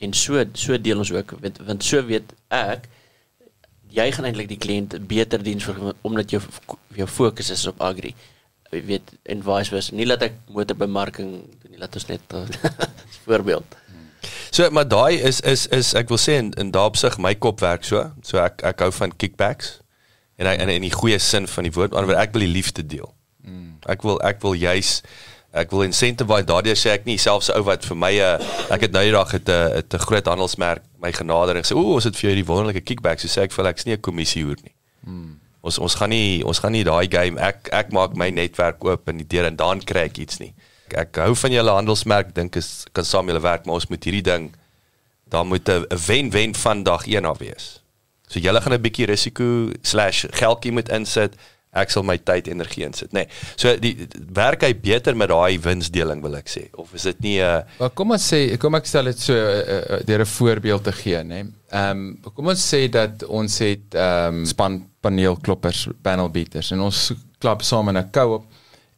[0.00, 2.88] en so so deel ons ook want, want so weet ek
[3.94, 6.40] jy gaan eintlik die kliënt beter diens vir omdat jou
[6.98, 8.14] jou fokus is op agri.
[8.72, 9.94] Jy weet en vice versa.
[9.94, 11.30] Nie laat ek motorbemarking
[11.62, 13.76] doen nie, laat ons net uh, as voorbeeld.
[14.50, 17.84] So maar daai is is is ek wil sê in, in daapsig my kop werk
[17.84, 18.10] so.
[18.22, 19.80] So ek ek hou van kickbacks.
[20.36, 23.14] En in in die goeie sin van die woord, maar ek wil die liefde deel.
[23.86, 25.02] Ek wil ek wil juis
[25.54, 28.42] ek wil incentivize daardie sê ek nie selfs ou wat vir my 'n
[28.74, 31.76] ek het nou die dag het 'n het 'n groot handelsmerk my genader en sê
[31.76, 34.00] o ons het vir jou die wonderlike kickbacks so sê ek vir ek's nie 'n
[34.00, 34.74] kommissie hoer nie.
[35.62, 39.08] Ons ons gaan nie ons gaan nie daai game ek ek maak my netwerk oop
[39.08, 40.48] en die deur en dan kry ek iets nie.
[40.48, 44.04] Ek, ek hou van julle handelsmerk dink is kan saam julle werk maar ons moet
[44.04, 44.52] hierdie ding
[45.34, 47.82] daar moet 'n wen-wen van dag 1 af wees.
[48.26, 51.34] So julle gaan 'n bietjie risiko slash geldjie moet insit.
[51.74, 53.12] Ek sal my tyd energie insit, nê.
[53.12, 53.28] Nee.
[53.56, 57.38] So die werk hy beter met daai winsdeling wil ek sê of is dit nie
[57.40, 60.26] 'n uh, Maar kom ons sê kom ek stel dit so uh, uh, deur 'n
[60.26, 61.44] voorbeeld te gee, nê.
[61.70, 66.80] Ehm um, kom ons sê dat ons het ehm um, span paneelkloppers, panel beaters en
[66.80, 68.44] ons klap saam in 'n co-op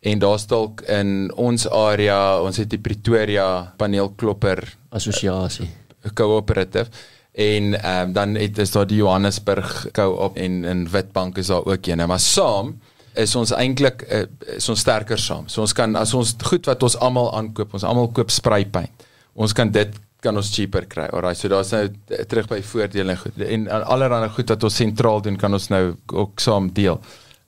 [0.00, 5.68] en daar's dalk in ons area, ons het die Pretoria paneelklopper Assosiasie.
[6.14, 6.90] cooperative
[7.36, 11.86] en um, dan het is daar die Johannesburg co-op en in Witbank is daar ook
[11.86, 12.78] een, maar saam
[13.16, 14.24] is ons eintlik uh,
[14.56, 15.48] is ons sterker saam.
[15.48, 19.06] So ons kan as ons goed wat ons almal aankoop, ons almal koop spraypaint.
[19.36, 19.92] Ons kan dit
[20.24, 21.06] kan ons cheaper kry.
[21.12, 23.40] Alraai, so daar's nou eh, terug by voordele en goed.
[23.46, 25.82] En allerlei goed wat ons sentraal doen kan ons nou
[26.12, 27.00] ook saam deel.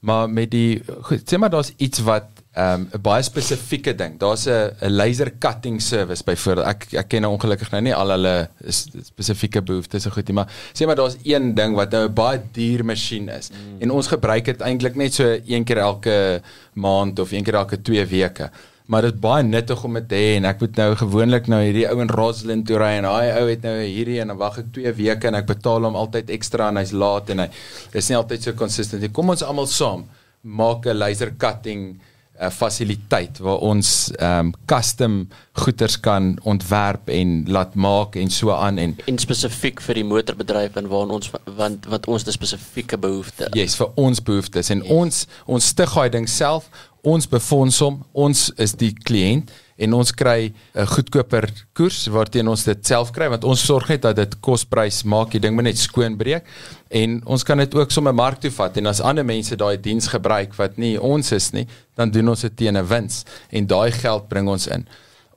[0.09, 4.19] Maar met die goed, sê maar daar's iets wat ehm, 'n um, baie spesifieke ding.
[4.19, 6.67] Daar's 'n 'n laser cutting service byvoorbeeld.
[6.67, 10.49] Ek ek ken nou ongelukkig nou nie al hulle spesifieke behoeftes so goed nie, maar
[10.73, 13.83] sê maar daar's een ding wat nou 'n baie duur masjien is mm.
[13.83, 16.43] en ons gebruik dit eintlik net so een keer elke
[16.75, 18.51] maand of een keer elke 2 weke.
[18.89, 21.61] Maar dit is baie nuttig om dit te hê en ek moet nou gewoonlik nou
[21.61, 24.59] hierdie ou in Roslyn toe ry en daai ou het nou hierdie en dan wag
[24.59, 27.49] ek 2 weke en ek betaal hom altyd ekstra en hy's laat en hy
[27.93, 29.13] is nie altyd so consistent nie.
[29.13, 30.07] Kom ons almal saam
[30.41, 32.01] maak 'n laser cutting
[32.41, 38.51] 'n fasiliteit waar ons ehm um, custom goeders kan ontwerp en laat maak en so
[38.51, 42.99] aan en En spesifiek vir die motorbedryf en waar ons want wat ons 'n spesifieke
[42.99, 43.49] behoefte.
[43.53, 44.91] yes vir ons behoeftes en yes.
[44.91, 46.69] ons ons stig daai ding self
[47.03, 52.65] ons befonds hom ons is die kliënt en ons kry 'n goedkoper koers waarteen ons
[52.65, 55.79] dit self kry want ons sorg net dat dit kosprys maak die ding moet net
[55.79, 56.45] skoon breek.
[56.91, 58.77] En ons kan dit ook sommer mark toe vat.
[58.77, 62.41] En as ander mense daai diens gebruik wat nie ons is nie dan doen ons
[62.41, 63.25] dit teen 'n wins.
[63.51, 64.87] En daai geld bring ons in.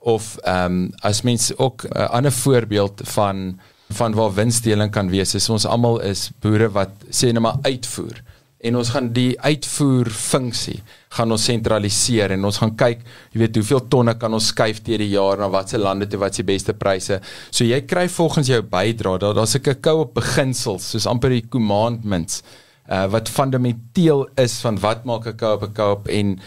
[0.00, 3.60] Of ehm um, as mense ook 'n uh, ander voorbeeld van
[3.92, 8.22] van waar winsdeling kan wees is ons almal is boere wat sê net maar uitvoer
[8.62, 10.78] en ons gaan die uitvoer funksie
[11.16, 13.02] gaan ons sentraliseer en ons gaan kyk
[13.34, 16.38] jy weet hoeveel tonne kan ons skuif deur die jaar na watse lande toe wat
[16.38, 17.20] se beste pryse
[17.50, 21.48] so jy kry volgens jou bydrae daar daar's 'n kakao op beginsels soos amper die
[21.48, 22.42] commandments
[22.88, 26.38] uh, wat fundamenteel is van wat maak 'n kakao op 'n kakao en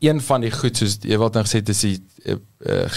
[0.00, 2.36] een van die goed soos jy wat nou gesê het is die uh,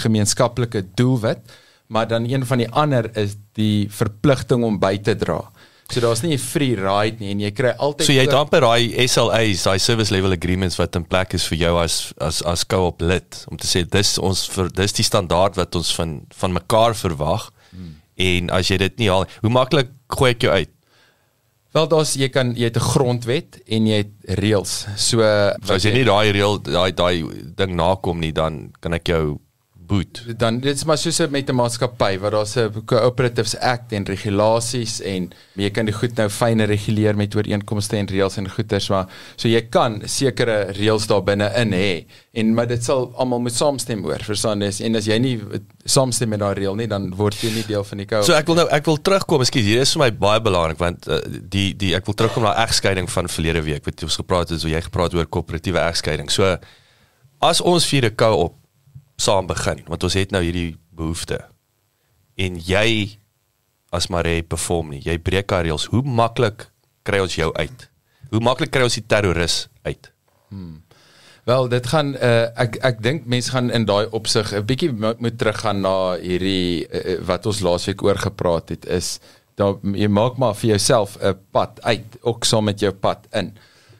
[0.04, 1.40] gemeenskaplike doelwit
[1.86, 5.38] maar dan een van die ander is die verpligting om by te dra.
[5.92, 8.60] So daar's nie 'n free ride nie en jy kry altyd So jy het amper
[8.60, 12.64] daai SLA's, daai service level agreements wat in plek is vir jou as as as
[12.64, 16.52] co-op lid om te sê dis ons vir dis die standaard wat ons van van
[16.52, 17.50] mekaar verwag.
[17.70, 17.94] Hmm.
[18.16, 20.70] En as jy dit nie haal, hoe maklik gooi ek jou uit?
[21.76, 24.86] Wel daar's jy kan jy het 'n grondwet en jy het reëls.
[24.96, 25.18] So,
[25.64, 29.38] So as jy nie daai reël daai daai ding nakom nie, dan kan ek jou
[29.86, 30.22] boet.
[30.38, 35.00] dan dit is maar soos met 'n maatskappy waar daar's 'n Cooperatives Act en regulasies
[35.00, 39.06] en jy kan die goed nou fyner reguleer met ooreenkomste en reëls en goeders maar
[39.36, 43.54] so jy kan sekere reëls daar binne in hê en maar dit sal almal moet
[43.54, 45.40] saamstem oor verstaan jy en as jy nie
[45.84, 48.48] saamstem met daai reël nie dan word jy nie deel van die co So ek
[48.50, 51.70] wil nou ek wil terugkom, ekskuus, hier is vir my baie belangrik want uh, die
[51.78, 53.84] die ek wil terugkom na egskeiding van verlede week.
[53.86, 56.30] Wat ons gepraat het, so jy gepraat oor koöperatiewe egskeiding.
[56.32, 56.56] So
[57.44, 58.54] as ons vir 'n co-op
[59.16, 61.40] saam begin, want ons het nou hierdie behoefte
[62.36, 63.18] en jy
[63.94, 65.88] as Mare perform nie, jy breek haar reëls.
[65.92, 66.68] Hoe maklik
[67.06, 67.86] kry ons jou uit?
[68.32, 70.10] Hoe maklik kry ons die terroris uit?
[71.46, 75.38] Wel, dit gaan uh, ek ek dink mense gaan in daai opsig 'n bietjie moet,
[75.38, 79.20] teruggaan na hierdie uh, wat ons laasweek oor gepraat het is
[79.56, 83.54] dat jy maak maar vir jouself 'n pad uit, ook saam met jou pad in.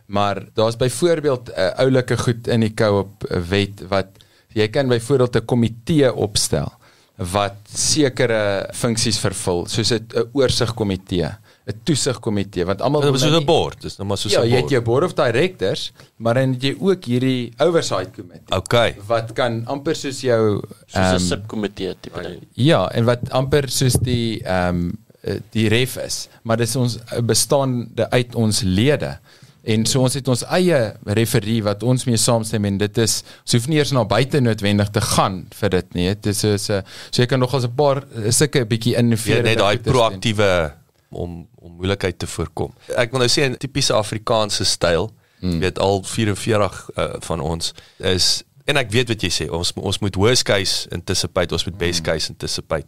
[0.07, 4.09] Maar daar's byvoorbeeld 'n uh, oulike goed in die co-op wet wat
[4.57, 6.73] jy kan byvoorbeeld 'n komitee opstel
[7.17, 11.31] wat sekere funksies vervul, soos 'n oorsigkomitee
[11.67, 14.41] 'n toesigkomitee want almal Dit is soos 'n board, dis nou maar soos 'n ja,
[14.41, 14.53] board.
[14.53, 18.57] jy het jou board of directors, maar dan het jy ook hierdie oversight committee.
[18.57, 18.95] Okay.
[19.07, 22.47] Wat kan amper soos jou soos 'n ehm, subkomitee tipe ding.
[22.53, 25.05] Ja, en wat amper soos die ehm um,
[25.51, 29.19] die ref is, maar dis ons bestaande uit ons lede.
[29.67, 30.79] En so ons het ons eie
[31.19, 34.93] referee wat ons mee saamstem en dit is ons hoef nie eers na buite noodwendig
[34.95, 36.07] te gaan vir dit nie.
[36.15, 36.81] Dit is so so,
[37.11, 39.43] so jy kan nog as 'n paar sulke bietjie Ja, innoveer.
[39.43, 40.73] net daai proaktiewe
[41.11, 42.75] om om moeilikheid te voorkom.
[42.97, 45.11] Ek wil nou sê 'n tipiese Afrikaanse styl,
[45.41, 45.59] mm.
[45.59, 49.99] weet al 44 uh, van ons is en ek weet wat jy sê, ons ons
[49.99, 52.87] moet worst case anticipate, ons moet best case anticipate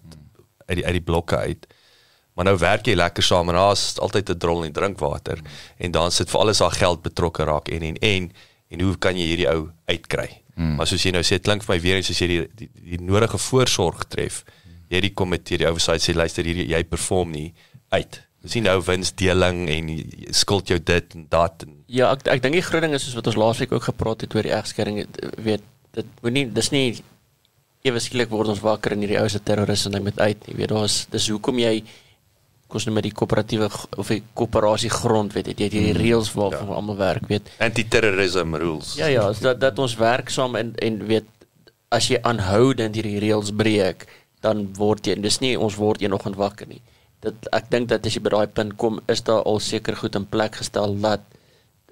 [0.66, 1.66] uit die uit die blokke uit.
[2.38, 5.40] Maar nou werk jy lekker saam en daar's altyd 'n drol en drinkwater
[5.76, 8.30] en dan sit vir alles daar geld betrokke raak en en en
[8.70, 10.42] en hoe kan jy hierdie ou uitkry?
[10.54, 10.76] Mm.
[10.76, 13.00] Maar soos jy nou sê, klink vir my weer eens as jy die, die die
[13.02, 14.44] nodige voorsorg tref.
[14.88, 17.54] Jy die komitee, die oversight sê luister hier jy perform nie
[17.90, 18.22] uit.
[18.42, 19.92] Dis nie nou winsdeling en
[20.30, 23.14] skuld jou dit en dat en Ja, ek ek dink die groot ding is soos
[23.18, 25.62] wat ons laasweek ook gepraat het oor die egskeiding, het, weet
[25.92, 27.02] dit moenie dis nie
[27.82, 30.54] ewe skielik word ons wakker en hierdie ou se terroris en hy moet uit nie.
[30.54, 31.82] Weet daar's dis hoekom jy
[32.68, 36.30] kos nou met die koöperatiewe of die koöperasie grond weet jy, jy het hierdie reëls
[36.36, 36.76] waarvan ja.
[36.76, 37.48] almal werk, weet.
[37.64, 38.94] anti-terrorism rules.
[39.00, 41.28] Ja ja, so dat dat ons werk saam en en weet
[41.94, 44.04] as jy aanhoudend hierdie reëls breek,
[44.44, 46.82] dan word jy dis nie ons word eenoggend wakker nie.
[47.24, 50.18] Dit ek dink dat as jy by daai punt kom, is daar al seker goed
[50.18, 51.24] in plek gestel dat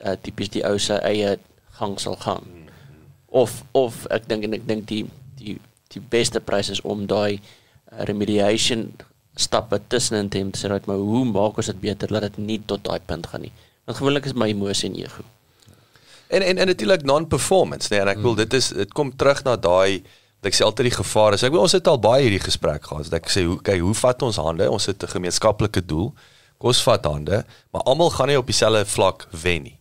[0.04, 1.38] uh, tipies die ou se eie
[1.80, 2.44] gang sal gaan.
[3.32, 5.06] Of of ek dink en ek dink die
[5.40, 5.56] die
[5.94, 8.90] die beste prys is om daai uh, remediation
[9.36, 12.38] stappe tussenin te neem te sê dat maar hoe maak ons dit beter dat dit
[12.38, 13.52] nie tot daai punt gaan nie.
[13.86, 15.24] Want gewoonlik is my emosie en ego.
[16.28, 19.56] En en en natuurlik non-performance, nee, en ek wil dit is dit kom terug na
[19.56, 20.02] daai
[20.46, 21.42] ek sê altyd die gevaar is.
[21.46, 23.08] Ek wil ons het al baie hierdie gesprek gehad.
[23.10, 24.68] Dat ek sê hoe kyk hoe vat ons hande?
[24.70, 26.12] Ons het 'n gemeenskaplike doel.
[26.58, 29.78] Kos vat hande, maar almal gaan nie op dieselfde vlak wen nie.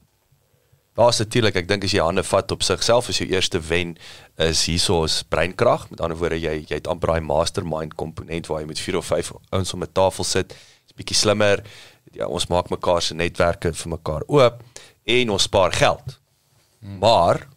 [0.95, 3.97] Daar's natuurlik, ek dink as jy hande vat op sigself as jou eerste wen
[4.39, 5.89] is hierso is breinkrag.
[5.91, 9.09] Met ander woorde jy jy het amper daai mastermind komponent waar jy met 4 of
[9.11, 10.55] 5 ouens om 'n tafel sit.
[10.55, 11.63] Dit's bietjie slimmer.
[12.13, 14.63] Ja, ons maak mekaar se netwerke vir mekaar oop
[15.03, 16.19] en ons spaar geld.
[16.79, 16.99] Hmm.
[16.99, 17.47] Maar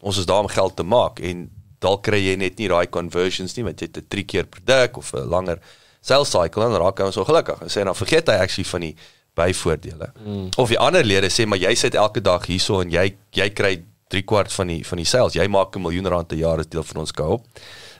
[0.00, 3.56] ons is daar om geld te maak en dalk kry jy net nie daai conversions
[3.56, 5.58] nie want jy het 'n 3 keer produk of 'n langer
[6.00, 7.62] sales cycle en dan raak ons ongelukkig.
[7.62, 8.96] En sê dan vergeet hy actually van die
[9.36, 10.10] byvoordele.
[10.24, 10.48] Mm.
[10.56, 13.74] Of die ander lede sê maar jy sit elke dag hierso en jy jy kry
[14.08, 15.34] 3 kwart van die van die sales.
[15.34, 17.42] Jy maak 'n miljoen rand per jaar as deel van ons koop.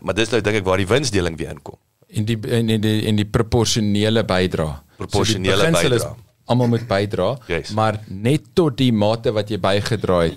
[0.00, 1.78] Maar dis nou dink ek waar die winsdeling weer inkom.
[2.08, 4.82] en die en die en die proporsionele bydra.
[4.96, 6.14] Proporsionele so bydra.
[6.46, 7.70] Almal moet bydra, Yes.
[7.74, 10.36] maar net tot die mate wat jy bygedra het,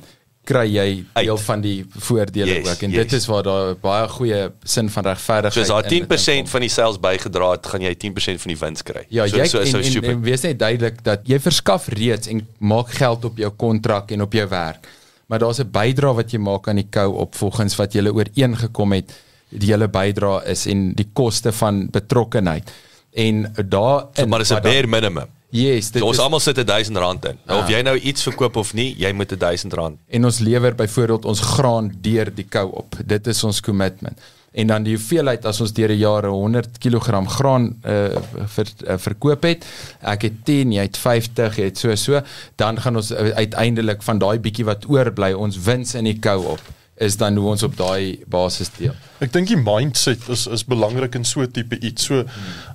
[0.49, 1.45] kry jy deel Uit.
[1.45, 2.81] van die voordele Yes, ook.
[2.87, 3.03] En yes.
[3.03, 6.43] dit is waar daar baie goeie sin van regverdigheid So as daar in- in 10%
[6.43, 6.47] kom.
[6.55, 9.05] van die sales bygedra het, gaan jy 10% van die wins kry.
[9.09, 12.27] Ja, so jy so so en, en, en wees net duidelik dat jy verskaf reeds
[12.27, 14.87] en maak geld op jou kontrak en op jou werk.
[15.27, 19.13] Maar daar's 'n bydra wat jy maak aan die co-op volgens wat jy ooreengekom het
[19.49, 22.71] die hele bydra is en die koste van betrokkenheid.
[23.13, 25.25] En daar So, maar dis 'n bare minimum.
[25.51, 27.37] Yes, dit So ons is almal sit 'n 1000 rand in.
[27.47, 27.77] Nou, of Ja.
[27.77, 29.97] jy nou iets verkoop of nie, jy moet 'n 1000 rand.
[30.07, 32.95] en ons lewer byvoorbeeld ons graan deur die co-op.
[33.05, 34.19] Dit is ons commitment.
[34.51, 38.07] En dan die hoeveelheid as ons deur die jare 100 kg graan uh,
[38.45, 39.65] ver, uh, verkoop het.
[40.01, 42.21] Ek het 10, jy het 50, jy het so so,
[42.55, 46.61] dan gaan ons uh, uiteindelik van daai bietjie wat oorbly, ons wins in die co-op
[46.97, 48.93] is dan hoe ons op daai basis deel.
[49.19, 52.03] Ek dink die mindset is is belangrik in so 'n tipe iets.
[52.05, 52.25] So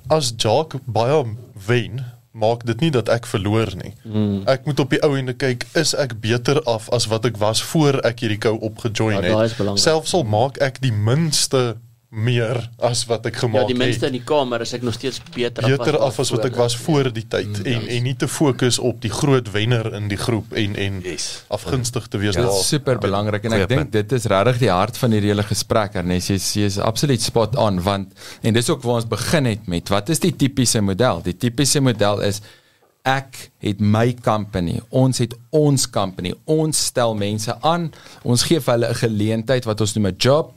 [0.09, 1.23] as Jacques baie
[1.67, 2.03] wen,
[2.35, 3.93] maak dit nie dat ek verloor nie.
[4.03, 4.43] Mm.
[4.51, 7.63] Ek moet op die ou ende kyk, is ek beter af as wat ek was
[7.63, 9.79] voor ek hierdie kou opgejoin Ja, het.
[9.79, 11.77] Selfs al maak ek die minste
[12.09, 14.13] meer as wat ek gemaak Ja, die minste het.
[14.13, 17.11] in die kamer is ek nog steeds beter beter af as wat ek was voor.
[17.13, 20.53] die tyd mm, en en nie te fokus op die groot wenner in die groep
[20.53, 21.43] en en Yes.
[21.49, 22.53] afgunstig te wees Dit daar.
[22.53, 25.95] is super belangrik en ek dink dit is regtig die hart van hierdie hele gesprek
[25.95, 26.29] Ernest.
[26.29, 28.13] Jy jy is absoluut spot on want
[28.43, 31.21] en dis ook waar ons begin het met wat is die tipiese model?
[31.21, 32.41] Die tipiese model is
[33.03, 37.91] ek het my company, ons het ons company, ons stel mense aan,
[38.23, 40.53] ons gee vir hulle 'n geleentheid wat ons noem 'n job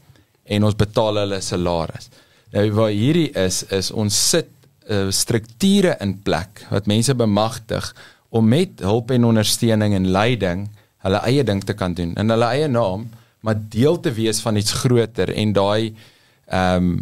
[0.48, 2.08] en ons betaal hulle salaris.
[2.54, 4.48] Nou waar hierdie is is ons sit
[4.88, 7.92] uh, strukture in plek wat mense bemagtig
[8.28, 10.66] om met hulp en ondersteuning en leiding
[11.04, 13.06] hulle eie ding te kan doen in hulle eie naam,
[13.40, 15.94] maar deel te wees van iets groter en daai
[16.48, 16.98] ehm um,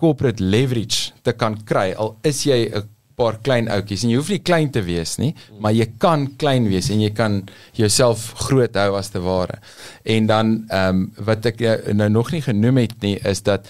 [0.00, 2.86] corporate leverage te kan kry al is jy 'n
[3.20, 6.70] paar klein outjies en jy hoef nie klein te wees nie, maar jy kan klein
[6.72, 7.42] wees en jy kan
[7.76, 9.60] jouself groot hou as te ware.
[10.08, 11.60] En dan ehm um, wat ek
[11.92, 13.68] nou nog nie genoem het nie is dat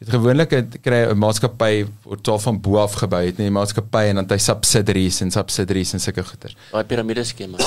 [0.00, 4.14] Het gewoonlik kry 'n maatskappy word al van bo af gebou het, nie maatskappy en
[4.14, 6.54] dan hy subsidiaries en subsidiaries en sulke goeder.
[6.70, 7.58] Daai piramide skema.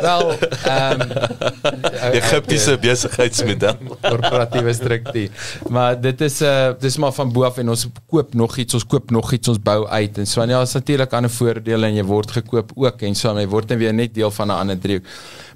[0.00, 0.32] Wel,
[0.64, 5.28] ehm um, Egiptiese besigheidsmodel, korporatiewe struktuur.
[5.68, 8.74] Maar dit is 'n uh, dis maar van bo af en ons koop nog iets,
[8.74, 11.86] ons koop nog iets, ons bou uit en so en ja, is natuurlik ander voordele
[11.86, 14.56] en jy word gekoop ook en so jy word dan weer net deel van 'n
[14.56, 15.04] ander driehoek.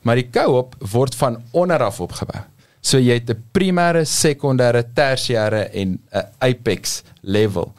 [0.02, 2.44] Maar die co-op word van onder af opgebou.
[2.80, 7.74] So jy het 'n primêre, sekondêre, tersiêre en 'n apex level.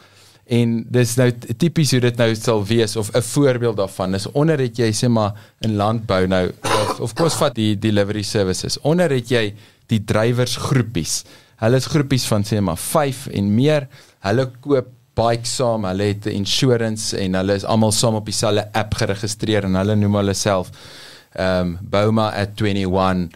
[0.50, 4.58] En dis nou tipies hoe dit nou sal wees of 'n voorbeeld daarvan is onder
[4.58, 8.80] het jy sê maar in landbou nou of, of kos vat die delivery services.
[8.82, 9.54] Onder het jy
[9.88, 11.24] die drywers groepies.
[11.56, 13.88] Hulle is groepies van sê maar 5 en meer.
[14.20, 18.94] Hulle koop bike saam, hulle het insurance en hulle is almal saam op dieselfde app
[18.94, 20.72] geregistreer en hulle noem hulle self
[21.38, 23.30] ehm um, Boma at 21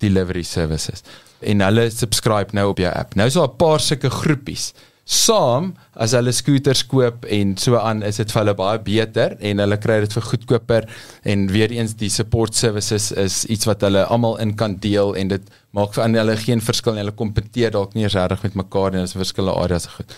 [0.00, 1.04] delivery services
[1.40, 3.16] en hulle subscribe nou op jou app.
[3.16, 4.72] Nou is daar 'n paar sulke groepies.
[5.04, 9.58] Saam as hulle scooters koop en so aan is dit vir hulle baie beter en
[9.58, 10.88] hulle kry dit vir goedkoper
[11.24, 15.28] en weer eens die support services is iets wat hulle almal in kan deel en
[15.28, 17.00] dit maak vir hulle geen verskil nie.
[17.00, 20.14] Hulle kompeteer dalk nie regtig met mekaar nie, as verskillende areas goed.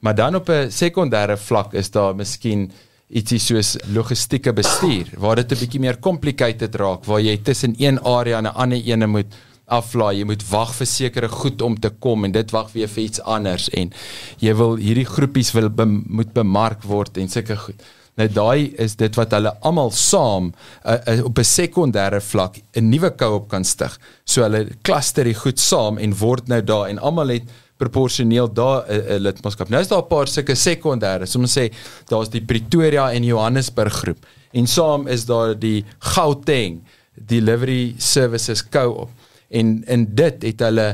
[0.00, 2.72] Maar dan op 'n sekondêre vlak is daar miskien
[3.08, 7.98] ietsie soos logistieke bestuur waar dit 'n bietjie meer complicated raak waar jy tussen een
[8.00, 9.34] area en 'n ander ene moet
[9.66, 10.18] aflaai.
[10.18, 13.20] Jy moet wag vir sekere goed om te kom en dit wag weer vir iets
[13.20, 13.92] anders en
[14.38, 17.82] jy wil hierdie groepies wil be, moet bemark word en sulke goed.
[18.16, 20.52] Nou daai is dit wat hulle almal saam
[20.86, 23.98] uh, uh, op 'n sekondêre vlak 'n nuwe co-op kan stig.
[24.24, 27.42] So hulle cluster die goed saam en word nou daar en almal het
[27.76, 29.68] proporsioneel daar 'n uh, uh, lidmaatskap.
[29.68, 31.72] Nou is daar 'n paar sulke sekondêre, ons sê,
[32.08, 36.82] daar's die Pretoria en Johannesburg groep en saam is daar die Gauteng
[37.14, 39.10] Delivery Services Co-op
[39.48, 40.86] en in dit het hulle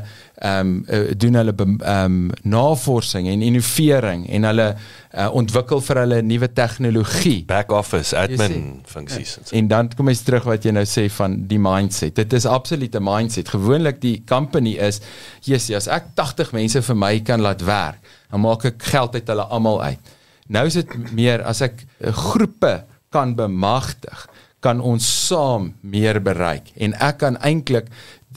[0.43, 6.19] ehm um, doen hulle ehm um, navorsing en innovering en hulle uh, ontwikkel vir hulle
[6.23, 7.45] nuwe tegnologie.
[7.49, 9.57] Back office admin funksies ja.
[9.59, 12.17] en dan kom ons terug wat jy nou sê van die mindset.
[12.17, 13.55] Dit is absolute mindset.
[13.55, 15.01] Gewoonlik die company is
[15.49, 19.29] yes as ek 80 mense vir my kan laat werk dan maak ek geld uit
[19.29, 20.13] hulle almal uit.
[20.53, 24.27] Nou is dit meer as ek uh, groepe kan bemagtig
[24.63, 26.71] kan ons saam meer bereik.
[26.79, 27.91] En ek kan eintlik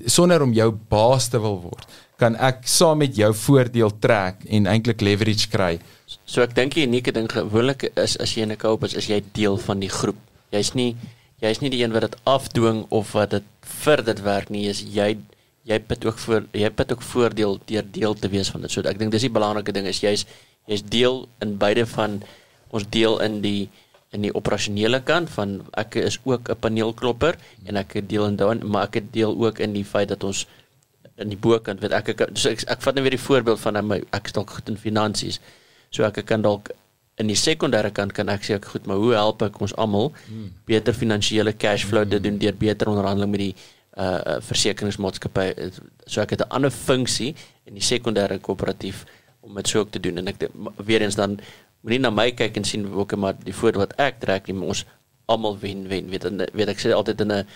[0.06, 4.70] sonder om jou baas te wil word, kan ek saam met jou voordeel trek en
[4.72, 5.80] eintlik leverage kry.
[6.26, 9.10] So ek dink die unieke ding gewoonlik is as jy in 'n koop is, is
[9.10, 10.18] jy deel van die groep.
[10.52, 10.96] Jy's nie
[11.42, 13.44] jy's nie die een wat dit afdwing of wat dit
[13.84, 15.18] vir dit werk nie, is jy
[15.66, 18.72] jy het ook voor jy het ook voordeel deur deel te wees van dit.
[18.72, 20.26] So ek dink dis die belangrike ding is jy's
[20.68, 22.22] jy's deel in beide van
[22.70, 23.70] ons deel in die
[24.12, 28.62] in die operasionele kant van ek is ook 'n paneelklopper en ek deel in daarin
[28.64, 30.46] maar ek deel ook in die feit dat ons
[31.18, 33.88] in die bokant weet ek ek, so ek, ek vat net weer die voorbeeld van
[33.88, 35.40] my ek is dalk goed in finansies
[35.90, 36.72] so ek kan dalk
[37.18, 40.12] in die sekondêre kant kan ek sê ek goed maar hoe help ek ons almal
[40.28, 40.52] hmm.
[40.68, 43.56] beter finansiële cash flow te doen deur beter onderhandeling met die
[43.96, 45.46] uh versekeringsmaatskappy
[46.06, 49.06] so ek het 'n ander funksie in die sekondêre koöperatief
[49.40, 50.50] om dit so ook te doen en ek
[50.84, 51.40] weer eens dan
[51.86, 54.84] moenie na my kyk en sien ook maar die voordeel wat ek trek nie ons
[55.30, 56.10] almal wen wen.
[56.10, 57.48] Weet en weet ek sê altyd in 'n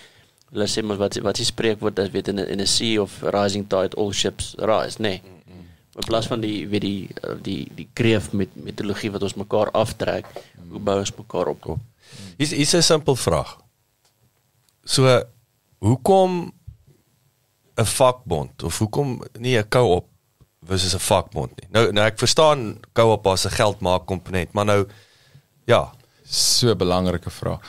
[0.52, 3.22] hulle sê mos wat wat se spreekwoord is weet in 'n in 'n sea of
[3.22, 5.18] rising tide all ships rise nê.
[5.18, 5.22] Nee.
[6.00, 7.08] in plaas van die weet die
[7.42, 10.26] die die kreef met mitologie wat ons mekaar aftrek
[10.70, 11.60] hoe bou ons mekaar op?
[11.60, 11.80] Kom.
[12.38, 13.58] Is is 'n simpel vraag.
[14.84, 15.22] So
[15.78, 16.52] hoekom
[17.76, 20.06] 'n vakbond of hoekom nie 'n co-op
[20.70, 21.68] versus 'n vakbond nie.
[21.74, 24.86] Nou nou ek verstaan co-op as 'n geldmaak komponent, maar nou
[25.66, 25.92] ja,
[26.24, 27.60] so 'n belangrike vraag.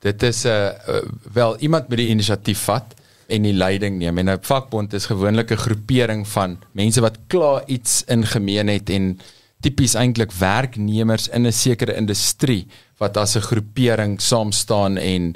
[0.00, 1.02] Dit is 'n uh,
[1.32, 2.94] wel iemand met die inisiatief vat
[3.26, 4.18] en die leiding neem.
[4.18, 8.90] En 'n vakbond is gewoonlik 'n groepering van mense wat klaar iets in gemeen het
[8.90, 9.20] en
[9.60, 12.66] tipies eintlik werknemers in 'n sekere industrie
[12.98, 15.34] wat as 'n groepering saam staan en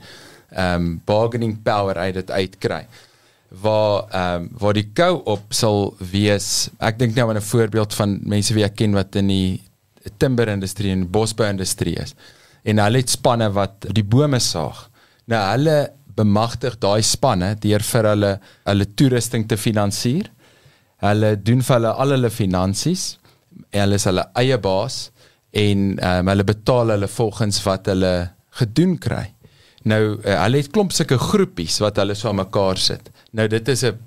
[0.50, 2.86] ehm um, bargaining power uit dit uitkry
[3.60, 6.68] waar ehm um, waar die kou op sal wees.
[6.78, 9.62] Ek dink nou aan 'n voorbeeld van mense wie ek ken wat in die
[10.18, 12.14] timber industrie en bosbou industrie is.
[12.64, 14.90] En hulle het spanne wat die bome saag.
[15.26, 18.32] Nou hulle bemagtig daai spanne deur vir hulle
[18.64, 20.30] hulle toerusting te finansier.
[21.04, 23.18] Hulle doen vir hulle al hulle finansies.
[23.70, 25.10] Hulle is hulle eie baas
[25.56, 28.30] en um, hulle betaal hulle volgens wat hulle
[28.60, 29.24] gedoen kry.
[29.84, 33.10] Nou uh, hulle het klomp sulke groepies wat hulle so aan mekaar sit.
[33.36, 33.98] Nou dit is 'n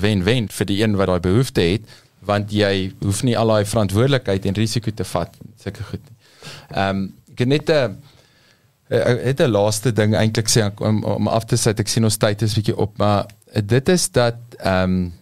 [0.00, 1.84] wen-wen vir die een wat daai behoefte het
[2.20, 6.16] want jy hoef nie al daai verantwoordelikheid en risiko te vat sulke goed nie.
[6.76, 7.96] Ehm um, ek net 'n
[9.28, 11.80] het 'n laaste ding eintlik sê om om af te sit.
[11.80, 15.12] Ek sien ons tyd is bietjie op, maar dit is dat ehm um,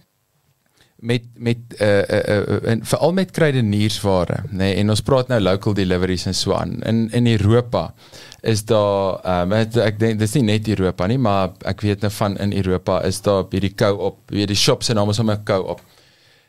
[0.99, 5.75] met met uh, uh, uh, veral met kruideniersware nê nee, en ons praat nou local
[5.75, 7.95] deliveries en so aan in in Europa
[8.40, 12.36] is daar um, ek dink dis nie net Europa nie maar ek weet nou van
[12.39, 15.44] in Europa is daar hierdie kou op weet die shops se naam is om 'n
[15.44, 15.81] kou op.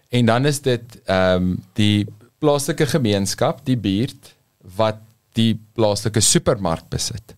[0.09, 2.07] En dan is dit ehm um, die
[2.39, 4.35] plaaslike gemeenskap die buurt
[4.75, 5.01] wat
[5.33, 7.35] die plaaslike supermark besit.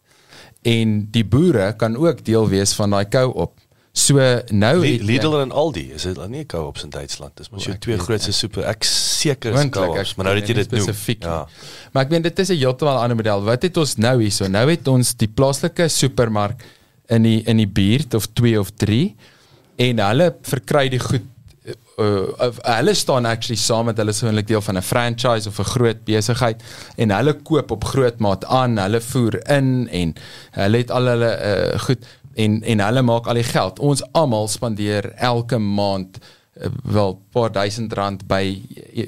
[0.61, 3.60] En die boere kan ook deel wees van daai kou op
[3.91, 4.15] So
[4.55, 7.35] nou het Lidl en Aldi, is dit nie co-ops in Duitsland?
[7.35, 10.75] Dis mos jou twee grootste super ek seker is co-ops, maar nou dat jy dit
[10.77, 10.91] noem.
[11.19, 11.41] Ja.
[11.91, 13.43] Maar ek meen dit is 'n heeltemal ander model.
[13.43, 14.47] Wat het ons nou hierso?
[14.47, 16.63] Nou het ons die plaaslike supermark
[17.09, 19.15] in die in die buurt of 2 of 3
[19.75, 21.27] en hulle verkry die goed
[21.99, 25.71] uh, uh, hulle staan actually saam met hulle soonlik deel van 'n franchise of 'n
[25.75, 26.63] groot besigheid
[26.95, 30.15] en hulle koop op groot maat aan, hulle voer in en
[30.51, 32.05] hulle het al hulle uh, goed
[32.35, 33.79] en en hulle maak al die geld.
[33.79, 38.61] Ons almal spandeer elke maand uh, wel paar duisend rand by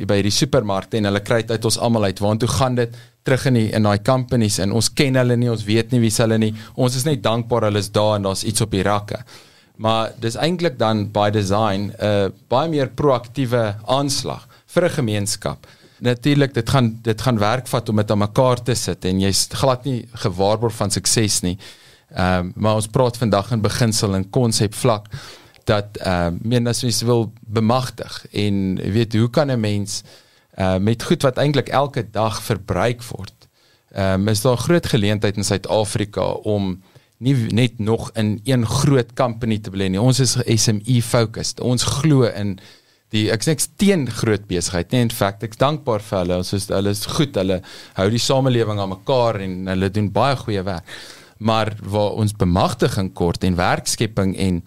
[0.05, 2.19] by die supermarkte en hulle kry dit uit ons almal uit.
[2.19, 2.95] Waartoe gaan dit?
[3.23, 6.11] terug in die in daai companies en ons ken hulle nie, ons weet nie wie
[6.17, 6.51] hulle nie.
[6.75, 9.21] Ons is net dankbaar hulle is daar en daar's iets op die rakke.
[9.83, 15.67] Maar dis eintlik dan by design 'n uh, baie meer proaktiewe aanslag vir 'n gemeenskap.
[15.99, 19.47] Natuurlik, dit gaan dit gaan werk vat om dit aan mekaar te sit en jy's
[19.51, 21.57] glad nie gewaarborg van sukses nie.
[22.13, 25.07] Ehm um, maar ons praat vandag in beginsel en konsep vlak
[25.63, 30.03] dat ehm um, meen as jy wil bemagtig en weet hoe kan 'n mens
[30.57, 33.47] uh, met goed wat eintlik elke dag verbruik word.
[33.91, 36.81] Ehm um, is daar groot geleentheid in Suid-Afrika om
[37.17, 40.01] nie net nog in een groot company te bly nie.
[40.01, 41.59] Ons is SME focused.
[41.59, 42.59] Ons glo in
[43.09, 44.91] die ek sê teen groot besigheid.
[44.91, 46.37] Nee, in feite ek's dankbaar vir hulle.
[46.37, 47.35] Ons is hulle is goed.
[47.35, 47.61] Hulle
[47.93, 50.85] hou die samelewing aan mekaar en hulle doen baie goeie werk
[51.43, 54.63] maar waar ons bemagtiging kort en werkskepping en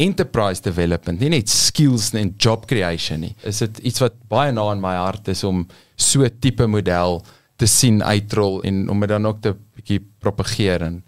[0.00, 4.66] enterprise development nie net skills en job creation nie is dit iets wat baie na
[4.74, 7.20] in my hart is om so tipe model
[7.60, 11.02] te sien uitrol en om dit dan ook te bietjie propageer en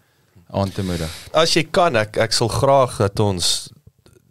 [0.47, 1.11] aan te moedig.
[1.35, 3.69] As jy kan ek ek sal graag dat ons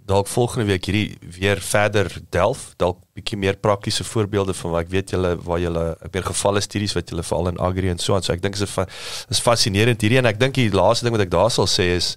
[0.06, 4.92] dalk volgende week hierdie weer verder delf, dalk bietjie meer praktiese voorbeelde van wat ek
[4.94, 8.26] weet julle waar julle meer gevalle studies wat julle veral in agri en so aan.
[8.26, 8.78] So ek dink is
[9.34, 12.14] is fascinerend hierdie en ek dink die laaste ding wat ek daar sal sê is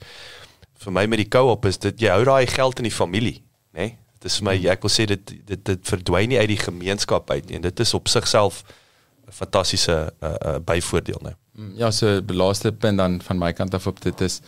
[0.85, 3.40] vir my met die co-op is dit jy hou daai geld in die familie,
[3.73, 3.89] né?
[3.89, 3.97] Nee?
[4.19, 7.48] Dit is my ek wil sê dit dit dit verdwyn nie uit die gemeenskap uit
[7.48, 8.65] nie en dit is op sigself
[9.28, 11.35] 'n fantastiese uh, uh, byvoordeel, né?
[11.56, 11.77] Nee.
[11.81, 14.40] Ja, so die laaste punt dan van my kant af op dit is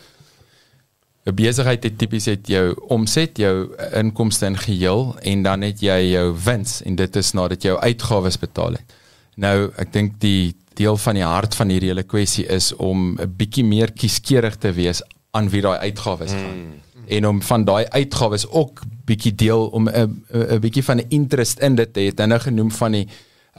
[1.25, 6.11] 'n besigheid het tipies het jou omset, jou inkomste in geheel en dan het jy
[6.11, 8.93] jou wins en dit is nadat jy jou uitgawes betaal het.
[9.35, 13.33] Nou, ek dink die deel van die hart van hierdie hele kwessie is om 'n
[13.37, 16.57] bietjie meer kieskeurig te wees aan wie daai uitgawes gaan.
[16.57, 16.79] Mm.
[17.07, 21.59] En om van daai uitgawes ook bietjie deel om 'n 'n bietjie van 'n interest
[21.59, 22.13] in dit te hê.
[22.13, 23.07] Dan nou genoem van die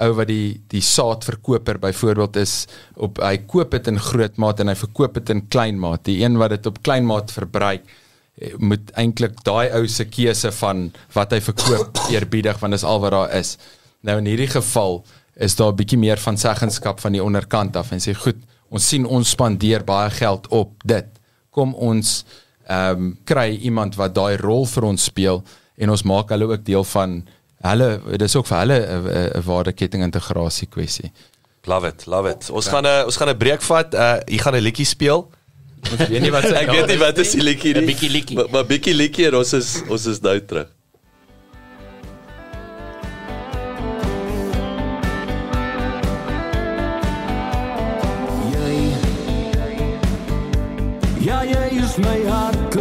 [0.01, 2.55] ou wat die die saadverkoper byvoorbeeld is
[2.97, 6.05] op hy koop dit in groot maat en hy verkoop dit in klein maat.
[6.09, 10.53] Die een wat dit op klein maat verbruik eh, moet eintlik daai ou se keuse
[10.63, 13.59] van wat hy verkoop eerbiedig want dis al wat daar is.
[14.03, 15.03] Nou in hierdie geval
[15.37, 18.37] is daar 'n bietjie meer van seggenskap van die onderkant af en sê goed,
[18.71, 21.07] ons sien ons spandeer baie geld op dit.
[21.51, 22.25] Kom ons
[22.69, 25.43] ehm um, kry iemand wat daai rol vir ons speel
[25.77, 27.23] en ons maak hulle ook deel van
[27.63, 28.79] hulle dis ook vir hulle
[29.39, 31.13] 'n waardeketting integrasie kwessie.
[31.65, 32.51] Love it, love it.
[32.51, 33.95] Ons gaan 'n ons gaan 'n breek vat.
[33.95, 35.31] Uh jy gaan 'n liedjie speel.
[35.91, 37.83] Ons weet nie wat ek weet nie wat is die liedjie nie.
[37.83, 38.37] 'n Bietjie liedjie.
[38.37, 40.69] Maar, maar bietjie liedjie en ons is ons is nou terug.
[51.23, 52.75] Ja, jy is my hart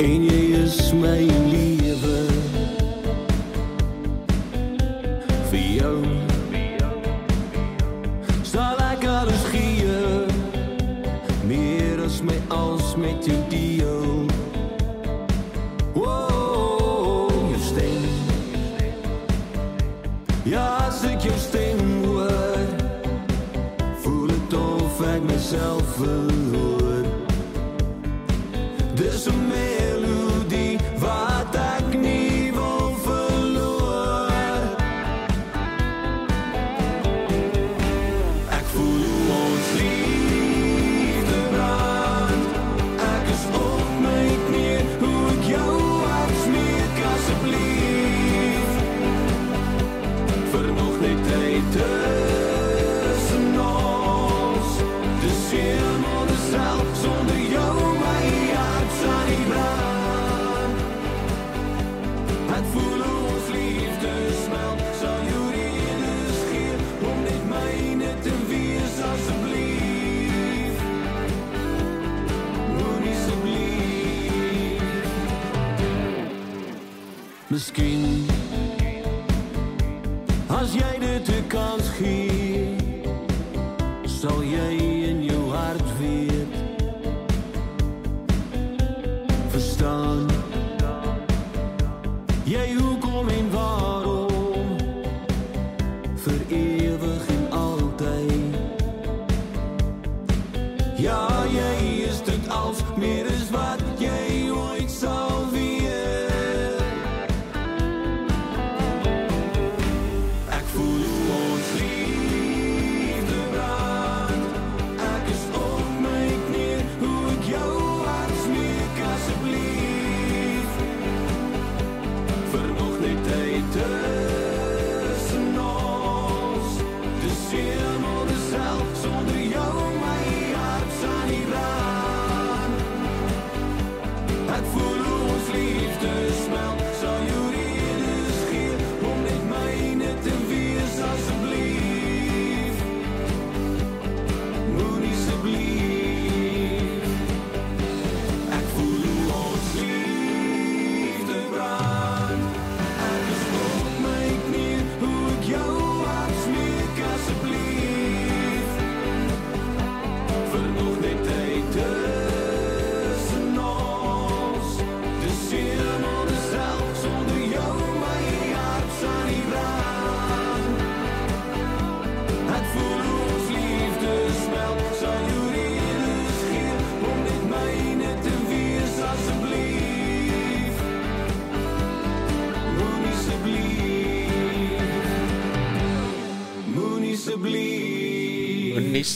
[0.00, 1.67] en jy is my
[25.50, 26.37] yourself alone.
[77.58, 78.04] Miskien
[80.58, 82.37] as jy dit 'n kans gee,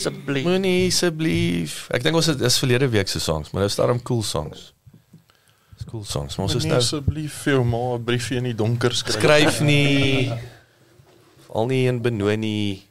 [0.02, 0.46] asseblief.
[0.46, 1.86] Moenie asseblief.
[1.94, 4.22] Ek dink ons het is verlede week se songs, maar nou is daar 'n cool
[4.22, 4.72] songs.
[5.76, 6.36] Dis cool songs.
[6.36, 9.18] Maar ons is Moenie nou asseblief vir jou ma 'n briefie in die donker skryf.
[9.20, 10.32] skryf nie
[11.56, 12.82] al nie in Benoni.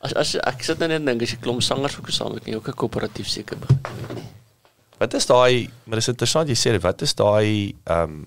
[0.00, 2.48] As as ek sit nou net en dink as jy klomp sangers ook saam met
[2.48, 3.78] ook 'n koöperatief seker begin.
[4.98, 6.82] Wat is daai, maar dis interessant jy sê dit.
[6.82, 8.26] Wat is daai ehm um,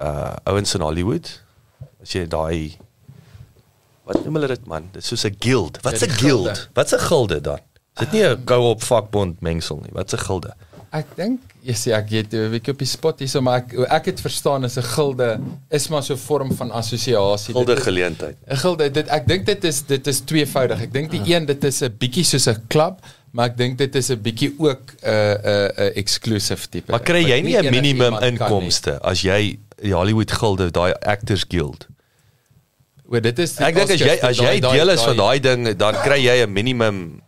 [0.00, 1.42] uh ouens in Hollywood?
[2.02, 2.78] As jy daai
[4.10, 4.88] wat noem hulle dit man?
[4.92, 5.78] Dit is soos 'n guild.
[5.82, 6.68] Wat's 'n guild?
[6.74, 7.58] Wat's 'n gilde dan?
[7.96, 9.90] Is dit nie 'n go-op vakbond mengsel nie?
[9.92, 10.54] Wat's 'n gilde?
[10.92, 14.04] Ek dink jy sê ek weet 'n bietjie op die spot hierso maar ek ek
[14.06, 15.38] het verstaan is 'n gilde
[15.70, 17.54] is maar so 'n vorm van assosiasie.
[17.54, 18.36] Gilde Dit is- geleentheid.
[18.48, 20.80] 'n Gilde dit ek dink dit is dit is tweevoudig.
[20.82, 22.98] Ek dink die een dit is 'n bietjie soos 'n klub,
[23.32, 26.90] maar ek dink dit is 'n bietjie ook 'n 'n 'n exclusive tipe.
[26.90, 31.86] Maar kry jy nie 'n minimum inkomste as jy die Hollywood gilde, daai Actors Guild?
[33.10, 35.94] O, dit is Ek dink as jy as jy deel is van daai- ding, dan
[35.94, 37.20] kry jy 'n minimum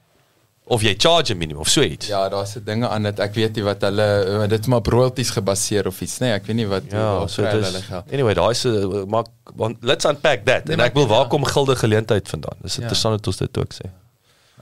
[0.67, 2.07] of jy charge 'n minimum of so iets.
[2.07, 3.19] Ja, daar's se dinge aan dit.
[3.19, 6.57] Ek weet nie wat hulle dit is maar royalties gebaseer of iets, nee, ek weet
[6.57, 7.85] nie wat Ja, waar so dit hulle is.
[7.85, 8.05] geld.
[8.13, 9.25] Anyway, daai is 'n maar
[9.57, 10.65] want let's unpack that.
[10.67, 11.29] Nee, en ek wil waar ja.
[11.29, 12.57] kom gilde geleentheid vandaan?
[12.63, 12.83] Dis Ja.
[12.83, 13.91] interessant dat ons dit ook sê.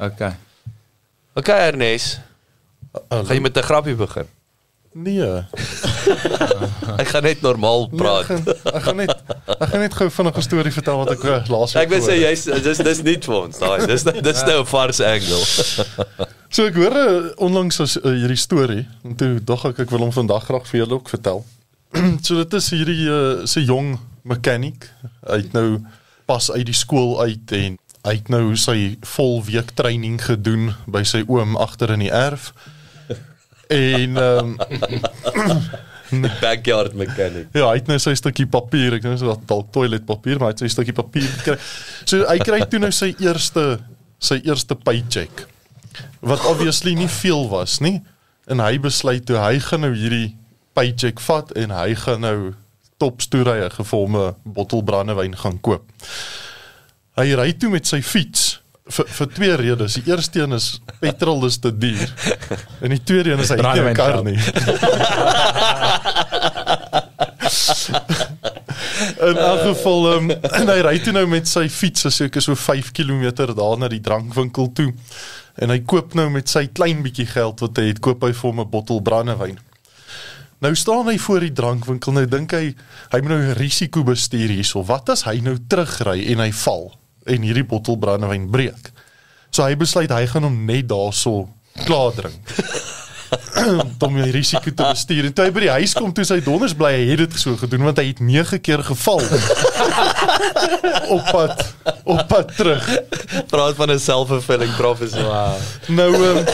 [0.00, 0.32] Okay.
[1.34, 2.20] Okay, Ernest.
[3.10, 4.26] Gaan jy met 'n grappie begin?
[4.92, 5.44] Nee.
[6.98, 8.26] Ek gaan net normaal Nee, praat.
[8.26, 9.12] ek, gaan, ek gaan net
[9.60, 12.16] ek gaan net gou vinnig 'n storie vertel wat ek uh, laas Ek wil sê
[12.18, 13.86] jy's dis dis nie vir ons daai.
[13.86, 15.42] Dis dis nou 'n vars angle.
[16.50, 20.02] So ek hoor uh, onlangs as uh, hierdie storie en toe dog ek ek wil
[20.02, 21.44] hom vandag graag vir julle ook vertel.
[22.26, 23.92] so dit is hierdie uh, se jong
[24.26, 24.88] mechanic.
[25.30, 25.78] Hy het nou
[26.26, 31.22] pas uit die skool uit en hy het nou sy volweek training gedoen by sy
[31.28, 32.50] oom agter in die erf.
[33.70, 34.56] En ehm
[36.10, 37.46] um, Backyard mechanic.
[37.54, 40.50] Ja, hy het nou sy stukkie papier, ek dink dit was dalk toilet papier, maar
[40.50, 41.54] hy het sy stukkie papier gekry.
[42.02, 43.64] So hy kry toe nou sy eerste
[44.20, 45.46] sy eerste paycheck.
[46.26, 48.00] Wat obviously nie veel was nie.
[48.50, 50.34] En hy besluit toe hy gaan nou hierdie
[50.76, 52.38] paycheck vat en hy gaan nou
[53.00, 55.86] topstoerye gevorme bottel brandewyn gaan koop.
[57.16, 58.59] Hy ry toe met sy fiets
[58.90, 59.94] vir vir twee redes.
[59.98, 62.14] Die eerste een is petrol is te duur.
[62.80, 64.38] En die tweede een is hy het nie 'n kar nie.
[69.20, 72.54] In elk geval um, en hy ry toe nou met sy fiets so seker so
[72.54, 74.92] 5 km daar na die drankwinkel toe.
[75.60, 78.50] En hy koop nou met sy klein bietjie geld wat hy het, koop hy vir
[78.50, 79.58] hom 'n bottel brandewyn.
[80.60, 82.74] Nou staan hy voor die drankwinkel nou dink hy
[83.12, 84.84] hy moet nou 'n risiko bestuur hierso.
[84.84, 87.00] Wat as hy nou terugry en hy val
[87.30, 88.90] en hierdie bottel brandewyn breek?
[89.50, 91.48] So hy besluit hy gaan hom net daarso
[91.86, 92.54] klaar drink.
[94.06, 95.24] om die risiko te bestuur.
[95.24, 97.56] En toe hy by die huis kom, toe sy donders bly hy het dit so
[97.56, 99.20] gedoen want hy het 9 keer geval.
[101.14, 101.74] op pad
[102.04, 102.86] op pad terug.
[103.50, 105.22] Praat van 'n self-fulfilling prophecy.
[105.22, 105.54] Wow.
[105.88, 106.44] Nou um,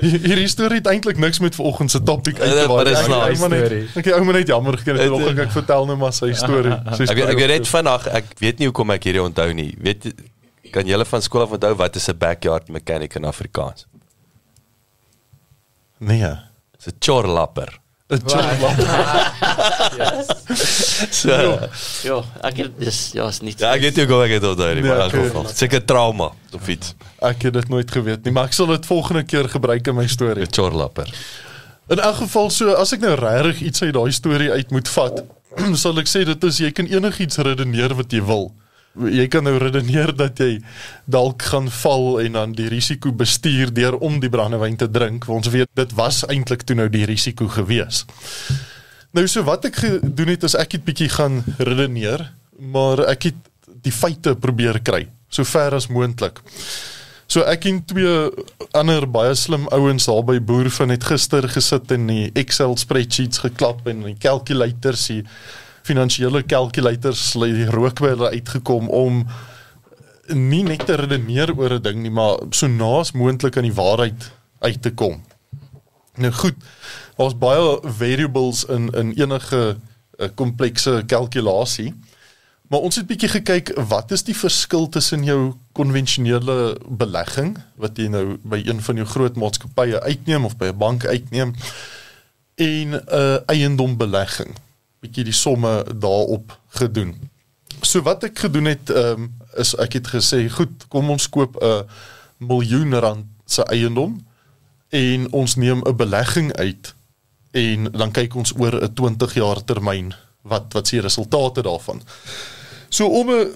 [0.00, 3.38] hierdie storie het eintlik niks met vanoggend se topik uit te dis Ek- nou ek
[3.38, 3.86] maar net- storie.
[3.94, 6.72] Ek het ou maar net jammer gekry Het- vanoggend ek vertel nou maar sy storie.
[6.96, 7.46] Sy Ek weet- ek storie.
[7.46, 9.74] weet vandag, ek weet nie hoekom ek hierdie onthou nie.
[9.80, 10.12] Weet
[10.72, 13.86] kan julle van skool af onthou wat is 'n backyard mechanic in Afrikaans?
[16.02, 16.32] Nee.
[16.76, 17.70] Dis 'n chorlapper.
[18.10, 18.76] 'n chorlap.
[21.12, 21.30] So
[22.04, 22.16] Ja,
[22.48, 23.54] ek het dis ja, is nie.
[23.58, 25.46] Ja, ek hoekom ek dit onthou nie, maar Nee, elk ek- geval.
[25.54, 26.94] Seker trauma of iets.
[27.22, 30.06] Ek het dit nooit geweet nie, maar ek sal dit volgende keer gebruik in my
[30.06, 30.44] storie.
[30.44, 31.08] 'n Chorlapper.
[31.88, 35.22] In elk geval so as ek nou regtig iets uit daai storie uit moet vat,
[35.82, 38.52] sal ek sê dit is jy kan enigiets redeneer wat jy wil.
[38.92, 40.58] Jy kan nou redeneer dat jy
[41.08, 45.24] dalk gaan val en dan die risiko bestuur deur om die brandewyn te drink.
[45.28, 48.04] Want ons weet dit was eintlik toe nou die risiko gewees.
[49.12, 53.50] Nou so wat ek gedoen het is ek het bietjie gaan redeneer, maar ek het
[53.82, 56.40] die feite probeer kry so ver as moontlik.
[57.32, 58.12] So ek en twee
[58.76, 63.40] ander baie slim ouens daar by Boer van het gister gesit en die Excel spreadsheets
[63.46, 65.22] geklap en die calculators, die
[65.82, 69.26] finansiële calculators, die rook by hulle uitgekom om
[70.32, 74.30] nie net te redeneer oor 'n ding nie, maar so naas moontlik aan die waarheid
[74.60, 75.22] uit te kom.
[76.16, 76.54] Nou goed,
[77.16, 79.76] daar's baie variables in in enige
[80.18, 81.94] uh, komplekse kalkulasie.
[82.68, 88.08] Maar ons het bietjie gekyk wat is die verskil tussen jou konvensionele belegging wat jy
[88.08, 91.54] nou by een van jou groot maatskappye uitneem of by 'n bank uitneem
[92.54, 94.56] en 'n uh, eiendombelegging.
[95.02, 97.16] Bietjie die somme daarop gedoen.
[97.82, 101.84] So wat ek gedoen het um, is ek het gesê goed, kom ons koop 'n
[102.38, 104.20] miljoen rand se eiendom
[104.88, 106.94] en ons neem 'n belegging uit
[107.52, 112.02] en dan kyk ons oor 'n 20 jaar termyn wat wat se resultate daarvan.
[112.88, 113.50] So om 'n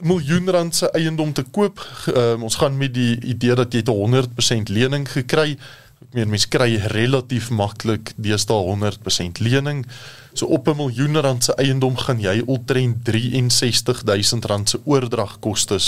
[0.00, 3.90] miljoen rand se eiendom te koop, um, ons gaan met die idee dat jy 'n
[3.90, 5.58] 100% lening gekry.
[6.00, 9.84] Ek meen mense kry relatief maklik deesdae 100% lening.
[10.32, 15.78] So op 'n miljoen rand se eiendom gaan jy omtrent 63000 rand se oordragkoste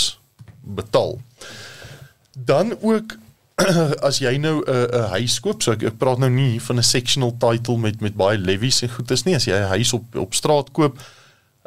[0.61, 1.19] betaal.
[2.37, 3.17] Dan ook
[4.07, 6.77] as jy nou 'n uh, 'n huis koop, so ek, ek praat nou nie van
[6.77, 10.15] 'n sectional title met met baie levies en goedes nie, as jy 'n huis op
[10.15, 10.97] op straat koop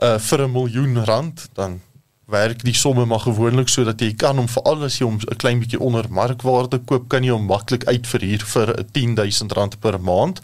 [0.03, 1.81] uh vir 'n miljoen rand, dan
[2.27, 5.61] werk die somme maar gewoonlik sodat jy kan om veral as jy hom 'n klein
[5.63, 10.41] bietjie onder markwaarde koop, kan jy hom maklik uitverhuur vir 'n 10000 rand per maand.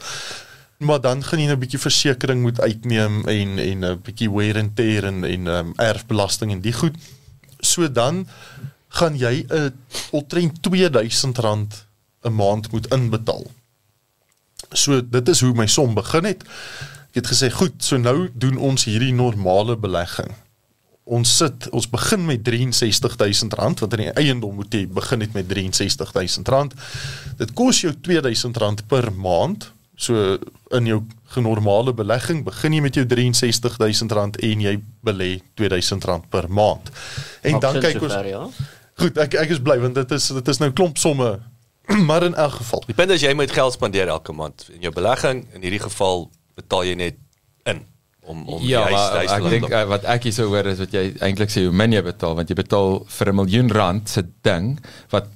[0.79, 4.59] Maar dan gaan jy nou 'n bietjie versekerings moet uitneem en en 'n bietjie wear
[4.59, 6.95] and tear en en um, erfbelasting en die goed.
[7.61, 8.27] So dan
[8.89, 9.75] gaan jy 'n
[10.11, 11.87] omtrent 2000 rand
[12.23, 13.47] 'n maand moet inbetaal.
[14.73, 16.43] So dit is hoe my som begin het.
[17.13, 20.31] Ek het gesê goed, so nou doen ons hierdie normale belegging.
[21.13, 25.37] Ons sit, ons begin met 63000 rand want in die eiendom moet jy begin het
[25.37, 26.75] met 63000 rand.
[27.39, 29.71] Dit kos jou 2000 rand per maand.
[29.97, 30.39] So
[30.73, 31.03] in jou
[31.35, 36.91] genormale belegging begin jy met jou 63000 rand en jy belê 2000 rand per maand.
[37.43, 38.47] En dan Absoluut kyk ons sover, ja.
[39.03, 41.41] Goed, ek ek is bly want dit is dit is nou klomp somme.
[42.09, 42.83] maar in elk geval.
[42.87, 45.47] Die punt is jy moet geld spandeer elke maand in jou belegging.
[45.57, 47.19] In hierdie geval betaal jy net
[47.69, 47.85] in
[48.23, 49.77] om om Ja, die huis, maar huis te ek laat dink loop.
[49.79, 52.51] uh, wat ek hierso hoor is wat jy eintlik sê hoe min jy betaal want
[52.51, 54.77] jy betaal vir 'n miljoen rand se ding
[55.11, 55.31] wat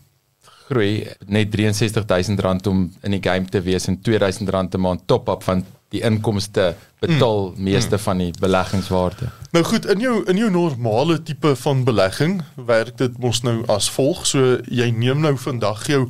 [0.66, 5.06] groei net 63000 rand om in die game te wees en 2000 rand 'n maand
[5.06, 5.64] top-up van
[5.94, 7.62] die inkomste betaal mm.
[7.62, 8.02] meeste mm.
[8.02, 9.28] van die beleggingswaarde.
[9.54, 13.88] Nou goed, in jou in jou normale tipe van belegging werk dit mos nou as
[13.94, 14.26] volg.
[14.26, 16.08] So jy neem nou vandag jou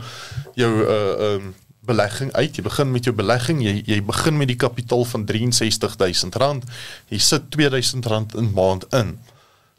[0.55, 1.55] jou uh um
[1.87, 2.57] belegging uit.
[2.57, 3.63] Jy begin met jou belegging.
[3.65, 6.69] Jy jy begin met die kapitaal van R63000.
[7.09, 9.19] Jy sit R2000 'n maand in.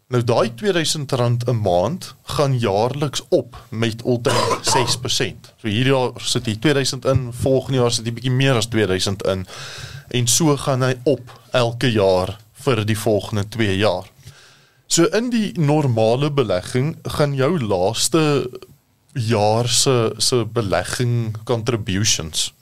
[0.07, 5.53] Nou daai R2000 'n maand gaan jaarliks op met omtrent 6%.
[5.59, 9.23] So hierdie jaar sit jy 2000 in, volgende jaar sit jy bietjie meer as 2000
[9.27, 9.45] in
[10.07, 14.07] en so gaan hy op elke jaar vir die volgende 2 jaar.
[14.87, 18.49] So in die normale belegging gaan jou laaste
[19.17, 22.53] jaar se se belegging contributions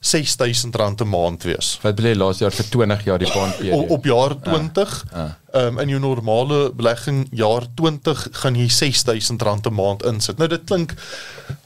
[0.00, 1.78] R6000 'n maand wees.
[1.82, 5.30] Wat belê laas jaar vir 20 jaar die bond Op, op jaar 20 Ah, ah.
[5.52, 10.38] Ehm um, in jou normale belegging jaar 20 gaan jy R6000 'n maand insit.
[10.38, 10.94] Nou dit klink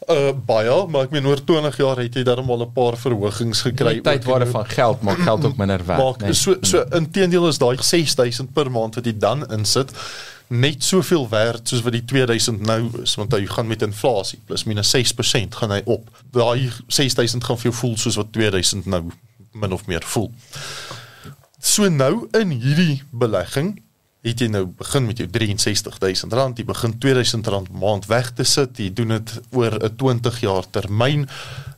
[0.09, 3.61] uh baie, maar ek meen oor 20 jaar het jy dan al 'n paar verhogings
[3.61, 3.93] gekry.
[3.93, 6.33] Die tydwaarde van geld maak geld ook minder werd, Maak nee.
[6.33, 9.93] so so inteendeel is daai 6000 per maand wat jy dan insit,
[10.49, 14.65] net soveel werd soos wat die 2000 nou is want hy gaan met inflasie plus
[14.69, 16.11] minus 6% gaan hy op.
[16.35, 19.07] Daai 6000 gaan vir jou voel soos wat 2000 nou
[19.53, 20.31] min of meer voel.
[21.61, 23.79] So nou in hierdie belegging
[24.25, 28.45] het jy nou begin met jou 63000 rand, jy begin 2000 rand maand weg te
[28.45, 31.29] sit, jy doen dit oor 'n 20 jaar termyn.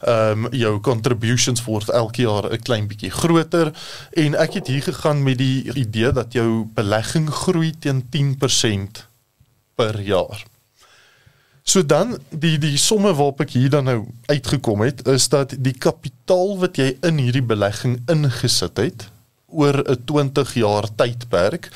[0.01, 3.73] Ehm um, jou contributions word elke jaar 'n klein bietjie groter
[4.13, 9.09] en ek het hier gegaan met die idee dat jou belegging groei teen 10%
[9.75, 10.45] per jaar.
[11.63, 15.75] So dan die die somme waarop ek hier dan nou uitgekom het is dat die
[15.75, 19.09] kapitaal wat jy in hierdie belegging ingesit het
[19.51, 21.71] oor 'n 20 jaar tydperk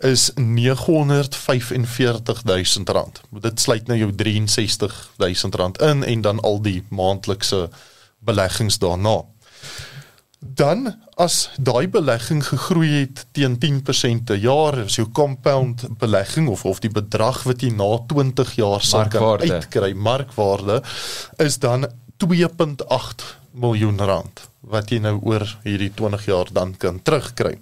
[0.00, 3.20] is 945000 rand.
[3.40, 7.68] Dit sluit nou jou 63000 rand in en dan al die maandelikse
[8.18, 9.24] beleggings daarna.
[10.40, 16.64] Dan as daai belegging gegroei het teen 10% per jaar, as jou compound belegging of
[16.64, 20.80] of die bedrag wat jy na 20 jaar sal kan uitkry, markwaarde
[21.36, 21.84] is dan
[22.24, 27.56] 2.8 miljoen rand wat jy nou oor hierdie 20 jaar dan kan terugkry.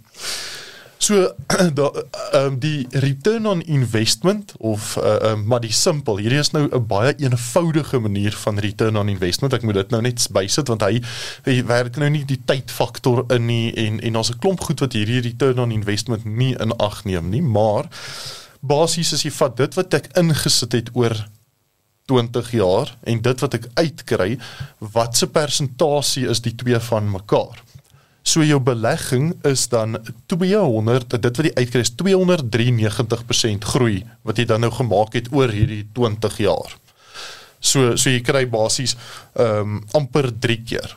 [0.99, 1.35] So
[1.79, 1.91] da
[2.35, 6.87] um, die return on investment of uh, um, maar die simpel hierdie is nou 'n
[6.87, 9.53] baie eenvoudige manier van return on investment.
[9.53, 11.01] Ek moet dit nou net bysit want hy
[11.47, 14.93] hy werk nou nie die tydfaktor in nie en en daar's 'n klomp goed wat
[14.93, 17.89] hierdie return on investment nie in ag neem nie maar
[18.61, 21.15] basies as jy vat dit wat ek ingesit het oor
[22.09, 24.39] 20 jaar en dit wat ek uitkry
[24.95, 27.63] watse persentasie is die twee van mekaar
[28.29, 29.97] So jou belegging is dan
[30.29, 35.53] 200 dit wat jy uitkry is 293% groei wat jy dan nou gemaak het oor
[35.55, 36.75] hierdie 20 jaar.
[37.61, 38.97] So so jy kry basies
[39.35, 40.93] ehm um, amper 3 keer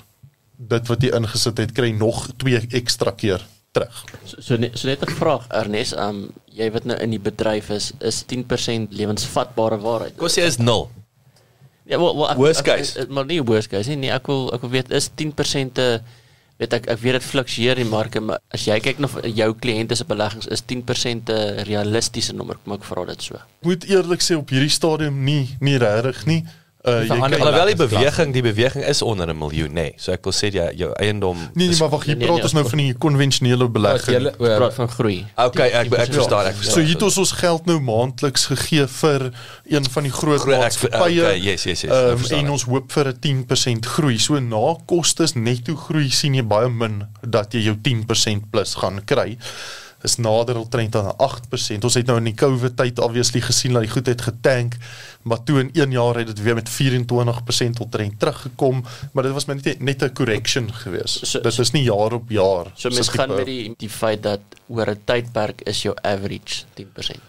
[0.71, 3.41] dit wat jy ingesit het kry nog 2 ekstra keer
[3.73, 4.01] terug.
[4.27, 7.69] So so net, so net 'n vraag Ernest, um jy wat nou in die bedryf
[7.69, 10.17] is, is 10% lewensvatbare waarheid.
[10.17, 10.89] Kom sê is 0.
[11.85, 12.99] Ja, wel, wel, ek- Worst ek- case.
[12.99, 13.95] ek- Maar nie worst case nie.
[13.97, 16.01] Nee, ek wil ek wil weet is 10% te
[16.61, 19.97] weet ek ek weet dit fluktueer die marke, maar as jy kyk na jou kliënte
[19.97, 23.41] se beleggings is 10% 'n realistiese nommer, kom ek vra dit so.
[23.65, 26.45] Moet eerlik sê op hierdie stadium nie nie regtig nie.
[26.81, 29.73] Uh jy verander kan Alhoewel die beweging, die beweging is onder 'n miljoen, nê.
[29.73, 29.93] Nee.
[30.01, 32.43] So ek wil sê jy jou eiendom Nee, nee, maar wag, hier nee, praat nee,
[32.43, 34.21] ons nou van die konvensionele belegging.
[34.21, 35.25] jy Ons praat van groei.
[35.35, 36.73] Okay, ek ek verstaan, ek verstaan.
[36.73, 39.31] So hier het ons ons geld nou maandeliks gegee vir
[39.69, 41.21] een van die groot maatskappye.
[41.21, 44.17] okay, yes, yes, yes, verstaan en ons hoop vir 'n 10% groei.
[44.17, 49.05] So na kostes netto groei sien jy baie min dat jy jou 10% plus gaan
[49.05, 49.37] kry.
[50.03, 51.83] Is nader omtrent aan 8%.
[51.83, 54.75] Ons het nou in die COVID tyd obviously gesien dat die goed het getank,
[55.21, 59.45] maar toe in 1 jaar het dit weer met 24% omtrent teruggekom, maar dit was
[59.45, 61.27] maar net net 'n correction geweest.
[61.27, 62.65] So- dit is nie jaar op jaar.
[62.75, 67.19] So mens gaan met die die feit dat oor 'n tydperk is jou average 10%.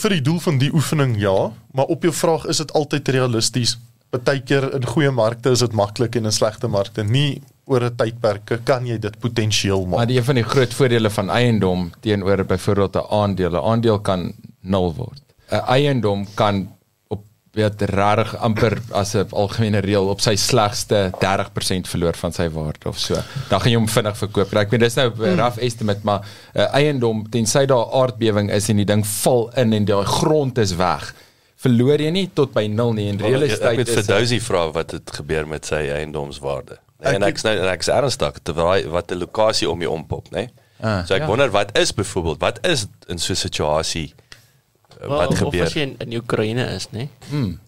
[0.00, 3.78] vir die doel van die oefening ja, maar op jou vraag is dit altyd realisties.
[4.10, 8.60] Partykeer in goeie markte is dit maklik en in slegte markte nie oor 'n tydperk
[8.64, 10.08] kan jy dit potensieel Maar maak.
[10.08, 14.32] die een van die groot voordele van eiendom teenoor byvoorbeeld 'n aandeel, 'n aandeel kan
[14.62, 15.20] nul word.
[15.50, 16.68] 'n Eiendom kan
[17.08, 22.48] op weet regtig amper as 'n algemene reël op sy slegste 30% verloor van sy
[22.48, 23.14] waarde of so.
[23.48, 24.54] Dan gaan jy hom vinnig verkoop.
[24.54, 26.20] Ek weet dis nou 'n rough estimate, maar
[26.54, 30.58] 'n eiendom tensy daar 'n aardbewing is en die ding val in en die grond
[30.58, 31.14] is weg,
[31.56, 34.42] verloor jy nie tot by nul nie en real Ek estate het is vir Dousie
[34.42, 36.78] vra wat het gebeur met sy eiendomswaarde.
[36.98, 40.48] Nee, en ek's nou en ek's ernstig terwyl wat 'n lokasie om jou ompop, nê?
[40.80, 41.26] Ah, so ek ja.
[41.26, 45.64] wonder wat is byvoorbeeld, wat is in so 'n situasie uh, Wel, wat of gebeur?
[45.64, 47.08] as jy in, in Oekraïne is, né?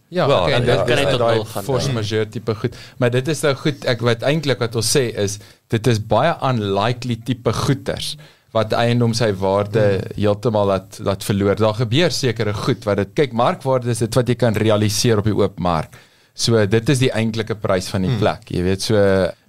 [0.08, 1.92] Ja, Wel, okay, en dit dit kan net tot daai nul gaan, force ja.
[1.92, 2.76] majeure tipe goed.
[2.96, 5.38] Maar dit is nou goed, ek wat eintlik wat ons sê is
[5.68, 8.16] dit is baie unlikely tipe goeders
[8.56, 9.82] wat eiendom sy waarde
[10.16, 11.58] heeltemal laat laat verloor.
[11.60, 15.28] Daar gebeur sekere goed wat dit kyk markwaarde is dit wat jy kan realiseer op
[15.28, 15.92] die oop mark.
[16.38, 18.50] So dit is die eintlike prys van die plek.
[18.54, 18.96] Jy weet so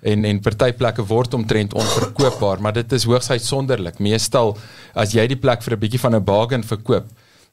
[0.02, 4.00] en en party plekke word omtrent onverkoopbaar, maar dit is hoogs uitsonderlik.
[4.00, 4.56] Meestal
[4.98, 7.06] as jy die plek vir 'n bietjie van 'n bargain verkoop,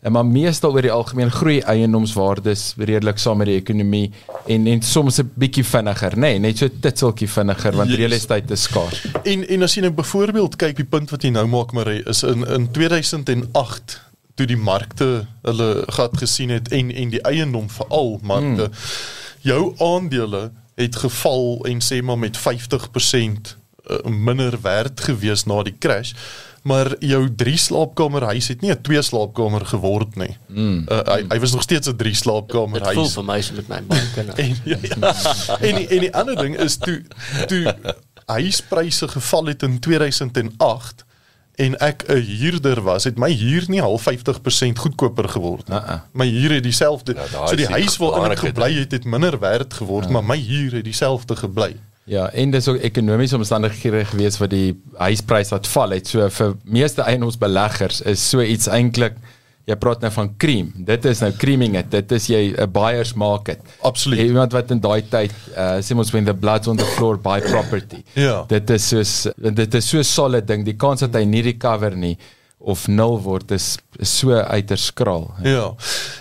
[0.07, 4.11] En maar meestal oor die algemeen groei eiendomswaardes redelik saam met die ekonomie
[4.47, 7.99] en en soms 'n bietjie vinniger, nê, nee, net so titseltjie vinniger want Yes.
[7.99, 9.07] real estate is skaars.
[9.25, 12.23] En en as jy nou byvoorbeeld kyk die punt wat jy nou maak Marie is
[12.23, 14.01] in in 2008
[14.35, 18.75] toe die markte hulle gat gesien het en en die eiendom veral markte hmm.
[19.47, 25.77] Jou aandele het geval en sê maar met 50% uh, minder werd gewees na die
[25.78, 26.12] crash
[26.66, 30.36] maar jou drie slaapkamer huis het nie 'n twee slaapkamer geword nie.
[30.48, 30.86] Mm.
[30.90, 33.14] Uh, hy hy was nog steeds 'n drie slaapkamer Dit voel huis.
[33.14, 34.24] vir my so met my banke.
[34.43, 35.12] En ja, ja.
[35.60, 37.02] en die, en die ander ding is toe
[37.47, 37.74] toe
[38.36, 41.05] huispryse geval het in 2008
[41.57, 45.78] en ek 'n huurder was, het my huur nie al 50% goedkoper geword nie.
[45.78, 46.01] Uh-uh.
[46.12, 47.15] My huur het dieselfde.
[47.15, 50.09] Ja, so die is die huis waarin ek belangrike gebly het, het minder werd geword,
[50.09, 51.77] maar my huur het dieselfde gebly.
[52.07, 56.07] Ja, en dis ook ekonomiese omstandighede gewees wat die huisprys laat val het.
[56.09, 59.16] So vir meeste eiendomsbeleggers is so iets eintlik
[59.66, 60.70] jy praat nou van cream.
[60.86, 61.90] Dit is nou creaming it.
[61.90, 63.60] Dit is jy 'n buyers market.
[63.82, 64.20] Absoluut.
[64.20, 67.40] Iemand wat in daai tyd uh sê ons when the blood's on the floor buy
[67.40, 68.02] property.
[68.14, 68.44] Ja.
[68.48, 70.64] Dit is soos dit is so solid ding.
[70.64, 72.16] Die kans dat hy nie recover nie
[72.59, 75.34] of nul word is, so uiters skraal.
[75.43, 75.74] Ja.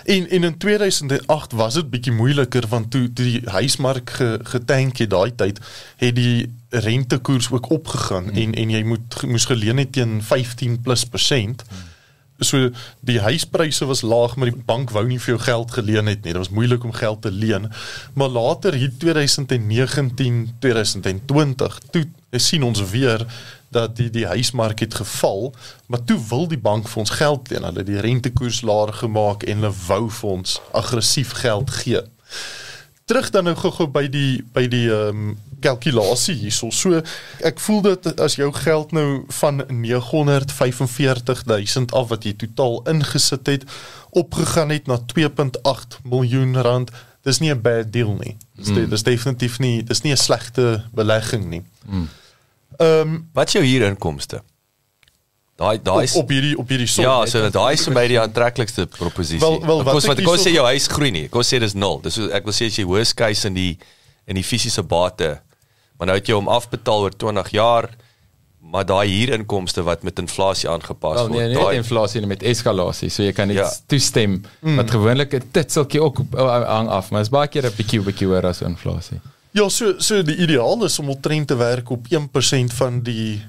[0.04, 4.98] En en in 2008 was dit bietjie moeiliker want toe toe die huismark ge, getank
[4.98, 5.60] het daai tyd
[5.96, 8.36] het die rentekoers ook opgegaan hmm.
[8.42, 11.64] en en jy moet moes geleen het teen 15 plus persent.
[11.68, 11.94] Hmm.
[12.38, 12.68] So
[13.00, 16.32] die huispryse was laag maar die bank wou nie vir jou geld geleen het nie.
[16.32, 17.70] Dit was moeilik om geld te leen.
[18.14, 22.04] Maar later hier 2019, 2020, toe
[22.36, 23.24] sien ons weer
[23.72, 25.54] dat die die huismark het geval,
[25.86, 27.64] maar toe wil die bank vir ons geld leen.
[27.64, 32.04] Hulle het die rentekoers laer gemaak en hulle wou vir ons aggressief geld gee.
[33.06, 36.70] Terug dan nou gou-gou by die by die ehm um, kalkulasie hierso.
[36.74, 36.98] So
[37.46, 43.64] ek voel dat as jou geld nou van 945000 af wat jy totaal ingesit het
[44.10, 46.90] opgegaan het na 2.8 miljoen rand,
[47.22, 48.36] dis nie 'n bad deal nie.
[48.58, 48.90] Dis mm.
[48.90, 51.62] dis definitief nie, dis nie 'n slegte belegging nie.
[52.76, 54.42] Ehm um, Wat is jou huurinkomste?
[55.56, 57.04] Daai daai is op, op hierdie op hierdie som.
[57.04, 59.40] Ja, so daai is vir my die aantreklikste proposisie.
[59.40, 61.28] Wel- wel, wat Kos wat hierso- sê jou huis groei nie.
[61.28, 62.00] Kom sê dis 0.
[62.02, 63.78] Dis ek wil sê as jy worst case in die
[64.26, 65.40] in die fisiese bate,
[65.98, 67.88] maar nou het jy hom afbetaal oor 20 jaar,
[68.60, 71.48] maar daai huurinkomste wat met inflasie aangepas Wel nee, word.
[71.54, 73.08] nie daai inflasie nie met eskalasie.
[73.08, 73.70] So jy kan net Ja.
[73.86, 74.76] toestem mm.
[74.76, 78.26] wat gewoonlik 'n titseltjie ook uh, hang af, maar is baie keer 'n bietjie bietjie
[78.26, 79.20] hoër as inflasie.
[79.52, 83.40] Ja, so so die ideaal is om omtrent te werk op 1% van die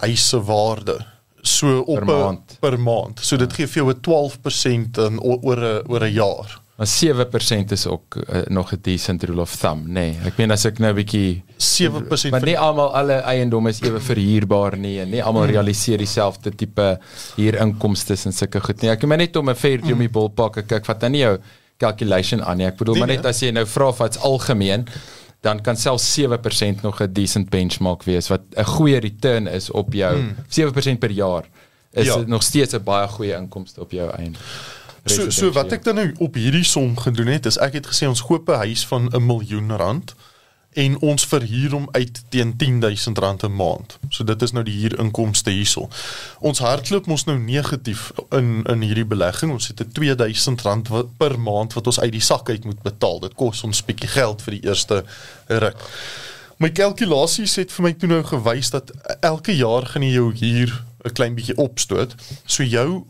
[0.00, 1.06] huis se waarde.
[1.46, 2.56] So op Per maand.
[2.60, 3.20] per maand.
[3.22, 6.60] So dit gee vir jou 'n 12% in oor 'n oor 'n jaar.
[6.76, 9.92] Maar 7% is ook uh, nog 'n decent rule of thumb, nê.
[9.92, 10.18] Nee.
[10.26, 14.00] Ek meen as ek nou 'n bietjie 7% Maar nie almal alle eiendom is ewe
[14.00, 15.50] verhuurbaar nie en nie almal Hmm.
[15.52, 16.98] realiseer dieselfde tipe
[17.36, 18.90] huurinkomste en sulke goed nie.
[18.90, 21.38] Ek meen net om 'n fair deal mee ballpark ek kyk vat dan nie jou
[21.78, 22.66] calculation aan nie.
[22.66, 24.86] Ek bedoel Nee, maar net as jy nou vra wat's algemeen
[25.46, 29.92] dan kan selfs 7% nog 'n decent benchmark wees wat 'n goeie return is op
[29.92, 30.34] jou hmm.
[30.48, 31.44] 7% per jaar
[31.92, 32.22] is Ja.
[32.26, 34.42] nog steeds 'n baie goeie inkomste op jou eiendom.
[35.04, 38.08] So so wat ek dan nou op hierdie som gedoen het is ek het gesê
[38.08, 40.14] ons koop 'n huis van 'n miljoen rand
[40.76, 43.98] en ons verhuur hom uit teen 10000 rand 'n maand.
[44.08, 45.88] So dit is nou die huurinkomste hierso.
[46.40, 49.52] Ons hardloop mos nou negatief in in hierdie belegging.
[49.52, 52.82] Ons het 'n 2000 rand wat, per maand wat ons uit die sak uit moet
[52.82, 53.20] betaal.
[53.20, 55.04] Dit kos ons bietjie geld vir die eerste
[55.46, 55.76] ruk.
[56.56, 60.84] My kalkulasies het vir my toe nou gewys dat elke jaar gaan jy jou huur
[61.04, 62.14] 'n klein bietjie opstoot.
[62.44, 63.04] So jou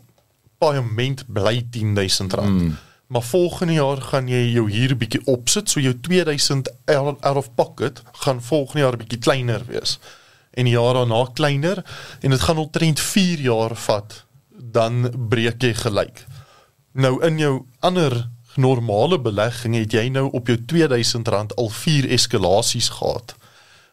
[0.58, 2.62] paaiement bly 10000 rand.
[2.62, 2.76] Mm.
[3.06, 8.02] Maar volgende jaar gaan jy jou huur bietjie opsit, so jou 2000 out of pocket
[8.24, 9.98] gaan volgende jaar bietjie kleiner wees.
[10.50, 11.84] En die jaar daarna kleiner
[12.20, 16.24] en dit gaan omtrent 4 jaar vat dan breek jy gelyk.
[16.92, 17.54] Nou in jou
[17.84, 23.36] ander normale belegging het jy nou op jou 2000 rand al 4 eskalasies gehad.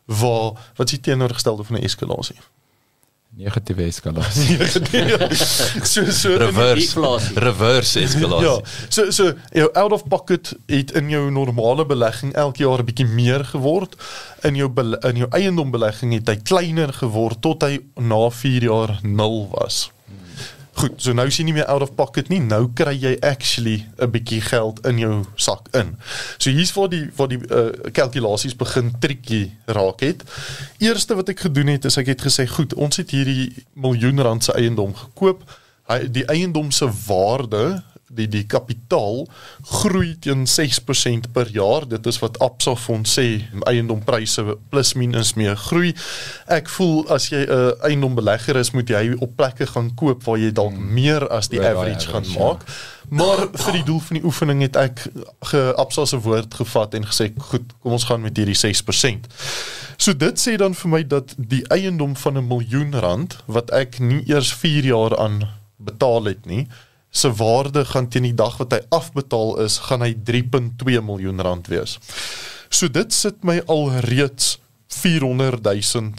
[0.06, 2.40] Waar wat is die teenoorgestelde van 'n eskalasie?
[3.38, 4.57] Negatiewe eskalasie.
[5.91, 6.93] so so reverse
[7.35, 8.47] reverse eskalasie.
[8.47, 12.85] Ja, so so jou out of pocket het in jou normale belegging elke jaar 'n
[12.85, 13.95] bietjie meer geword.
[14.43, 14.69] In jou
[15.01, 19.89] in jou eiendombelegging het hy kleiner geword tot hy na 4 jaar nul was.
[20.74, 22.40] Goed, so nou is jy nie meer out of pocket nie.
[22.41, 25.95] Nou kry jy actually 'n bietjie geld in jou sak in.
[26.38, 30.24] So hier's waar die waar die uh, kalkulasies begin triekie raak het.
[30.80, 34.44] Eerste wat ek gedoen het is ek het gesê, goed, ons het hierdie miljoen rand
[34.44, 35.44] se eiendom gekoop.
[35.88, 37.84] Hy die eiendom se waarde
[38.15, 39.27] die die kapitaal
[39.81, 41.88] groei teen 6% per jaar.
[41.90, 43.27] Dit is wat Absa fonds sê,
[43.69, 45.94] eiendompryse plus minus meer groei.
[46.52, 50.38] Ek voel as jy 'n uh, eiendombelegger is, moet jy op plekke gaan koop waar
[50.38, 52.65] jy dalk meer as die daai average gaan average, maak.
[53.10, 55.07] Maar vir die doel van die oefening het ek
[55.52, 59.27] ge Absa se woord gevat en gesê, "Goed, kom ons gaan met hierdie 6%."
[59.98, 63.99] So dit sê dan vir my dat die eiendom van 'n miljoen rand wat ek
[63.99, 66.68] nie eers 4 jaar aan betaal het nie,
[67.14, 71.69] se waarde gaan teen die dag wat hy afbetaal is, gaan hy 3.2 miljoen rand
[71.69, 71.99] wees.
[72.73, 74.57] So dit sit my al reeds
[74.90, 76.11] 400 000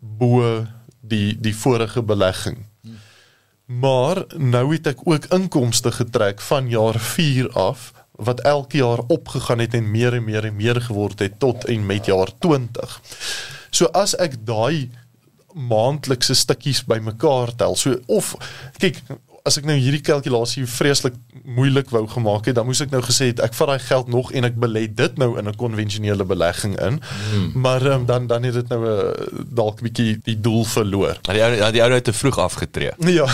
[0.00, 0.64] bo
[1.00, 2.64] die die vorige belegging.
[3.70, 7.90] Maar nou het ek ook inkomste getrek van jaar 4 af
[8.20, 11.86] wat elke jaar opgegaan het en meer en meer en meer geword het tot en
[11.86, 13.00] met jaar 20.
[13.70, 14.90] So as ek daai
[15.54, 17.76] maandelikse stukkies bymekaar tel.
[17.76, 18.34] So of
[18.78, 19.00] kyk,
[19.50, 23.32] as ek nou hierdie kalkulasie vreeslik moeilik wou gemaak het, dan moes ek nou gesê
[23.32, 26.78] het ek vat daai geld nog en ek belê dit nou in 'n konvensionele belegging
[26.78, 27.00] in.
[27.02, 27.50] Hmm.
[27.66, 31.18] Maar um, dan dan het dit nou 'n uh, dalk 'n bietjie die doel verloor.
[31.26, 32.92] Maar die ou die ou het te vroeg afgetree.
[32.98, 33.26] Ja.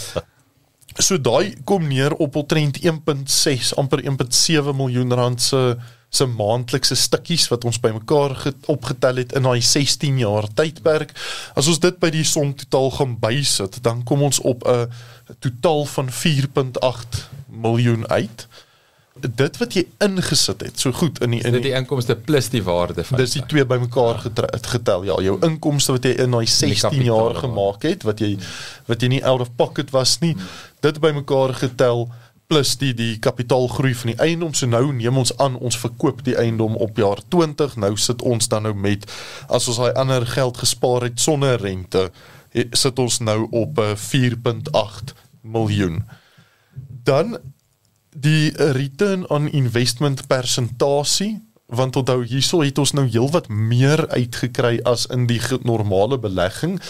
[1.06, 5.76] so daai kom neer op omtrent 1.6 amper 1.7 miljoen rand se
[6.10, 8.34] se maandelikse stukkies wat ons bymekaar
[8.72, 11.14] opgetel het in daai 16 jaar tydperk.
[11.54, 14.90] As ons dit by die som totaal gaan bysit, dan kom ons op 'n
[15.38, 18.46] totaal van 4.8 miljoen uit.
[19.20, 22.62] Dit wat jy ingesit het, so goed in die in dit die inkomste plus die
[22.62, 24.18] waarde van Dis die twee bymekaar
[24.62, 25.04] getel.
[25.04, 28.38] Ja, jou inkomste wat jy in daai 16 jaar gemaak het, wat jy
[28.86, 30.36] wat jy nie out of pocket was nie,
[30.80, 32.08] dit bymekaar getel
[32.50, 34.54] plus die die kapitaalgroei van die eiendom.
[34.54, 37.76] So nou neem ons aan ons verkoop die eiendom op jaar 20.
[37.78, 39.06] Nou sit ons dan nou met
[39.48, 42.08] as ons daai ander geld gespaar het sonder rente,
[42.74, 46.02] sit ons nou op 'n 4.8 miljoen.
[47.04, 47.38] Dan
[48.10, 55.06] die return on investment persentasie want onthou hierso het ons nou heelwat meer uitgekry as
[55.06, 56.80] in die normale belegging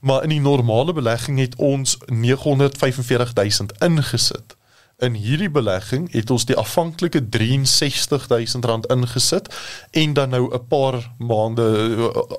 [0.00, 4.56] maar in die normale belegging het ons 945000 ingesit
[5.00, 9.48] in hierdie belegging het ons die afhanklike 63000 rand ingesit
[9.90, 11.66] en dan nou 'n paar maande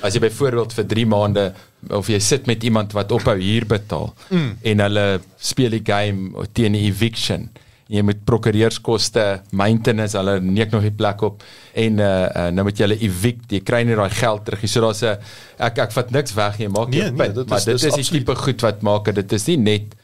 [0.00, 1.54] As jy byvoorbeeld vir 3 maande
[1.88, 4.58] of jy sit met iemand wat ophou huur betaal mm.
[4.62, 7.50] en hulle speel die game teen 'n eviction
[7.92, 9.24] jy moet prokureurskoste,
[9.56, 11.42] maintenance, hulle neek nog die plek op.
[11.76, 14.70] En uh, uh nou moet jy hulle evict, jy kry nie daai geld terug nie.
[14.72, 15.18] So daar's 'n
[15.58, 18.08] ek ek vat niks weg nie, maak nee, nee, dit maar is, dit is, is
[18.08, 19.32] die tipe goed wat maak dit.
[19.32, 19.94] Is nie net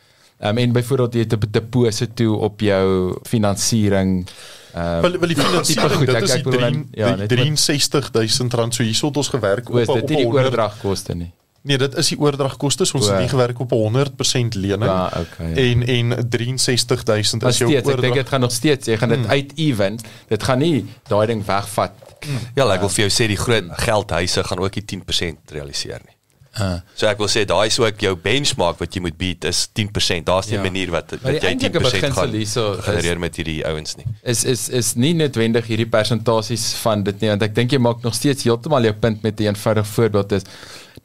[0.41, 4.27] um, en byvoorbeeld jy het 'n deposito op jou finansiering
[4.71, 8.75] Uh, wel wel die finansiering goed, dit is die, 3, ja, die 63000 rand.
[8.75, 11.33] So hierso het ons gewerk op op die oordragkoste nie
[11.63, 12.87] Nee, dit is die oordragkoste.
[12.97, 14.85] Ons het nie gewerk op 'n 100% lening.
[14.85, 15.51] Ja, okay.
[15.55, 15.57] Ja.
[15.57, 16.29] En en
[16.59, 17.95] 63000 is jou oordrag.
[17.95, 19.31] Ek dink dit gaan nog steeds, jy gaan dit hmm.
[19.31, 19.99] uit even.
[20.29, 21.93] Dit gaan nie daai ding wegvat.
[22.21, 22.39] Hmm.
[22.55, 26.17] Ja, ek wil vir jou sê die groot geldhuise gaan ook nie 10% realiseer nie.
[26.59, 26.81] Uh.
[26.99, 30.25] So ek wil sê daai is ook jou benchmark wat jy moet beat is 10%.
[30.27, 30.67] Daar's nie 'n ja.
[30.67, 34.07] manier wat wat jy 10% gaan genereer met hierdie ouens nie.
[34.23, 38.03] Is is is nie noodwendig hierdie persentasies van dit nie want ek dink jy maak
[38.03, 40.43] nog steeds heeltemal jou punt met 'n eenvoudige voorbeeld is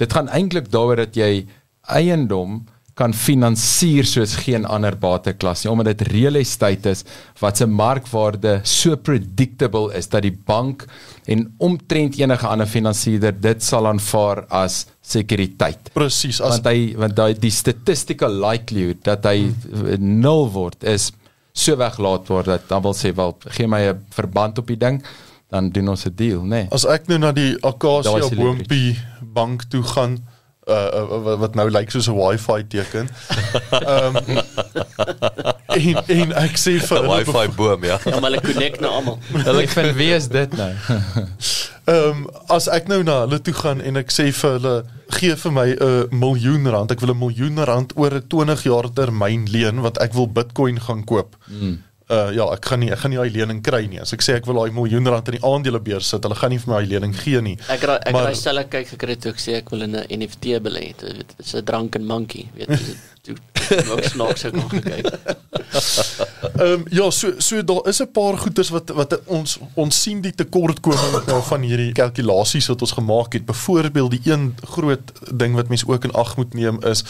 [0.01, 1.45] dit gaan eintlik daaroor dat jy
[1.87, 2.63] eiendom
[2.95, 7.03] kan finansier soos geen ander bateklas nie omdat dit real estate is
[7.41, 10.85] wat se markwaarde so predictable is dat die bank
[11.27, 15.91] en omtrent enige ander finansierder dit sal aanvaar as sekuriteit.
[15.93, 20.15] Presies, as want hy want daai die statistical likelihood dat hy hmm.
[20.23, 21.11] nul word is
[21.55, 25.03] so weglaat word dat dan wil sê wel gee my 'n verband op die ding
[25.51, 26.47] dan doen ons 'n deal, nê.
[26.47, 26.67] Nee.
[26.71, 28.97] As ek nou na die Acacia Boompie
[29.35, 30.17] bank toe gaan
[30.69, 33.09] uh, uh wat nou lyk soos 'n wifi teken.
[33.69, 34.41] Ehm um,
[35.75, 37.99] en, en ek sê vir 'n wifi boom ja.
[38.03, 39.19] Ja, maar hulle connect nou almal.
[39.47, 40.71] Hulle vind wie is dit nou?
[41.85, 44.75] Ehm um, as ek nou na hulle toe gaan en ek sê vir hulle
[45.19, 48.89] gee vir my 'n miljoen rand, ek wil 'n miljoen rand oor 'n 20 jaar
[48.93, 51.37] termyn leen want ek wil Bitcoin gaan koop.
[51.47, 51.83] Mm
[52.13, 53.99] uh ja, ek gaan nie ek gaan nie daai lening kry nie.
[54.03, 56.61] As ek sê ek wil daai miljoen rand in die aandelebeurs sit, hulle gaan nie
[56.61, 57.55] vir my daai lening gee nie.
[57.73, 60.61] Ek ra, ek raai selfe kyk gekry toe ek sê ek wil in 'n NFT
[60.61, 60.93] belê.
[61.01, 62.95] Dit is 'n drank en monkey, weet jy.
[63.25, 63.35] Toe
[63.89, 65.09] ook snaaks ek nog gekyk.
[66.55, 70.21] Ehm um, ja, so so daar is 'n paar goeders wat wat ons ons sien
[70.21, 73.45] die tekortkoming nou van hierdie kalkulasies wat ons gemaak het.
[73.45, 77.03] Byvoorbeeld die een groot ding wat mense ook in ag moet neem is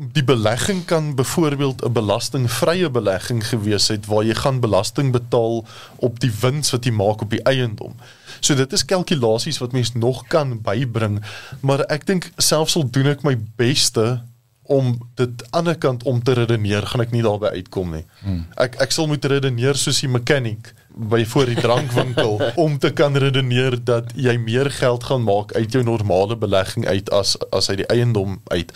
[0.00, 5.66] die belegging kan byvoorbeeld 'n belastingvrye belegging gewees het waar jy gaan belasting betaal
[5.96, 7.94] op die wins wat jy maak op die eiendom.
[8.40, 11.24] So dit is kalkulasies wat mens nog kan bybring,
[11.60, 14.22] maar ek dink selfs al doen ek my beste
[14.62, 18.04] om dit aan die ander kant om te redeneer, gaan ek nie daarby uitkom nie.
[18.20, 18.46] Hmm.
[18.56, 23.16] Ek ek sal moet redeneer soos die mechanic by voor die drankwinkel om te kan
[23.16, 27.82] redeneer dat jy meer geld gaan maak uit jou normale belegging uit as as uit
[27.82, 28.72] die eiendom uit.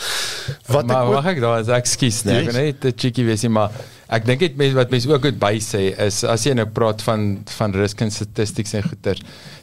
[0.66, 2.54] Wat maar, ek mag ek daar as ekskuus nee, yes.
[2.54, 3.70] ek net 'n cheeky wees maar
[4.14, 7.02] Ek dink dit mense wat mense ook goed by sê is as jy nou praat
[7.02, 9.22] van van risk and statistics en goeters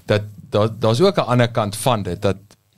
[0.09, 2.37] dat daar daar's ook 'n ander kant van dit dat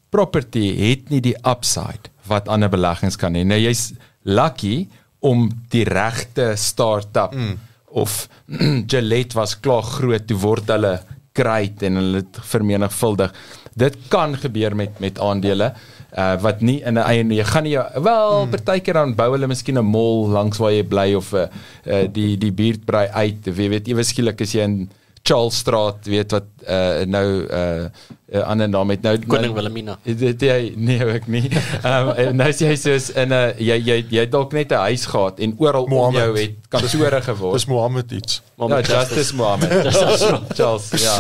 [0.10, 3.44] property het nie die upside wat ander beleggings kan hê.
[3.44, 3.94] Nou jy's
[4.24, 4.88] lucky
[5.20, 7.58] om die regte start-up mm.
[7.94, 8.28] Of
[8.92, 10.98] Gillette was klaar groot toe word hulle
[11.34, 13.34] great en hulle vermenigvuldig.
[13.74, 15.74] Dit kan gebeur met met aandele
[16.14, 18.52] uh wat nie in 'n eie jy gaan nie wel hmm.
[18.52, 21.48] partykeer dan bou hulle miskien 'n mall langs waar jy bly of 'n uh,
[21.86, 24.90] uh, die die buurt brei uit jy weet ewe skielik is jy in
[25.24, 27.86] Charlesstraat weet wat uh nou uh
[28.34, 29.98] 'n uh, ander naam het nou Koning Wilhelmina.
[30.04, 31.48] Dit jy nee ek nie.
[31.88, 35.06] Um, nou sê jy soos in 'n uh, jy jy jy dalk net 'n huis
[35.06, 36.22] gehad en oral Mohammed.
[36.22, 37.54] om jou het kantore geword.
[37.54, 38.42] Dis Mohammed iets.
[38.58, 39.72] Mohammed ja, Justice Mohammed.
[40.58, 41.16] Charles ja.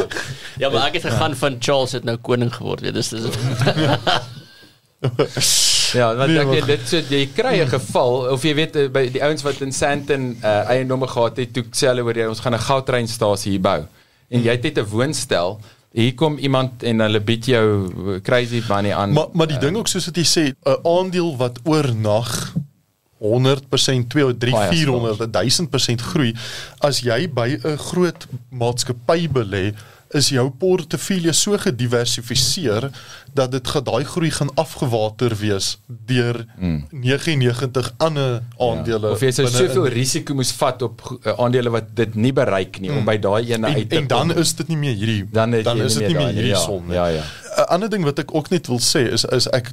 [0.60, 3.24] Ja maar ek het gegaan van Charles het nou koning geword weet dis dis
[5.94, 8.90] ja, want nee, ek weet dit so jy kry 'n geval of jy weet eh,
[8.94, 12.28] by die ouens wat in Sandton uh, eiendomme gehad het, toe sê hulle oor jy
[12.28, 13.80] ons gaan 'n goudtreinstasie hier bou.
[14.30, 15.60] En jy het net 'n woonstel.
[15.94, 19.14] Hier kom iemand en hulle bied jou crazy money aan.
[19.14, 22.54] Maar maar die ding ook soos wat jy sê, 'n aandeel wat oornag
[23.24, 26.34] 100% 2 3 400 1000% groei
[26.80, 29.74] as jy by 'n groot maatskappy belê
[30.14, 32.90] is jou portefeulje so gediversifiseer
[33.34, 36.86] dat dit daai groei gaan afgewater wees deur hmm.
[36.92, 39.08] 99 ander aandele.
[39.08, 39.14] Ja.
[39.14, 42.92] Of jy sou soveel risiko moes vat op uh, aandele wat dit nie bereik nie
[42.92, 43.02] hmm.
[43.02, 44.04] om by daai ene uit te kom.
[44.04, 46.62] En dan is dit nie meer hierdie dan, dan is dit nie meer hierdie ja,
[46.66, 46.98] son nie.
[47.00, 47.24] Ja ja.
[47.54, 49.72] 'n Ander ding wat ek ook net wil sê is is ek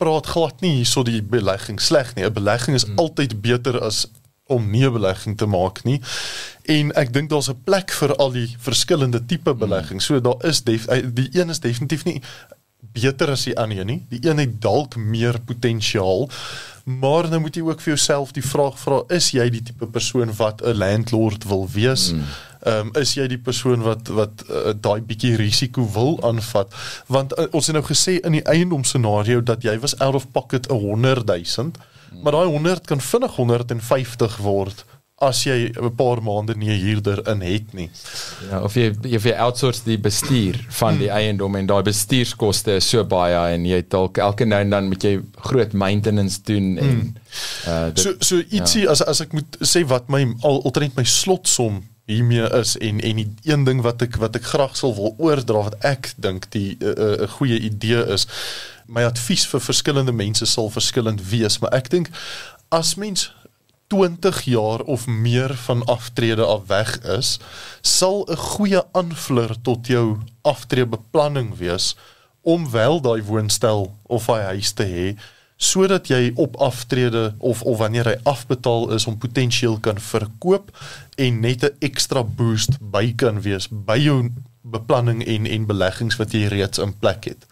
[0.00, 2.24] praat glad nie hierso die belegging sleg nie.
[2.24, 2.98] 'n Belegging is hmm.
[2.98, 4.06] altyd beter as
[4.50, 6.00] om nie 'n belegging te maak nie.
[6.64, 10.04] En ek dink daar's 'n plek vir al die verskillende tipe beleggings.
[10.04, 12.22] So daar is def, eh, die een is definitief nie
[12.92, 14.02] beter as die ander nie.
[14.08, 16.28] Die een het dalk meer potensiaal.
[16.84, 20.32] Maar nou moet jy ook vir jouself die vraag vra, is jy die tipe persoon
[20.36, 22.10] wat 'n landlord wil wees?
[22.10, 22.24] Hmm.
[22.60, 26.74] Ehm um, is jy die persoon wat wat uh, daai bietjie risiko wil aanvat?
[27.06, 30.30] Want uh, ons het nou gesê in die eiendom scenario dat jy was out of
[30.30, 31.70] pocket 'n 100 000
[32.22, 34.84] Maar daai 100 kan vinnig 150 word
[35.20, 37.90] as jy 'n paar maande nie 'n huurder in het nie.
[38.50, 41.16] Ja, of jy of jy outsource die bestuur van die hmm.
[41.16, 45.02] eiendom en daai bestuurskoste is so baie en jy dalk elke nou en dan moet
[45.02, 47.14] jy groot maintenance doen en hmm.
[47.68, 48.90] uh dit, so so ietsie ja.
[48.90, 53.16] as as ek moet sê wat my al altyd my slotsom hiermee is en en
[53.16, 56.78] die een ding wat ek wat ek graag sal wil oordra wat ek dink die
[56.80, 58.26] 'n uh, uh, goeie idee is
[58.90, 62.10] my advies vir verskillende mense sal verskillend wees, maar ek dink
[62.74, 63.28] as mens
[63.90, 67.38] 20 jaar of meer van aftrede af weg is,
[67.82, 71.94] sal 'n goeie aanvleur tot jou aftreebeplanning wees
[72.42, 75.06] om wel daai woonstel of daai huis te hê
[75.60, 80.70] sodat jy op aftrede of of wanneer hy afbetaal is om potensieel kan verkoop
[81.16, 86.32] en net 'n ekstra boost by kan wees by jou beplanning en en beleggings wat
[86.32, 87.46] jy reeds in plek het.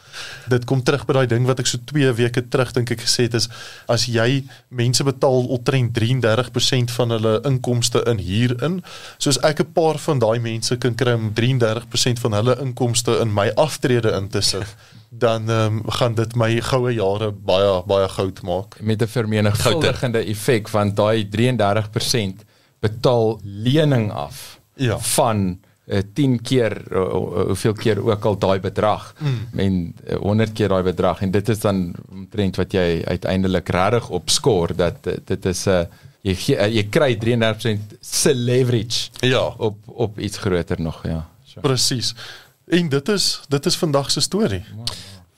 [0.49, 3.29] Dit kom terug by daai ding wat ek so 2 weke terug dink ek gesê
[3.29, 3.49] het is
[3.87, 8.83] as jy mense betaal omtrent 33% van hulle inkomste in huur in,
[9.19, 13.35] soos ek 'n paar van daai mense kan kry om 33% van hulle inkomste in
[13.35, 14.77] my aftrede in te sit.
[15.11, 20.69] dan um, gaan dit my goue jare baie baie goud maak met 'n vermenigvuldigende effek
[20.69, 22.45] want daai 33%
[22.81, 24.99] betaal lening af ja.
[24.99, 27.07] van uh, 10 keer uh,
[27.51, 29.61] hoeveel keer ook al daai bedrag mm.
[29.61, 34.11] en uh, 100 keer daai bedrag en dit is dan omtrent wat jy uiteindelik regtig
[34.21, 35.85] opskoor dat uh, dit is 'n uh,
[36.23, 41.61] jy uh, jy kry 33% se leverage ja op op iets groter nog ja so.
[41.61, 42.15] presies
[42.67, 44.65] en dit is dit is vandag se storie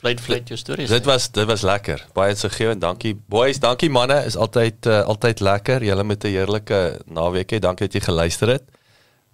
[0.01, 0.89] Fluit fluit jou stories.
[0.89, 2.07] Dit was dit was lekker.
[2.17, 5.85] Baie gee en dankie boys, dankie manne, is altyd uh, altyd lekker.
[5.85, 7.59] Julle met 'n heerlike naweek hê.
[7.59, 8.65] Dankie dat jy geluister het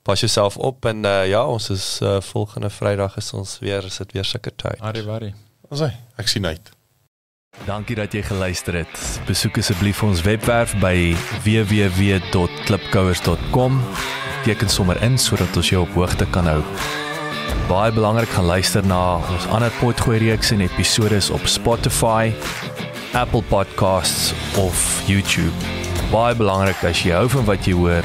[0.06, 3.96] pas jouself op en uh, ja, ons is uh, volgende Vrydag is ons weer is
[3.96, 4.80] dit weer sulke tyd.
[4.80, 5.32] Arrivare.
[5.66, 6.70] Ons sê ek sien uit.
[7.66, 9.20] Dankie dat jy geluister het.
[9.26, 13.80] Besoek asseblief ons webwerf by www.klipkouers.com.
[14.44, 16.62] Teken sommer in sodat ons jou op hoogte kan hou.
[17.66, 22.30] Baie belangrik gaan luister na ons ander potgooi reeks en episode op Spotify,
[23.16, 24.30] Apple Podcasts
[24.60, 25.56] of YouTube.
[26.12, 28.04] Baie belangrik as jy hou van wat jy hoor,